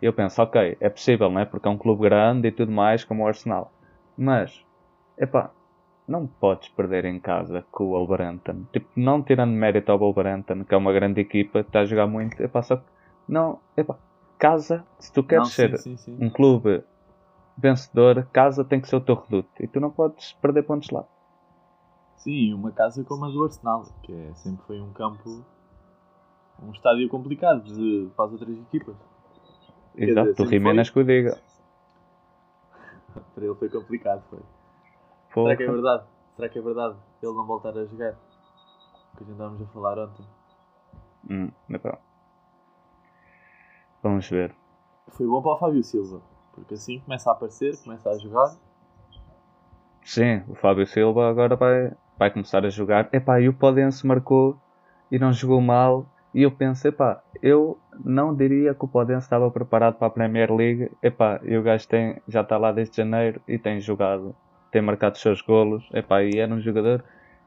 Eu 0.00 0.12
penso, 0.12 0.42
ok, 0.42 0.76
é 0.80 0.88
possível, 0.88 1.30
né? 1.30 1.44
Porque 1.44 1.68
é 1.68 1.70
um 1.70 1.78
clube 1.78 2.02
grande 2.02 2.48
e 2.48 2.52
tudo 2.52 2.72
mais 2.72 3.04
como 3.04 3.22
o 3.22 3.26
Arsenal. 3.26 3.72
Mas, 4.16 4.64
epá, 5.18 5.50
não 6.06 6.26
podes 6.26 6.68
perder 6.68 7.04
em 7.04 7.18
casa 7.20 7.64
com 7.70 7.84
o 7.84 7.90
Wolverhampton. 7.90 8.64
Tipo, 8.72 8.88
não 8.96 9.22
tirando 9.22 9.52
mérito 9.52 9.92
ao 9.92 9.98
Wolverhampton, 9.98 10.64
que 10.64 10.74
é 10.74 10.76
uma 10.76 10.92
grande 10.92 11.20
equipa, 11.20 11.60
está 11.60 11.80
a 11.80 11.84
jogar 11.84 12.06
muito, 12.06 12.42
epá, 12.42 12.62
só 12.62 12.76
que, 12.76 12.84
não, 13.28 13.60
epá, 13.76 13.96
casa, 14.44 14.84
se 14.98 15.10
tu 15.10 15.22
queres 15.22 15.44
Não, 15.44 15.50
ser 15.50 15.78
sim, 15.78 15.96
sim, 15.96 16.16
sim. 16.18 16.18
um 16.20 16.28
clube 16.28 16.84
vencedor, 17.56 18.26
casa 18.30 18.62
tem 18.62 18.78
que 18.78 18.88
ser 18.88 18.96
o 18.96 19.00
teu 19.00 19.14
reduto. 19.14 19.50
E 19.58 19.66
tu 19.66 19.80
não 19.80 19.90
podes 19.90 20.34
perder 20.34 20.64
pontos 20.64 20.90
lá. 20.90 21.04
Sim, 22.16 22.52
uma 22.52 22.70
casa 22.70 23.02
como 23.04 23.24
a 23.24 23.28
do 23.28 23.42
Arsenal, 23.42 23.84
que 24.02 24.12
é, 24.12 24.34
sempre 24.34 24.62
foi 24.66 24.80
um 24.80 24.92
campo, 24.92 25.44
um 26.62 26.72
estádio 26.72 27.08
complicado 27.08 27.62
de, 27.64 28.10
para 28.14 28.26
as 28.26 28.32
outras 28.32 28.58
equipas. 28.58 28.96
Exato, 29.96 30.32
dizer, 30.32 30.42
o 30.42 30.46
Jiménez 30.46 30.90
que 30.90 30.98
o 31.00 31.04
diga. 31.04 31.38
Para 33.34 33.44
ele 33.44 33.54
foi 33.54 33.68
complicado, 33.68 34.22
foi. 34.28 34.40
Porra. 35.32 35.50
Será 35.50 35.56
que 35.56 35.62
é 35.62 35.72
verdade? 35.72 36.04
Será 36.36 36.48
que 36.48 36.58
é 36.58 36.62
verdade 36.62 36.96
ele 37.22 37.32
não 37.32 37.46
voltar 37.46 37.78
a 37.78 37.84
jogar? 37.84 38.12
O 38.12 39.16
que 39.16 39.22
a 39.22 39.26
gente 39.26 39.32
estávamos 39.32 39.62
a 39.62 39.66
falar 39.66 39.98
ontem. 39.98 40.26
Hum, 41.30 41.50
epá. 41.70 41.98
Vamos 44.04 44.28
ver. 44.28 44.54
Foi 45.08 45.26
bom 45.26 45.40
para 45.40 45.52
o 45.52 45.58
Fábio 45.58 45.82
Silva, 45.82 46.20
porque 46.52 46.74
assim 46.74 47.00
começa 47.00 47.30
a 47.30 47.32
aparecer, 47.32 47.74
começa 47.82 48.10
a 48.10 48.18
jogar. 48.18 48.54
Sim, 50.04 50.42
o 50.46 50.54
Fábio 50.54 50.86
Silva 50.86 51.30
agora 51.30 51.56
vai, 51.56 51.90
vai 52.18 52.30
começar 52.30 52.66
a 52.66 52.68
jogar. 52.68 53.08
Epá, 53.14 53.40
e 53.40 53.48
o 53.48 53.54
Podense 53.54 54.06
marcou 54.06 54.58
e 55.10 55.18
não 55.18 55.32
jogou 55.32 55.58
mal. 55.62 56.04
E 56.34 56.42
eu 56.42 56.50
penso, 56.50 56.86
epá, 56.86 57.22
eu 57.42 57.78
não 58.04 58.34
diria 58.34 58.74
que 58.74 58.84
o 58.84 58.88
Podense 58.88 59.24
estava 59.24 59.50
preparado 59.50 59.94
para 59.94 60.08
a 60.08 60.10
Premier 60.10 60.52
League. 60.52 60.90
Epá, 61.02 61.40
e 61.42 61.56
o 61.56 61.62
gajo 61.62 61.88
tem, 61.88 62.20
já 62.28 62.42
está 62.42 62.58
lá 62.58 62.72
desde 62.72 62.98
janeiro 62.98 63.40
e 63.48 63.58
tem 63.58 63.80
jogado, 63.80 64.36
tem 64.70 64.82
marcado 64.82 65.14
os 65.14 65.22
seus 65.22 65.40
golos. 65.40 65.88
Epá, 65.94 66.22
e 66.22 66.38
era 66.38 66.52
um 66.52 66.60
jogador 66.60 67.02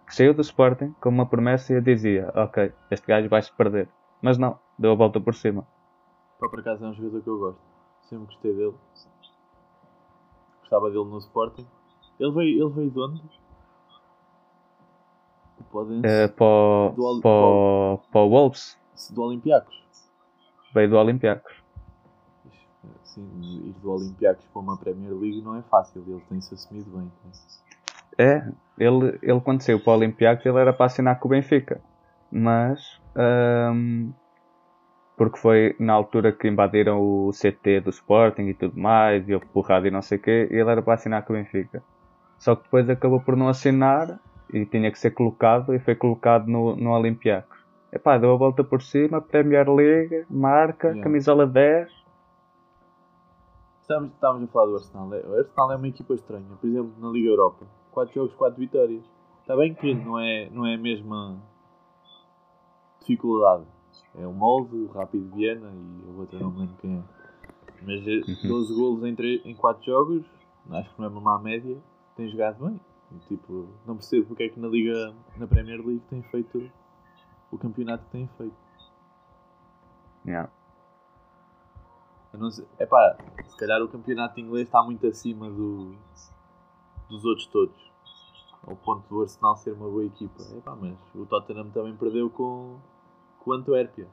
que 0.08 0.16
saiu 0.16 0.34
do 0.34 0.42
Sporting 0.42 0.96
com 1.00 1.10
uma 1.10 1.28
promessa 1.28 1.72
e 1.72 1.76
eu 1.76 1.82
dizia, 1.82 2.32
ok, 2.34 2.74
este 2.90 3.06
gajo 3.06 3.30
vai-se 3.30 3.56
perder. 3.56 3.88
Mas 4.24 4.40
não, 4.40 4.58
deu 4.80 4.94
a 4.94 4.96
volta 4.96 5.22
por 5.22 5.36
cima. 5.36 5.64
Pá, 6.40 6.50
por 6.50 6.60
acaso 6.60 6.86
é 6.86 6.90
um 6.90 6.94
jogador 6.94 7.22
que 7.22 7.30
eu 7.30 7.40
gosto. 7.40 7.62
Sempre 8.04 8.26
gostei 8.28 8.54
dele. 8.54 8.76
Gostava 10.62 10.90
dele 10.90 11.06
no 11.06 11.18
Sporting. 11.20 11.68
Ele 12.20 12.32
veio, 12.32 12.66
ele 12.68 12.74
veio 12.74 12.92
de 12.92 13.00
onde? 13.00 13.24
O 15.60 15.64
Podense. 15.64 16.08
Eh, 16.08 16.28
para, 16.28 16.46
o- 16.46 16.92
Do 16.96 17.22
para, 17.22 18.10
para 18.12 18.22
o 18.22 18.30
Wolves, 18.30 18.78
Do 19.12 19.22
Olympiacos. 19.24 19.76
veio 20.74 20.90
do 20.90 20.98
Olympiacos. 20.98 21.54
Sim, 23.04 23.28
ir 23.42 23.74
do 23.82 23.92
Olympiacos 23.92 24.46
para 24.46 24.62
uma 24.62 24.78
Premier 24.78 25.14
League 25.14 25.42
não 25.42 25.56
é 25.56 25.62
fácil. 25.64 26.04
Ele 26.08 26.22
tem-se 26.30 26.54
assumido 26.54 26.92
bem. 26.92 27.12
né? 27.24 27.32
É, 28.20 28.52
ele, 28.78 29.20
ele 29.22 29.42
quando 29.42 29.62
saiu 29.62 29.80
para 29.80 29.92
o 29.94 29.96
Olympiacos 29.98 30.46
ele 30.46 30.58
era 30.58 30.74
para 30.74 30.86
assinar 30.86 31.20
com 31.20 31.28
o 31.28 31.32
Benfica. 31.32 31.82
Mas 32.32 33.00
ahm, 33.16 34.12
porque 35.18 35.38
foi 35.40 35.76
na 35.80 35.94
altura 35.94 36.32
que 36.32 36.48
invadiram 36.48 37.02
o 37.02 37.32
CT 37.32 37.82
do 37.82 37.90
Sporting 37.90 38.44
e 38.44 38.54
tudo 38.54 38.80
mais, 38.80 39.28
e 39.28 39.34
houve 39.34 39.48
porrada 39.48 39.88
e 39.88 39.92
não 39.92 40.02
sei 40.02 40.18
o 40.20 40.22
quê, 40.22 40.48
e 40.52 40.56
ele 40.56 40.70
era 40.70 40.82
para 40.82 40.94
assinar 40.94 41.26
com 41.26 41.34
o 41.34 41.36
Benfica. 41.36 41.84
Só 42.38 42.56
que 42.56 42.64
depois 42.64 42.88
acabou 42.90 43.20
por 43.20 43.36
não 43.36 43.48
assinar 43.50 44.20
e 44.54 44.64
tinha 44.66 44.92
que 44.92 45.00
ser 45.00 45.12
colocado 45.12 45.74
e 45.74 45.80
foi 45.80 45.96
colocado 45.96 46.48
no, 46.48 46.76
no 46.76 46.92
Olympiacos. 46.92 47.58
Epá, 47.92 48.18
deu 48.18 48.32
a 48.32 48.38
volta 48.38 48.64
por 48.64 48.82
cima, 48.82 49.20
Premier 49.20 49.68
League, 49.70 50.26
marca, 50.30 50.90
Yeah. 50.90 51.04
camisola 51.04 51.48
10. 51.48 51.90
Estávamos, 53.82 54.12
estávamos 54.14 54.50
a 54.50 54.52
falar 54.52 54.66
do 54.68 54.76
Arsenal. 54.76 55.14
É- 55.14 55.26
O 55.26 55.40
Arsenal 55.40 55.72
é 55.72 55.76
uma 55.78 55.88
equipa 55.88 56.14
estranha. 56.14 56.46
Por 56.62 56.68
exemplo, 56.68 56.92
na 57.00 57.10
Liga 57.10 57.30
Europa. 57.30 57.66
4 57.92 58.14
jogos, 58.14 58.36
4 58.36 58.60
vitórias. 58.60 59.04
Está 59.42 59.56
bem 59.56 59.74
que 59.74 59.96
não 59.96 60.20
é, 60.20 60.50
não 60.52 60.66
é 60.66 60.76
a 60.76 60.78
mesma 60.78 61.38
dificuldade. 63.00 63.64
É 64.18 64.26
o 64.26 64.34
Molde, 64.34 64.76
o 64.76 64.88
Rápido 64.88 65.36
Viena 65.36 65.72
e 65.72 66.10
o 66.10 66.20
outro 66.20 66.40
não 66.40 66.52
me 66.52 66.60
lembro 66.62 66.76
quem 66.78 66.98
é. 66.98 67.04
Mas 67.82 68.08
eh, 68.08 68.22
Uhum. 68.28 68.50
12 68.50 68.74
golos 68.76 69.04
em, 69.04 69.16
3, 69.16 69.46
em 69.46 69.56
4 69.56 69.86
jogos, 69.86 70.26
acho 70.72 70.94
que 70.94 71.00
não 71.00 71.06
é 71.06 71.10
uma 71.10 71.22
má 71.22 71.40
média. 71.40 71.78
Tem 72.16 72.28
jogado 72.30 72.66
bem. 72.66 72.80
E, 73.12 73.20
tipo, 73.28 73.70
não 73.86 73.96
percebo 73.96 74.26
porque 74.26 74.44
é 74.44 74.50
que 74.50 74.60
na 74.60 74.68
Liga, 74.68 75.14
na 75.38 75.48
Premier 75.48 75.80
League 75.80 76.04
tem 76.10 76.22
feito 76.24 76.70
o 77.52 77.58
campeonato 77.58 78.04
que 78.06 78.12
tem 78.12 78.28
feito. 78.38 78.56
Yeah. 80.26 80.52
Sei, 82.52 82.66
epá, 82.80 83.18
se 83.46 83.56
calhar 83.58 83.82
o 83.82 83.88
campeonato 83.88 84.40
inglês 84.40 84.68
está 84.68 84.84
muito 84.84 85.06
acima 85.08 85.50
do, 85.50 85.96
dos 87.10 87.24
outros 87.24 87.48
todos. 87.48 87.92
Ao 88.68 88.76
ponto 88.76 89.08
do 89.08 89.22
Arsenal 89.22 89.56
ser 89.56 89.72
uma 89.74 89.88
boa 89.88 90.04
equipa. 90.06 90.44
Epá, 90.58 90.76
mas 90.76 90.98
o 91.16 91.26
Tottenham 91.26 91.70
também 91.70 91.96
perdeu 91.96 92.30
com, 92.30 92.78
com 93.48 93.54
Antuérpia. 93.54 94.10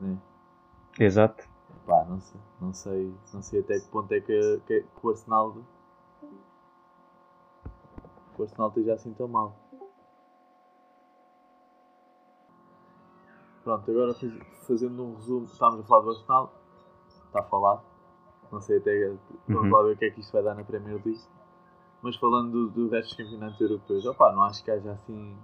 Né? 0.00 0.16
Exato. 1.00 1.48
pá, 1.84 2.04
não 2.04 2.20
sei, 2.20 2.40
não 2.60 2.72
sei, 2.72 3.14
não 3.32 3.42
sei 3.42 3.60
até 3.60 3.80
que 3.80 3.88
ponto 3.88 4.12
é 4.12 4.20
que, 4.20 4.60
que, 4.68 4.82
que 4.82 4.88
o 5.06 5.10
Arsenal 5.10 5.52
que 8.34 8.40
o 8.40 8.42
Arsenal 8.44 8.68
esteja 8.68 8.94
assim 8.94 9.12
tão 9.14 9.26
mal. 9.26 9.56
Pronto, 13.64 13.90
agora 13.90 14.14
faz- 14.14 14.66
fazendo 14.66 15.02
um 15.02 15.14
resumo, 15.16 15.46
estávamos 15.46 15.84
a 15.84 15.88
falar 15.88 16.02
do 16.02 16.10
Arsenal, 16.10 16.52
está 17.26 17.40
a 17.40 17.44
falar, 17.44 17.82
não 18.52 18.60
sei 18.60 18.78
até, 18.78 19.08
vamos 19.48 19.64
Uhum. 19.64 19.70
lá 19.72 19.82
ver 19.82 19.94
o 19.94 19.96
que 19.96 20.04
é 20.04 20.10
que 20.10 20.20
isto 20.20 20.32
vai 20.32 20.42
dar 20.44 20.54
na 20.54 20.62
Premier 20.62 21.00
League. 21.04 21.20
Mas 22.00 22.14
falando 22.16 22.52
do, 22.52 22.68
do 22.70 22.88
resto 22.90 23.16
dos 23.16 23.24
campeonatos 23.24 23.60
europeus, 23.60 24.06
opá, 24.06 24.30
não 24.32 24.42
acho 24.42 24.62
que 24.62 24.70
haja 24.70 24.92
assim 24.92 25.36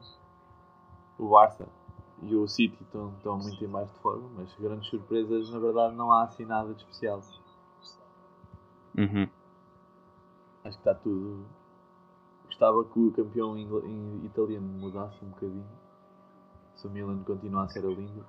o 1.18 1.28
Barça 1.30 1.66
e 2.22 2.34
o 2.34 2.46
City 2.46 2.76
estão, 2.82 3.12
estão 3.16 3.38
muito 3.38 3.64
em 3.64 3.68
baixo 3.68 3.92
de 3.94 3.98
forma, 4.00 4.28
mas 4.36 4.54
grandes 4.58 4.88
surpresas 4.88 5.50
na 5.50 5.58
verdade 5.58 5.94
não 5.94 6.12
há 6.12 6.24
assim 6.24 6.44
nada 6.44 6.72
de 6.74 6.80
especial. 6.82 7.20
Uhum. 8.96 9.28
Acho 10.64 10.76
que 10.76 10.88
está 10.88 10.94
tudo. 10.94 11.46
Gostava 12.46 12.84
que 12.84 12.98
o 12.98 13.10
campeão 13.12 13.56
ingl- 13.56 13.84
italiano 14.24 14.66
mudasse 14.66 15.16
um 15.24 15.28
bocadinho. 15.28 15.64
Se 16.74 16.86
o 16.86 16.90
Milan 16.90 17.22
continua 17.24 17.64
a 17.64 17.68
ser 17.68 17.84
a 17.84 17.88
lindo. 17.88 18.24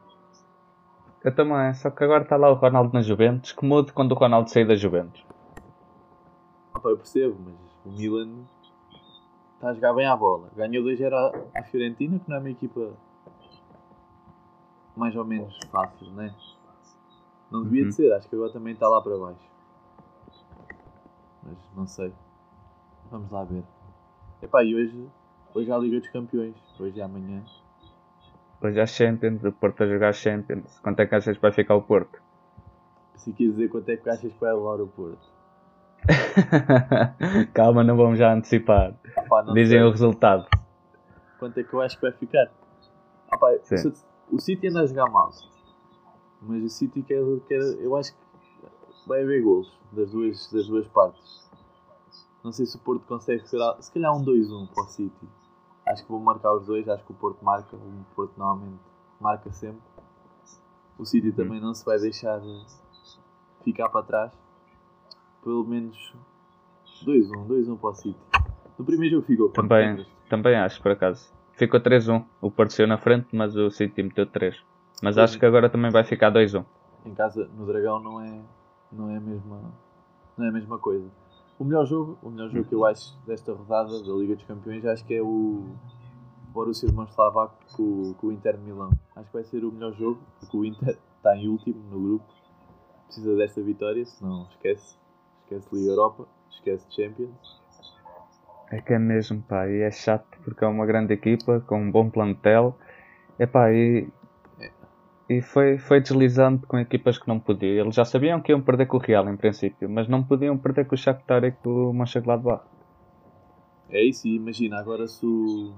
Eu 1.23 1.35
também, 1.35 1.73
só 1.73 1.89
que 1.91 2.03
agora 2.03 2.23
está 2.23 2.35
lá 2.37 2.49
o 2.49 2.55
Ronaldo 2.55 2.93
na 2.93 3.01
Juventus, 3.01 3.51
que 3.51 3.65
mude 3.65 3.93
quando 3.93 4.11
o 4.13 4.15
Ronaldo 4.15 4.49
sair 4.49 4.65
da 4.65 4.75
Juventus. 4.75 5.23
Opa, 6.73 6.89
eu 6.89 6.97
percebo, 6.97 7.37
mas 7.45 7.55
o 7.85 7.91
Milan 7.97 8.45
está 9.55 9.69
a 9.69 9.73
jogar 9.73 9.93
bem 9.93 10.07
à 10.07 10.15
bola. 10.15 10.49
Ganhou 10.55 10.83
2-0 10.83 11.13
à, 11.13 11.59
à 11.59 11.63
Fiorentina, 11.63 12.17
que 12.17 12.29
não 12.29 12.37
é 12.37 12.39
uma 12.39 12.49
equipa 12.49 12.91
mais 15.01 15.15
ou 15.15 15.25
menos 15.25 15.57
fácil, 15.71 16.11
né? 16.11 16.31
Não 17.49 17.63
devia 17.63 17.81
Uhum. 17.81 17.89
de 17.89 17.95
ser, 17.95 18.13
acho 18.13 18.29
que 18.29 18.35
agora 18.35 18.53
também 18.53 18.73
está 18.73 18.87
lá 18.87 19.01
para 19.01 19.17
baixo. 19.17 19.49
Mas 21.41 21.57
não 21.75 21.87
sei. 21.87 22.13
Vamos 23.09 23.31
lá 23.31 23.43
ver. 23.43 23.63
Epá, 24.43 24.63
e 24.63 24.75
hoje, 24.75 25.09
hoje 25.55 25.71
há 25.71 25.75
a 25.75 25.79
Liga 25.79 25.99
dos 25.99 26.07
Campeões. 26.09 26.55
Hoje 26.79 26.97
e 26.99 27.01
amanhã. 27.01 27.43
Hoje 28.61 28.79
há 28.79 28.85
Champions, 28.85 29.43
o 29.43 29.51
Porto 29.51 29.83
a 29.83 29.87
jogar 29.87 30.13
Champions. 30.13 30.79
Quanto 30.81 30.99
é 30.99 31.07
que 31.07 31.15
achas 31.15 31.35
que 31.35 31.41
vai 31.41 31.51
ficar 31.51 31.73
o 31.75 31.81
Porto? 31.81 32.21
Se 33.15 33.33
quer 33.33 33.45
dizer 33.45 33.69
quanto 33.69 33.89
é 33.89 33.97
que 33.97 34.07
achas 34.07 34.31
que 34.31 34.39
vai 34.39 34.53
levar 34.53 34.79
o 34.81 34.87
Porto. 34.87 35.31
Calma, 37.53 37.83
não 37.83 37.97
vamos 37.97 38.19
já 38.19 38.31
antecipar. 38.33 38.93
Dizem 39.53 39.79
sei. 39.79 39.83
o 39.83 39.89
resultado. 39.89 40.45
quanto 41.39 41.59
é 41.59 41.63
que 41.63 41.73
eu 41.73 41.81
acho 41.81 41.95
que 41.95 42.03
vai 42.03 42.11
ficar. 42.13 42.51
Ah, 43.31 43.37
pá, 43.37 43.47
Sim. 43.63 43.77
se- 43.77 44.10
o 44.31 44.39
City 44.39 44.67
anda 44.67 44.81
a 44.81 44.85
jogar 44.85 45.09
mal, 45.09 45.29
mas 46.41 46.63
o 46.63 46.69
City 46.69 47.03
quer, 47.03 47.21
quer 47.47 47.59
eu 47.79 47.95
acho 47.95 48.13
que 48.13 48.19
vai 49.07 49.21
haver 49.23 49.43
golos 49.43 49.71
das 49.91 50.11
duas, 50.11 50.51
das 50.51 50.67
duas 50.67 50.87
partes. 50.87 51.49
Não 52.43 52.51
sei 52.51 52.65
se 52.65 52.75
o 52.75 52.79
Porto 52.79 53.05
consegue 53.05 53.45
segurar, 53.47 53.79
se 53.81 53.91
calhar 53.91 54.15
um 54.15 54.23
2-1 54.23 54.67
para 54.73 54.83
o 54.83 54.87
City. 54.87 55.29
Acho 55.85 56.03
que 56.03 56.09
vou 56.09 56.19
marcar 56.19 56.55
os 56.55 56.65
dois, 56.65 56.87
acho 56.87 57.03
que 57.03 57.11
o 57.11 57.15
Porto 57.15 57.43
marca, 57.43 57.75
o 57.75 58.05
Porto 58.15 58.33
normalmente 58.37 58.79
marca 59.19 59.51
sempre. 59.51 59.81
O 60.97 61.05
City 61.05 61.31
também 61.31 61.59
não 61.59 61.73
se 61.73 61.85
vai 61.85 61.99
deixar 61.99 62.41
ficar 63.63 63.89
para 63.89 64.03
trás. 64.03 64.31
Pelo 65.43 65.63
menos 65.63 66.13
2-1, 67.03 67.47
2-1 67.47 67.79
para 67.79 67.89
o 67.89 67.95
City. 67.95 68.19
No 68.77 68.85
primeiro 68.85 69.15
jogo 69.15 69.27
ficou 69.27 69.49
Também, 69.49 70.05
também 70.29 70.55
acho, 70.55 70.81
por 70.81 70.91
acaso. 70.91 71.31
Ficou 71.61 71.79
3-1. 71.79 72.25
O 72.41 72.49
Porto 72.49 72.73
saiu 72.73 72.87
na 72.87 72.97
frente, 72.97 73.35
mas 73.35 73.55
o 73.55 73.69
City 73.69 74.01
meteu 74.01 74.25
3. 74.25 74.55
Mas 74.99 75.15
acho 75.19 75.37
que 75.37 75.45
agora 75.45 75.69
também 75.69 75.91
vai 75.91 76.03
ficar 76.03 76.33
2-1. 76.33 76.65
em 77.05 77.13
casa 77.13 77.47
no 77.55 77.67
Dragão 77.67 77.99
não 77.99 78.19
é 78.19 78.41
não 78.91 79.11
é 79.11 79.17
a 79.17 79.21
mesma 79.21 79.61
não 80.35 80.45
é 80.47 80.49
a 80.49 80.51
mesma 80.51 80.79
coisa 80.79 81.07
o 81.59 81.63
melhor 81.63 81.85
jogo 81.85 82.17
o 82.23 82.31
melhor 82.31 82.49
jogo 82.49 82.67
que 82.67 82.73
eu 82.73 82.83
acho 82.83 83.15
desta 83.27 83.53
rodada 83.53 84.01
da 84.01 84.13
Liga 84.13 84.35
dos 84.35 84.45
Campeões 84.45 84.83
acho 84.87 85.05
que 85.05 85.13
é 85.13 85.21
o 85.21 85.69
Borussia 86.47 86.91
Mönchengladbach 86.91 87.53
com, 87.73 88.15
com 88.15 88.27
o 88.27 88.31
Inter 88.31 88.57
de 88.57 88.63
Milão 88.63 88.89
acho 89.15 89.27
que 89.27 89.33
vai 89.33 89.43
ser 89.43 89.63
o 89.63 89.71
melhor 89.71 89.93
jogo 89.93 90.19
porque 90.39 90.57
o 90.57 90.65
Inter 90.65 90.97
está 91.17 91.37
em 91.37 91.47
último 91.47 91.79
no 91.91 92.01
grupo 92.01 92.25
precisa 93.05 93.35
desta 93.35 93.61
vitória 93.61 94.03
senão 94.03 94.47
esquece 94.49 94.97
esquece 95.43 95.75
Liga 95.75 95.91
Europa 95.91 96.27
esquece 96.49 96.85
Champions 96.89 97.60
É 98.71 98.81
que 98.81 98.93
é 98.93 98.99
mesmo, 98.99 99.41
pá. 99.43 99.67
E 99.67 99.81
é 99.81 99.91
chato 99.91 100.39
porque 100.43 100.63
é 100.63 100.67
uma 100.67 100.85
grande 100.85 101.13
equipa 101.13 101.59
com 101.67 101.79
um 101.81 101.91
bom 101.91 102.09
plantel. 102.09 102.77
Epá, 103.39 103.71
e, 103.71 104.09
e 105.29 105.41
foi, 105.41 105.77
foi 105.77 105.99
deslizando 106.01 106.67
com 106.67 106.77
equipas 106.79 107.17
que 107.17 107.27
não 107.27 107.39
podiam. 107.39 107.85
Eles 107.85 107.95
já 107.95 108.05
sabiam 108.05 108.41
que 108.41 108.51
iam 108.51 108.61
perder 108.61 108.85
com 108.87 108.97
o 108.97 108.99
Real 108.99 109.27
em 109.29 109.37
princípio, 109.37 109.89
mas 109.89 110.07
não 110.07 110.23
podiam 110.23 110.57
perder 110.57 110.85
com 110.85 110.95
o 110.95 110.97
Shakhtar 110.97 111.43
e 111.43 111.51
com 111.51 111.89
o 111.89 111.93
Mönchengladbach. 111.93 112.63
é 113.89 114.03
isso 114.03 114.27
e 114.27 114.35
imagina 114.35 114.79
agora 114.79 115.07
se 115.07 115.25
o, 115.25 115.75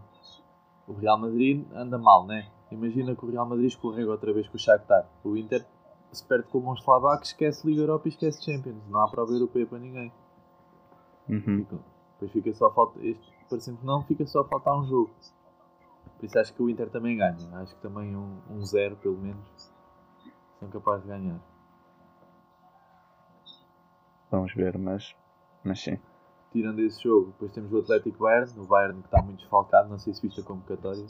o 0.88 0.94
Real 0.94 1.20
Madrid 1.20 1.66
anda 1.74 1.98
mal 1.98 2.26
né 2.26 2.48
imagina 2.72 3.16
que 3.16 3.26
o 3.26 3.32
Real 3.32 3.48
Madrid 3.48 3.68
escorrega 3.68 4.12
outra 4.12 4.34
vez 4.34 4.48
com 4.48 4.56
o 4.56 4.60
Shakhtar 4.60 5.10
o 5.24 5.36
Inter 5.38 5.66
se 6.12 6.24
perde 6.28 6.48
com 6.48 6.60
o 6.60 6.62
Mönchengladbach 6.62 7.24
esquece 7.24 7.68
Liga 7.68 7.82
Europa 7.82 8.08
e 8.08 8.10
esquece 8.10 8.44
Champions 8.44 8.88
não 8.90 9.00
há 9.02 9.10
prova 9.10 9.32
europeia 9.32 9.66
para 9.66 9.80
ninguém 9.80 10.12
Uhum. 11.30 11.66
Depois 12.14 12.32
fica 12.32 12.54
só 12.54 12.68
a 12.68 12.74
falta 12.74 13.00
este 13.06 13.34
parecendo 13.50 13.78
que 13.78 13.86
não 13.86 14.04
fica 14.04 14.26
só 14.26 14.42
a 14.42 14.46
faltar 14.46 14.78
um 14.78 14.86
jogo 14.86 15.12
por 16.18 16.26
isso 16.26 16.40
acho 16.40 16.54
que 16.54 16.62
o 16.62 16.70
Inter 16.70 16.90
também 16.90 17.18
ganha 17.18 17.58
acho 17.60 17.76
que 17.76 17.82
também 17.82 18.16
um, 18.16 18.38
um 18.50 18.66
zero 18.66 18.96
pelo 18.98 19.18
menos 19.18 19.72
são 20.60 20.70
capazes 20.70 21.04
de 21.04 21.10
ganhar 21.10 21.40
Vamos 24.32 24.52
ver, 24.56 24.80
mas, 24.80 25.16
mas 25.64 25.80
sim. 25.80 26.00
tirando 26.52 26.80
esse 26.80 27.04
jogo 27.04 27.28
depois 27.28 27.52
temos 27.52 27.72
o 27.72 27.80
Atlético 27.80 28.24
Bayern 28.24 28.60
o 28.60 28.66
Bayern 28.66 29.02
que 29.02 29.08
está 29.08 29.22
muito 29.22 29.40
desfalcado 29.40 29.90
não 29.90 30.00
sei 30.00 30.14
se 30.14 30.22
viste 30.22 30.42
a 30.42 30.44
convocatória 30.44 31.06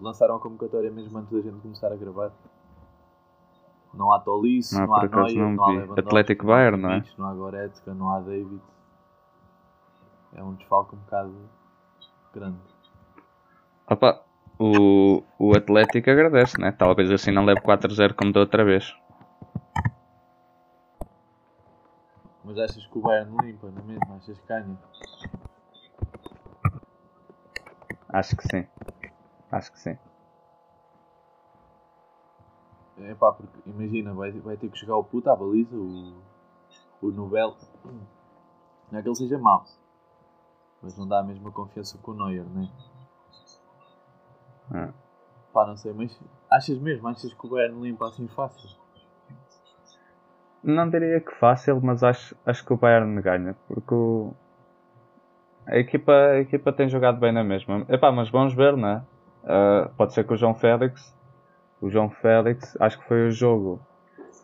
lançaram 0.00 0.36
a 0.36 0.40
convocatória 0.40 0.90
mesmo 0.90 1.18
antes 1.18 1.32
da 1.32 1.40
gente 1.40 1.60
começar 1.60 1.92
a 1.92 1.96
gravar 1.96 2.32
não 3.94 4.10
há 4.10 4.20
Tolisso, 4.20 4.78
Não, 4.78 4.86
não, 4.86 4.94
há 4.94 5.06
Neuer, 5.06 5.36
não 5.36 5.50
não 5.52 5.64
há. 5.64 5.68
Lewandowski, 5.68 6.00
Atlético 6.00 6.46
Bayern, 6.46 6.80
não 6.80 6.90
é? 6.92 7.04
Não 7.18 7.26
há 7.26 7.34
Goretzka, 7.34 7.94
não 7.94 8.08
há 8.08 8.20
David 8.20 8.62
é 10.34 10.42
um 10.42 10.54
desfalque 10.54 10.94
um 10.94 10.98
bocado 10.98 11.50
grande 12.32 12.58
Opa, 13.92 14.24
o, 14.58 15.22
o 15.38 15.56
Atlético 15.56 16.10
agradece, 16.10 16.58
né? 16.58 16.72
Talvez 16.72 17.10
assim 17.10 17.30
não 17.30 17.44
leve 17.44 17.60
4-0 17.60 18.14
como 18.14 18.32
da 18.32 18.40
outra 18.40 18.64
vez. 18.64 18.94
Mas 22.44 22.58
achas 22.58 22.86
que 22.86 22.98
o 22.98 23.02
Bayern 23.02 23.36
limpa, 23.42 23.70
não 23.70 23.82
é 23.82 23.84
mesmo? 23.84 24.14
Achas 24.14 24.38
que 24.38 24.46
ganha? 24.46 24.78
Acho 28.08 28.36
que 28.36 28.48
sim. 28.48 28.66
Acho 29.50 29.72
que 29.72 29.80
sim. 29.80 29.98
É 32.98 33.14
pá, 33.14 33.32
porque 33.32 33.68
imagina, 33.68 34.14
vai, 34.14 34.30
vai 34.32 34.56
ter 34.56 34.70
que 34.70 34.78
jogar 34.78 34.96
o 34.96 35.04
puto 35.04 35.28
à 35.28 35.36
baliza, 35.36 35.76
o, 35.76 36.14
o 37.02 37.10
Nobel. 37.10 37.56
Não 38.90 38.98
é 38.98 39.02
que 39.02 39.08
ele 39.08 39.16
seja 39.16 39.38
mau, 39.38 39.64
mas 40.82 40.96
não 40.98 41.06
dá 41.06 41.20
a 41.20 41.22
mesma 41.22 41.50
confiança 41.52 41.96
com 41.98 42.12
o 42.12 42.14
Neuer, 42.14 42.44
né? 42.44 42.68
Ah. 44.74 44.88
Pá, 45.52 45.66
não 45.66 45.76
sei, 45.76 45.92
mas 45.92 46.18
achas 46.50 46.78
mesmo? 46.78 47.06
Achas 47.08 47.32
que 47.32 47.46
o 47.46 47.50
Bayern 47.50 47.80
limpa 47.80 48.08
assim 48.08 48.26
fácil? 48.28 48.68
Não 50.62 50.88
diria 50.88 51.20
que 51.20 51.34
fácil, 51.34 51.80
mas 51.82 52.02
acho, 52.02 52.36
acho 52.46 52.64
que 52.64 52.72
o 52.72 52.76
Bayern 52.76 53.20
ganha, 53.20 53.54
porque 53.66 53.92
o- 53.94 54.32
a, 55.66 55.76
equipa, 55.76 56.12
a 56.12 56.40
equipa 56.40 56.72
tem 56.72 56.88
jogado 56.88 57.18
bem 57.18 57.32
na 57.32 57.42
mesma. 57.44 57.84
Epá, 57.88 58.10
mas 58.12 58.30
vamos 58.30 58.54
ver, 58.54 58.76
não 58.76 58.88
é? 58.88 59.02
Ah, 59.44 59.90
pode 59.96 60.14
ser 60.14 60.24
que 60.24 60.32
o 60.32 60.36
João 60.36 60.54
Félix, 60.54 61.14
o 61.80 61.90
João 61.90 62.08
Félix, 62.10 62.76
acho 62.80 62.98
que 63.00 63.08
foi 63.08 63.26
o 63.26 63.30
jogo 63.32 63.80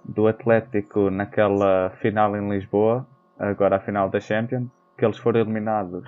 do 0.05 0.27
Atlético 0.27 1.09
naquela 1.11 1.91
final 2.01 2.37
em 2.37 2.49
Lisboa, 2.51 3.07
agora 3.39 3.77
a 3.77 3.81
final 3.81 4.11
da 4.11 4.21
Champions, 4.21 4.69
que 4.97 5.05
eles 5.05 5.19
foram 5.19 5.41
eliminados. 5.41 6.05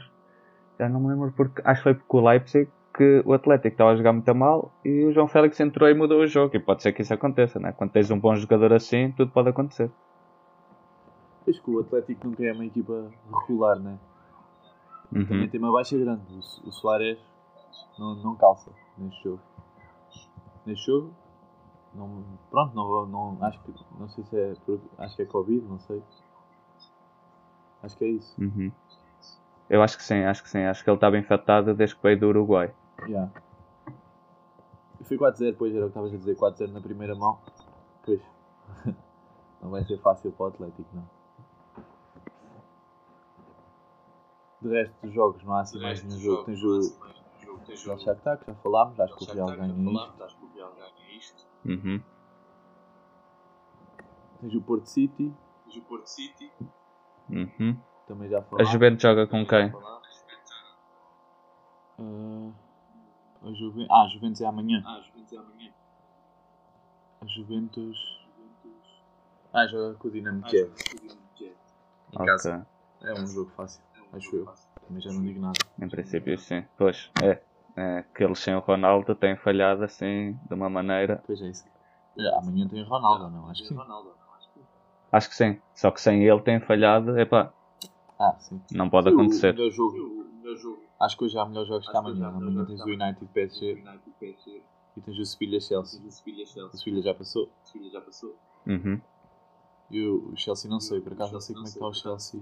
Já 0.81 0.89
não 0.89 0.99
me 0.99 1.09
lembro 1.09 1.31
porque, 1.37 1.61
acho 1.63 1.81
que 1.81 1.83
foi 1.83 1.95
porque 1.95 2.17
o 2.17 2.27
Leipzig 2.27 2.71
que 2.97 3.23
o 3.27 3.35
Atlético 3.35 3.69
estava 3.69 3.91
a 3.91 3.97
jogar 3.97 4.15
muito 4.15 4.35
mal 4.35 4.73
e 4.83 5.05
o 5.05 5.13
João 5.13 5.29
Félix 5.29 5.61
entrou 5.61 5.91
e 5.91 5.95
mudou 5.95 6.23
o 6.23 6.27
jogo. 6.27 6.57
E 6.57 6.59
pode 6.59 6.83
ser 6.83 6.93
que 6.93 7.03
isso 7.03 7.13
aconteça, 7.13 7.61
né? 7.61 7.71
Quando 7.73 7.91
tens 7.91 8.11
um 8.11 8.19
bom 8.19 8.35
jogador 8.35 8.73
assim, 8.73 9.13
tudo 9.13 9.31
pode 9.31 9.51
acontecer. 9.51 9.91
Acho 11.47 11.63
que 11.63 11.71
o 11.71 11.81
Atlético 11.81 12.29
nunca 12.29 12.43
é 12.45 12.53
uma 12.53 12.65
equipa 12.65 13.11
regular, 13.43 13.79
né? 13.79 13.99
Também 15.11 15.43
Uhum. 15.43 15.49
tem 15.49 15.61
uma 15.61 15.71
baixa 15.73 15.99
grande. 15.99 16.23
O, 16.33 16.69
o 16.69 16.73
Soares 16.73 17.19
não, 17.99 18.15
não 18.17 18.37
calça 18.37 18.71
neste 18.97 19.23
jogo. 19.23 19.41
Neste 20.65 20.87
jogo, 20.87 21.13
não, 21.95 22.25
pronto, 22.51 22.75
não, 22.75 23.07
não, 23.07 23.45
acho 23.45 23.61
que, 23.63 23.75
não 23.99 24.09
sei 24.09 24.25
se 24.25 24.37
é, 24.39 24.53
acho 24.99 25.17
que 25.17 25.23
é 25.23 25.27
Covid, 25.27 25.67
não 25.67 25.79
sei. 25.81 26.03
Acho 27.83 27.97
que 27.99 28.05
é 28.05 28.09
isso. 28.09 28.41
Uhum. 28.41 28.73
Eu 29.71 29.81
acho 29.85 29.97
que 29.97 30.03
sim, 30.03 30.25
acho 30.25 30.43
que 30.43 30.51
sim. 30.51 30.65
Acho 30.65 30.83
que 30.83 30.91
ele 30.91 30.97
estava 30.97 31.17
infectado 31.17 31.73
desde 31.73 31.95
que 31.95 32.03
veio 32.03 32.19
do 32.19 32.27
Uruguai. 32.27 32.75
Yeah. 33.03 33.31
E 35.01 35.05
foi 35.05 35.17
4-0, 35.17 35.53
depois 35.53 35.73
era 35.73 35.87
o 35.87 35.89
que 35.89 35.91
estavas 35.91 36.13
a 36.13 36.17
dizer, 36.17 36.37
4-0 36.37 36.73
na 36.73 36.81
primeira 36.81 37.15
mão. 37.15 37.39
Pois. 38.05 38.21
não 39.63 39.71
vai 39.71 39.85
ser 39.85 39.97
fácil 39.99 40.33
para 40.33 40.45
o 40.45 40.49
Atlético, 40.49 40.89
não. 40.93 41.09
De 44.61 44.69
resto 44.69 44.95
dos 45.03 45.15
jogos, 45.15 45.43
não 45.45 45.55
há 45.55 45.61
assim 45.61 45.81
mais 45.81 46.03
nenhum 46.03 46.19
jogo. 46.19 46.45
Tens 46.45 46.63
o 46.65 47.87
Real 47.87 47.99
Shakhtar, 47.99 48.39
que 48.39 48.47
já 48.47 48.55
falámos, 48.57 48.99
acho 48.99 49.17
que 49.17 49.25
o 49.25 49.35
Real 49.35 49.57
ganha 49.57 51.17
isto. 51.17 51.47
Uhum. 51.65 52.03
Tens 54.41 54.55
o 54.55 54.61
Porto 54.61 54.89
City, 54.89 55.33
Uhum. 57.31 57.79
Também 58.11 58.29
já 58.29 58.41
A 58.41 58.43
falámos. 58.43 58.73
Juventus 58.73 59.03
joga 59.03 59.27
com 59.29 59.47
quem? 59.47 59.73
Ah, 61.99 62.51
a 63.43 63.53
Juven... 63.53 63.87
Ah, 63.89 64.03
a 64.03 64.09
Juventus 64.09 64.41
é 64.41 64.47
amanhã. 64.47 64.83
A 67.21 67.27
Juventus. 67.27 68.27
Ah, 69.53 69.67
joga 69.69 69.95
com 69.97 70.09
o 70.09 70.11
Dinamo 70.11 70.43
Kiev. 70.43 70.73
Em 72.13 72.25
casa. 72.27 72.67
Ok. 73.01 73.09
É 73.09 73.15
um 73.15 73.27
jogo 73.27 73.51
fácil, 73.53 73.83
acho 74.13 74.37
eu. 74.37 74.53
Também 74.87 75.01
já 75.01 75.13
não 75.13 75.23
digo 75.23 75.41
nada. 75.41 75.59
Em 75.81 75.89
princípio 75.89 76.37
sim. 76.39 76.65
Pois, 76.77 77.11
é. 77.23 77.41
é 77.77 78.05
que 78.15 78.25
eles 78.25 78.39
sem 78.41 78.55
o 78.55 78.59
Ronaldo 78.59 79.15
têm 79.15 79.37
falhado 79.37 79.85
assim, 79.85 80.39
de 80.49 80.55
uma 80.55 80.69
maneira. 80.69 81.23
Pois 81.27 81.41
é 81.41 81.49
isso. 81.49 81.65
É, 82.19 82.39
amanhã 82.39 82.69
tem 82.69 82.83
o 82.83 82.87
Ronaldo, 82.87 83.31
não? 83.31 83.49
Acho 83.49 83.63
que 83.63 83.69
sim. 83.69 83.79
Acho 85.13 85.29
que 85.29 85.35
sim. 85.35 85.63
Só 85.75 85.91
que 85.91 86.01
sem 86.01 86.25
ele 86.25 86.43
têm 86.43 86.61
falhado, 86.61 87.19
epá, 87.19 87.53
Ah, 88.21 88.37
sim. 88.39 88.61
não 88.73 88.91
pode 88.91 89.09
Sim, 89.09 89.17
o 89.17 89.19
acontecer. 89.19 89.55
melhor 89.55 89.71
jogo. 89.71 90.21
Acho 91.01 91.17
que 91.17 91.25
hoje 91.25 91.39
há 91.39 91.47
melhores 91.47 91.69
jogos 91.69 91.89
que 91.89 91.97
amanhã. 91.97 92.29
Amanhã 92.29 92.65
tens 92.67 92.81
o 92.81 92.85
United 92.85 93.27
PSG 93.33 93.83
e 94.97 95.01
tens 95.01 95.19
o 95.19 95.25
Sevilha 95.25 95.61
Chelsea. 95.61 96.01
O 96.07 96.11
Sevilha 96.11 97.01
já 97.03 97.15
passou. 97.15 97.51
Uhum. 98.67 99.01
E 99.91 100.07
o 100.07 100.33
o 100.33 100.37
Chelsea 100.37 100.71
não 100.71 100.79
sei, 100.81 101.01
por 101.01 101.15
acaso 101.15 101.33
não 101.33 101.41
sei 101.41 101.55
como 101.55 101.67
é 101.67 101.71
que 101.71 101.77
está 101.77 101.87
o 101.87 101.95
Chelsea. 101.95 102.41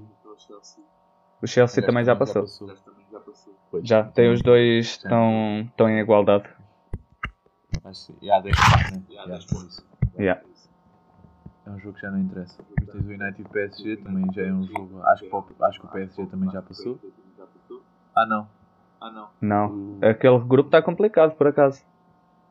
O 1.41 1.47
Chelsea 1.47 1.87
também 1.87 2.05
já 2.05 2.17
passou. 2.17 2.45
Já, 3.85 4.03
tem 4.05 4.33
os 4.33 4.43
dois 4.43 4.87
estão, 4.87 5.61
estão 5.61 5.89
em 5.89 6.01
igualdade. 6.01 6.49
Acho 7.85 8.13
que- 8.13 8.27
e 8.27 8.31
há 8.31 8.41
10 8.41 8.57
pontos, 8.59 8.91
né? 8.91 9.35
Acho 9.37 9.47
que 9.47 9.55
é 9.55 9.67
isso. 9.67 9.87
Yeah. 10.19 10.43
É 11.69 11.71
um 11.71 11.79
jogo 11.81 11.97
que 11.97 12.01
já 12.01 12.11
não 12.11 12.19
interessa. 12.19 12.63
Depois 12.63 12.91
tens 12.91 13.05
o 13.05 13.23
United 13.23 13.49
PSG, 13.51 13.97
também 13.99 14.33
já 14.33 14.43
é 14.43 14.53
um 14.53 14.67
jogo. 14.67 15.03
Acho 15.03 15.23
que, 15.23 15.37
o- 15.37 15.65
acho 15.65 15.79
que 15.81 15.87
o 15.87 15.91
PSG 15.91 16.27
também 16.27 16.51
já 16.51 16.63
passou. 16.63 16.99
Ah 18.15 18.25
não, 18.25 18.49
Não. 19.41 19.99
Aquele 20.03 20.39
grupo 20.39 20.69
está 20.69 20.81
complicado, 20.81 21.37
por 21.37 21.47
acaso. 21.47 21.85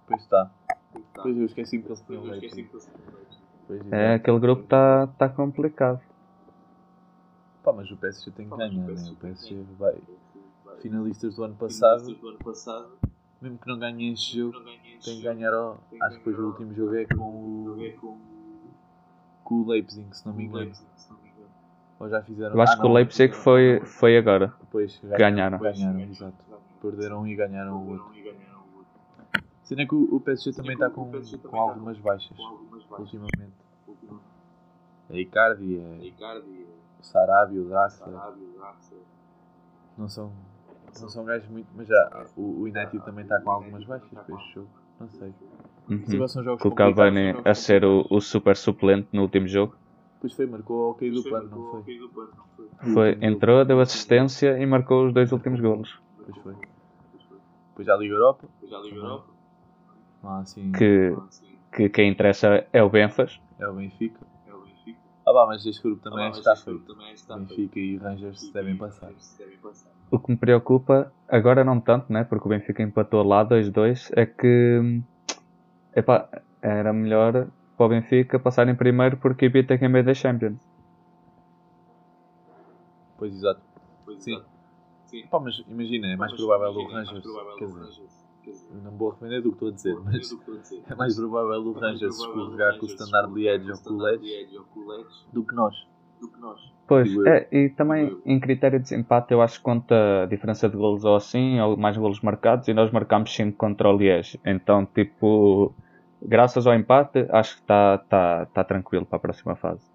pois 0.05 0.21
está. 0.21 0.51
Pois 1.15 1.35
eu 1.35 1.45
esqueci 1.45 1.79
que 1.81 1.87
eles 1.87 2.01
tinham. 2.05 2.21
Pois, 3.65 3.91
É, 3.91 4.13
aquele 4.13 4.39
grupo 4.39 4.61
está 4.63 5.07
tá 5.07 5.27
complicado. 5.27 5.99
Pá, 7.63 7.73
mas 7.73 7.89
o 7.89 7.97
PSG 7.97 8.31
tem 8.31 8.47
que 8.47 8.55
ganhar, 8.55 8.87
né? 8.87 9.11
O 9.11 9.15
PSG 9.15 9.63
vai. 9.79 9.99
Finalistas 10.81 11.35
do 11.35 11.43
ano 11.43 11.55
passado, 11.55 12.15
mesmo 13.41 13.57
que 13.57 13.67
não 13.67 13.79
ganhe 13.79 14.13
este 14.13 14.37
jogo, 14.37 14.59
tem 15.03 15.17
que 15.17 15.21
ganhar. 15.23 15.53
Ao... 15.53 15.83
Acho 16.01 16.19
que 16.19 16.25
depois 16.29 16.37
o 16.39 16.47
último 16.49 16.73
jogo 16.75 16.95
é 16.95 17.05
com 17.05 17.23
o. 17.23 18.36
Com 19.47 19.61
o 19.61 19.67
Leipzig, 19.67 20.05
se 20.11 20.25
não 20.27 20.33
me 20.33 20.43
engano. 20.43 20.73
Ou 21.99 22.09
já 22.09 22.21
fizeram. 22.21 22.53
Eu 22.53 22.61
acho 22.61 22.73
Ah, 22.73 22.75
que 22.75 22.81
o 22.81 22.87
não. 22.89 22.93
Leipzig 22.95 23.33
foi, 23.33 23.79
foi 23.85 24.17
agora. 24.17 24.53
Depois 24.59 24.99
Ganharam. 25.01 25.57
Ganharam, 25.57 25.99
exato. 26.01 26.35
Perderam 26.81 27.21
um 27.21 27.27
e 27.27 27.33
ganharam 27.33 27.81
o 27.81 27.91
outro. 27.91 28.11
Sendo 29.63 29.81
é 29.81 29.85
que 29.85 29.95
o 29.95 30.15
o 30.15 30.19
PSG 30.19 30.51
também 30.53 30.73
está 30.73 30.89
com, 30.89 31.09
com 31.49 31.59
algumas 31.61 31.97
baixas 31.97 32.37
ultimamente. 32.99 33.53
É 35.09 35.17
Icardi, 35.17 35.79
é 35.79 36.11
o 36.99 37.03
Sarabia, 37.03 37.61
o 37.61 37.65
Draxler. 37.69 38.15
Não 39.97 40.09
são, 40.09 40.33
não 41.01 41.09
são 41.09 41.23
gajos 41.23 41.47
muito. 41.49 41.69
Mas 41.73 41.87
já 41.87 42.25
o, 42.35 42.41
o 42.41 42.61
United 42.63 42.99
também 43.05 43.23
está 43.23 43.39
com 43.39 43.49
algumas 43.51 43.85
baixas 43.85 44.09
para 44.09 44.35
este 44.35 44.53
jogo. 44.55 44.69
Não 44.99 45.09
sei. 45.09 45.33
Uhum. 45.89 46.27
jogos 46.43 46.61
Com 46.61 46.69
o. 46.69 46.75
Cavani 46.75 47.33
a 47.45 47.53
ser 47.53 47.85
o, 47.85 48.05
o 48.09 48.19
super 48.19 48.57
suplente 48.57 49.07
no 49.13 49.21
último 49.23 49.47
jogo. 49.47 49.75
Depois 50.15 50.33
foi, 50.33 50.45
marcou 50.47 50.85
ao 50.85 50.93
cair 50.95 51.11
do 51.11 51.23
pano, 51.23 51.49
não 51.49 51.71
foi? 51.71 52.93
Foi, 52.93 53.17
entrou, 53.21 53.63
deu 53.63 53.79
assistência 53.79 54.57
e 54.57 54.65
marcou 54.65 55.07
os 55.07 55.13
dois 55.13 55.31
últimos 55.31 55.59
golos. 55.59 55.99
Depois 56.17 56.37
foi. 56.43 56.55
Depois 57.69 57.85
já 57.85 57.93
a 57.93 57.97
Liga 57.97 58.15
Europa. 58.15 58.47
Não 60.23 60.29
há 60.31 60.39
assim. 60.39 60.71
Que, 60.71 61.15
que 61.71 61.89
quem 61.89 62.09
interessa 62.09 62.67
é 62.73 62.83
o 62.83 62.89
Benfas. 62.89 63.39
É 63.59 63.67
o 63.67 63.73
Benfica. 63.73 64.25
Ah, 65.27 65.33
pá, 65.33 65.45
mas 65.45 65.65
este 65.65 65.83
grupo 65.83 66.01
também 66.01 66.29
está 66.29 66.55
feito. 66.55 66.95
Benfica 66.95 67.79
e 67.79 67.97
Rangers 67.97 68.39
se 68.39 68.53
devem 68.53 68.77
passar. 68.77 69.11
O 70.09 70.19
que 70.19 70.31
me 70.31 70.37
preocupa, 70.37 71.11
agora 71.27 71.63
não 71.63 71.79
tanto, 71.79 72.11
né? 72.11 72.23
Porque 72.23 72.47
o 72.47 72.49
Benfica 72.49 72.81
empatou 72.81 73.23
lá 73.23 73.45
2-2, 73.45 74.11
é 74.15 74.25
que 74.25 75.01
epá, 75.95 76.29
era 76.61 76.93
melhor 76.93 77.47
para 77.75 77.85
o 77.85 77.89
Benfica 77.89 78.39
passar 78.39 78.67
em 78.67 78.75
primeiro 78.75 79.17
porque 79.17 79.45
evita 79.45 79.77
quem 79.77 79.89
meio 79.89 80.05
da 80.05 80.13
Champions. 80.13 80.57
Pois, 83.17 83.33
exato. 83.33 83.61
Sim. 84.19 84.41
Pá, 85.29 85.39
mas 85.39 85.63
imagina, 85.67 86.07
é 86.07 86.15
mais 86.15 86.33
provável 86.33 86.69
o 86.69 86.87
Rangers. 86.87 87.23
Quer 88.43 88.51
dizer, 88.51 88.75
não 88.81 88.91
vou 88.91 89.11
arrepender 89.11 89.41
do 89.41 89.49
que 89.49 89.55
estou 89.55 89.69
a 89.69 89.71
dizer, 89.71 89.95
mas 90.03 90.31
é 90.89 90.95
mais 90.95 91.15
provável 91.15 91.61
o 91.61 91.71
Rangers 91.73 92.17
escorregar 92.17 92.77
com 92.79 92.85
o 92.85 92.89
Standard 92.89 93.33
Liège 93.33 93.71
ou 93.71 93.77
com 93.77 94.79
o 94.79 95.05
do 95.33 95.43
que 95.43 95.55
nós. 95.55 95.75
Pois, 96.87 97.09
Digo 97.09 97.27
eu. 97.27 97.33
é, 97.33 97.47
e 97.51 97.69
também 97.69 98.17
em 98.25 98.39
critério 98.39 98.79
de 98.79 98.83
desempate 98.83 99.33
eu 99.33 99.41
acho 99.41 99.57
que 99.57 99.63
conta 99.63 100.23
a 100.23 100.25
diferença 100.25 100.69
de 100.69 100.77
golos 100.77 101.03
ou 101.03 101.17
assim, 101.17 101.59
ou 101.59 101.75
mais 101.75 101.97
golos 101.97 102.21
marcados, 102.21 102.67
e 102.69 102.73
nós 102.73 102.89
marcámos 102.91 103.35
5 103.35 103.57
contra 103.57 103.89
o 103.89 103.97
Liège. 103.97 104.39
Então, 104.45 104.85
tipo, 104.85 105.75
graças 106.21 106.65
ao 106.65 106.73
empate, 106.73 107.27
acho 107.29 107.55
que 107.55 107.61
está 107.61 107.97
tá, 107.97 108.45
tá 108.45 108.63
tranquilo 108.63 109.05
para 109.05 109.17
a 109.17 109.19
próxima 109.19 109.55
fase. 109.57 109.85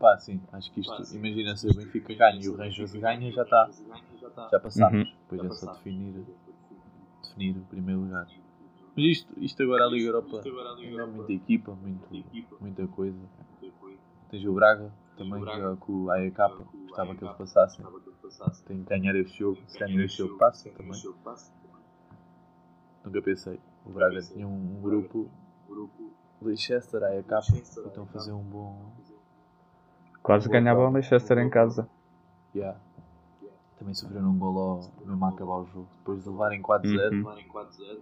Pá, 0.00 0.18
sim, 0.18 0.40
acho 0.52 0.72
que 0.72 0.80
isto, 0.80 1.14
imagina 1.14 1.56
se 1.56 1.68
o 1.68 1.74
Benfica 1.74 2.12
ganha 2.14 2.40
e 2.42 2.48
o 2.48 2.56
Rangers 2.56 2.92
ganha, 2.94 3.30
já 3.30 3.42
está. 3.42 3.70
Já 4.50 4.58
passámos. 4.58 5.08
Uhum. 5.08 5.14
Depois 5.30 5.52
é 5.52 5.54
só 5.54 5.72
definir, 5.72 6.24
definir 7.22 7.56
o 7.56 7.64
primeiro 7.70 8.00
lugar. 8.00 8.26
Mas 8.96 9.06
isto, 9.06 9.32
isto 9.38 9.62
agora 9.62 9.84
a 9.84 9.88
Liga 9.88 10.08
Europa 10.08 10.42
ainda 10.78 11.02
é 11.02 11.06
muita 11.06 11.32
equipa, 11.32 11.76
muito, 11.80 12.24
muita 12.60 12.86
coisa. 12.88 13.18
Tens 14.30 14.44
o 14.44 14.52
Braga 14.52 14.90
também 15.16 15.76
com 15.78 15.92
o 15.92 16.10
AEK, 16.10 16.36
gostava 16.86 17.14
que 17.14 17.24
eles 17.24 17.36
passassem. 17.36 17.84
Tem 18.66 18.82
que 18.82 18.88
ganhar 18.88 19.14
este 19.16 19.38
jogo, 19.38 19.60
se 19.66 19.78
ganhar 19.78 20.04
este 20.04 20.18
jogo 20.18 20.38
passa 20.38 20.70
também. 20.70 20.92
Nunca 23.04 23.22
pensei. 23.22 23.60
O 23.84 23.90
Braga 23.90 24.20
tinha 24.22 24.46
um, 24.46 24.78
um 24.78 24.80
grupo 24.80 25.30
Leicester, 26.40 27.02
AEK, 27.02 27.30
e 27.54 27.58
estão 27.58 28.04
a 28.04 28.06
fazer 28.06 28.32
um 28.32 28.42
bom. 28.42 28.92
Quase 30.22 30.48
ganhava 30.48 30.86
o 30.86 30.90
Manchester 30.90 31.38
em 31.38 31.50
casa. 31.50 31.88
Yeah. 32.54 32.78
Também 33.78 33.94
sofreram 33.94 34.30
um 34.30 34.38
gol 34.38 34.58
ao, 34.58 35.06
mesmo 35.06 35.24
a 35.24 35.28
acabar 35.28 35.56
o 35.58 35.66
jogo. 35.66 35.88
Depois 35.98 36.22
de 36.22 36.28
levarem 36.30 36.62
4-0, 36.62 37.12
Uhum. 37.12 38.00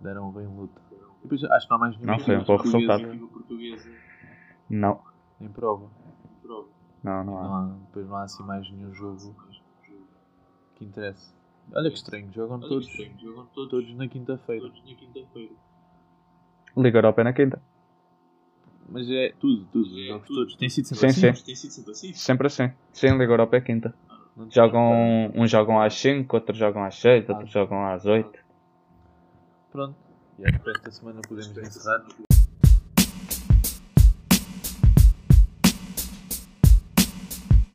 deram 0.00 0.32
bem 0.32 0.46
luta. 0.46 0.80
E 0.90 1.22
depois 1.22 1.44
acho 1.44 1.66
que 1.66 1.70
não 1.70 1.76
há 1.76 1.80
mais 1.80 1.96
nenhum 1.96 2.06
Não, 2.06 2.18
foi 2.18 2.36
um 2.36 2.44
bom 2.44 3.28
português 3.28 3.88
Não, 4.68 5.00
em 5.40 5.48
prova. 5.48 5.88
não, 7.02 7.24
não 7.24 7.38
há. 7.38 7.42
Não 7.42 7.54
há, 7.54 7.76
depois 7.86 8.06
não 8.06 8.16
há 8.16 8.22
assim 8.22 8.42
mais 8.42 8.70
nenhum 8.70 8.92
jogo 8.94 9.34
que 10.74 10.84
interesse. 10.84 11.34
Olha 11.74 11.90
que 11.90 11.96
estranho, 11.96 12.32
jogam 12.32 12.60
todos, 12.60 12.86
todos 13.54 13.94
na 13.96 14.06
quinta-feira. 14.06 14.70
Liga 16.76 16.98
Europa 16.98 17.20
é 17.22 17.24
na 17.24 17.32
quinta. 17.32 17.60
Mas 18.88 19.10
é 19.10 19.32
tudo, 19.40 19.66
tudo, 19.72 19.94
os 19.94 20.06
jogos 20.06 20.28
todos. 20.28 20.56
Tem 20.56 20.68
sido 20.68 20.86
Sim, 20.86 20.94
sempre 20.94 21.36
sim. 21.36 21.52
assim. 21.52 22.12
Sempre 22.14 22.46
assim. 22.46 22.70
Sim, 22.92 23.18
Liga 23.18 23.32
Europa 23.32 23.56
é 23.56 23.60
quinta. 23.60 23.94
Não 24.36 24.48
te 24.48 24.54
Jogam, 24.54 25.32
uns 25.34 25.50
jogam 25.50 25.80
às 25.80 25.94
5, 25.94 26.36
outros 26.36 26.58
jogam 26.58 26.84
às 26.84 26.94
6, 26.96 27.28
outros 27.30 27.50
jogam 27.50 27.86
às 27.86 28.04
8. 28.04 28.38
Pronto. 29.72 29.96
E 30.38 30.52
que 30.52 30.58
para 30.58 30.72
esta 30.72 30.90
semana 30.90 31.20
podemos 31.26 31.56
encerrar. 31.56 32.06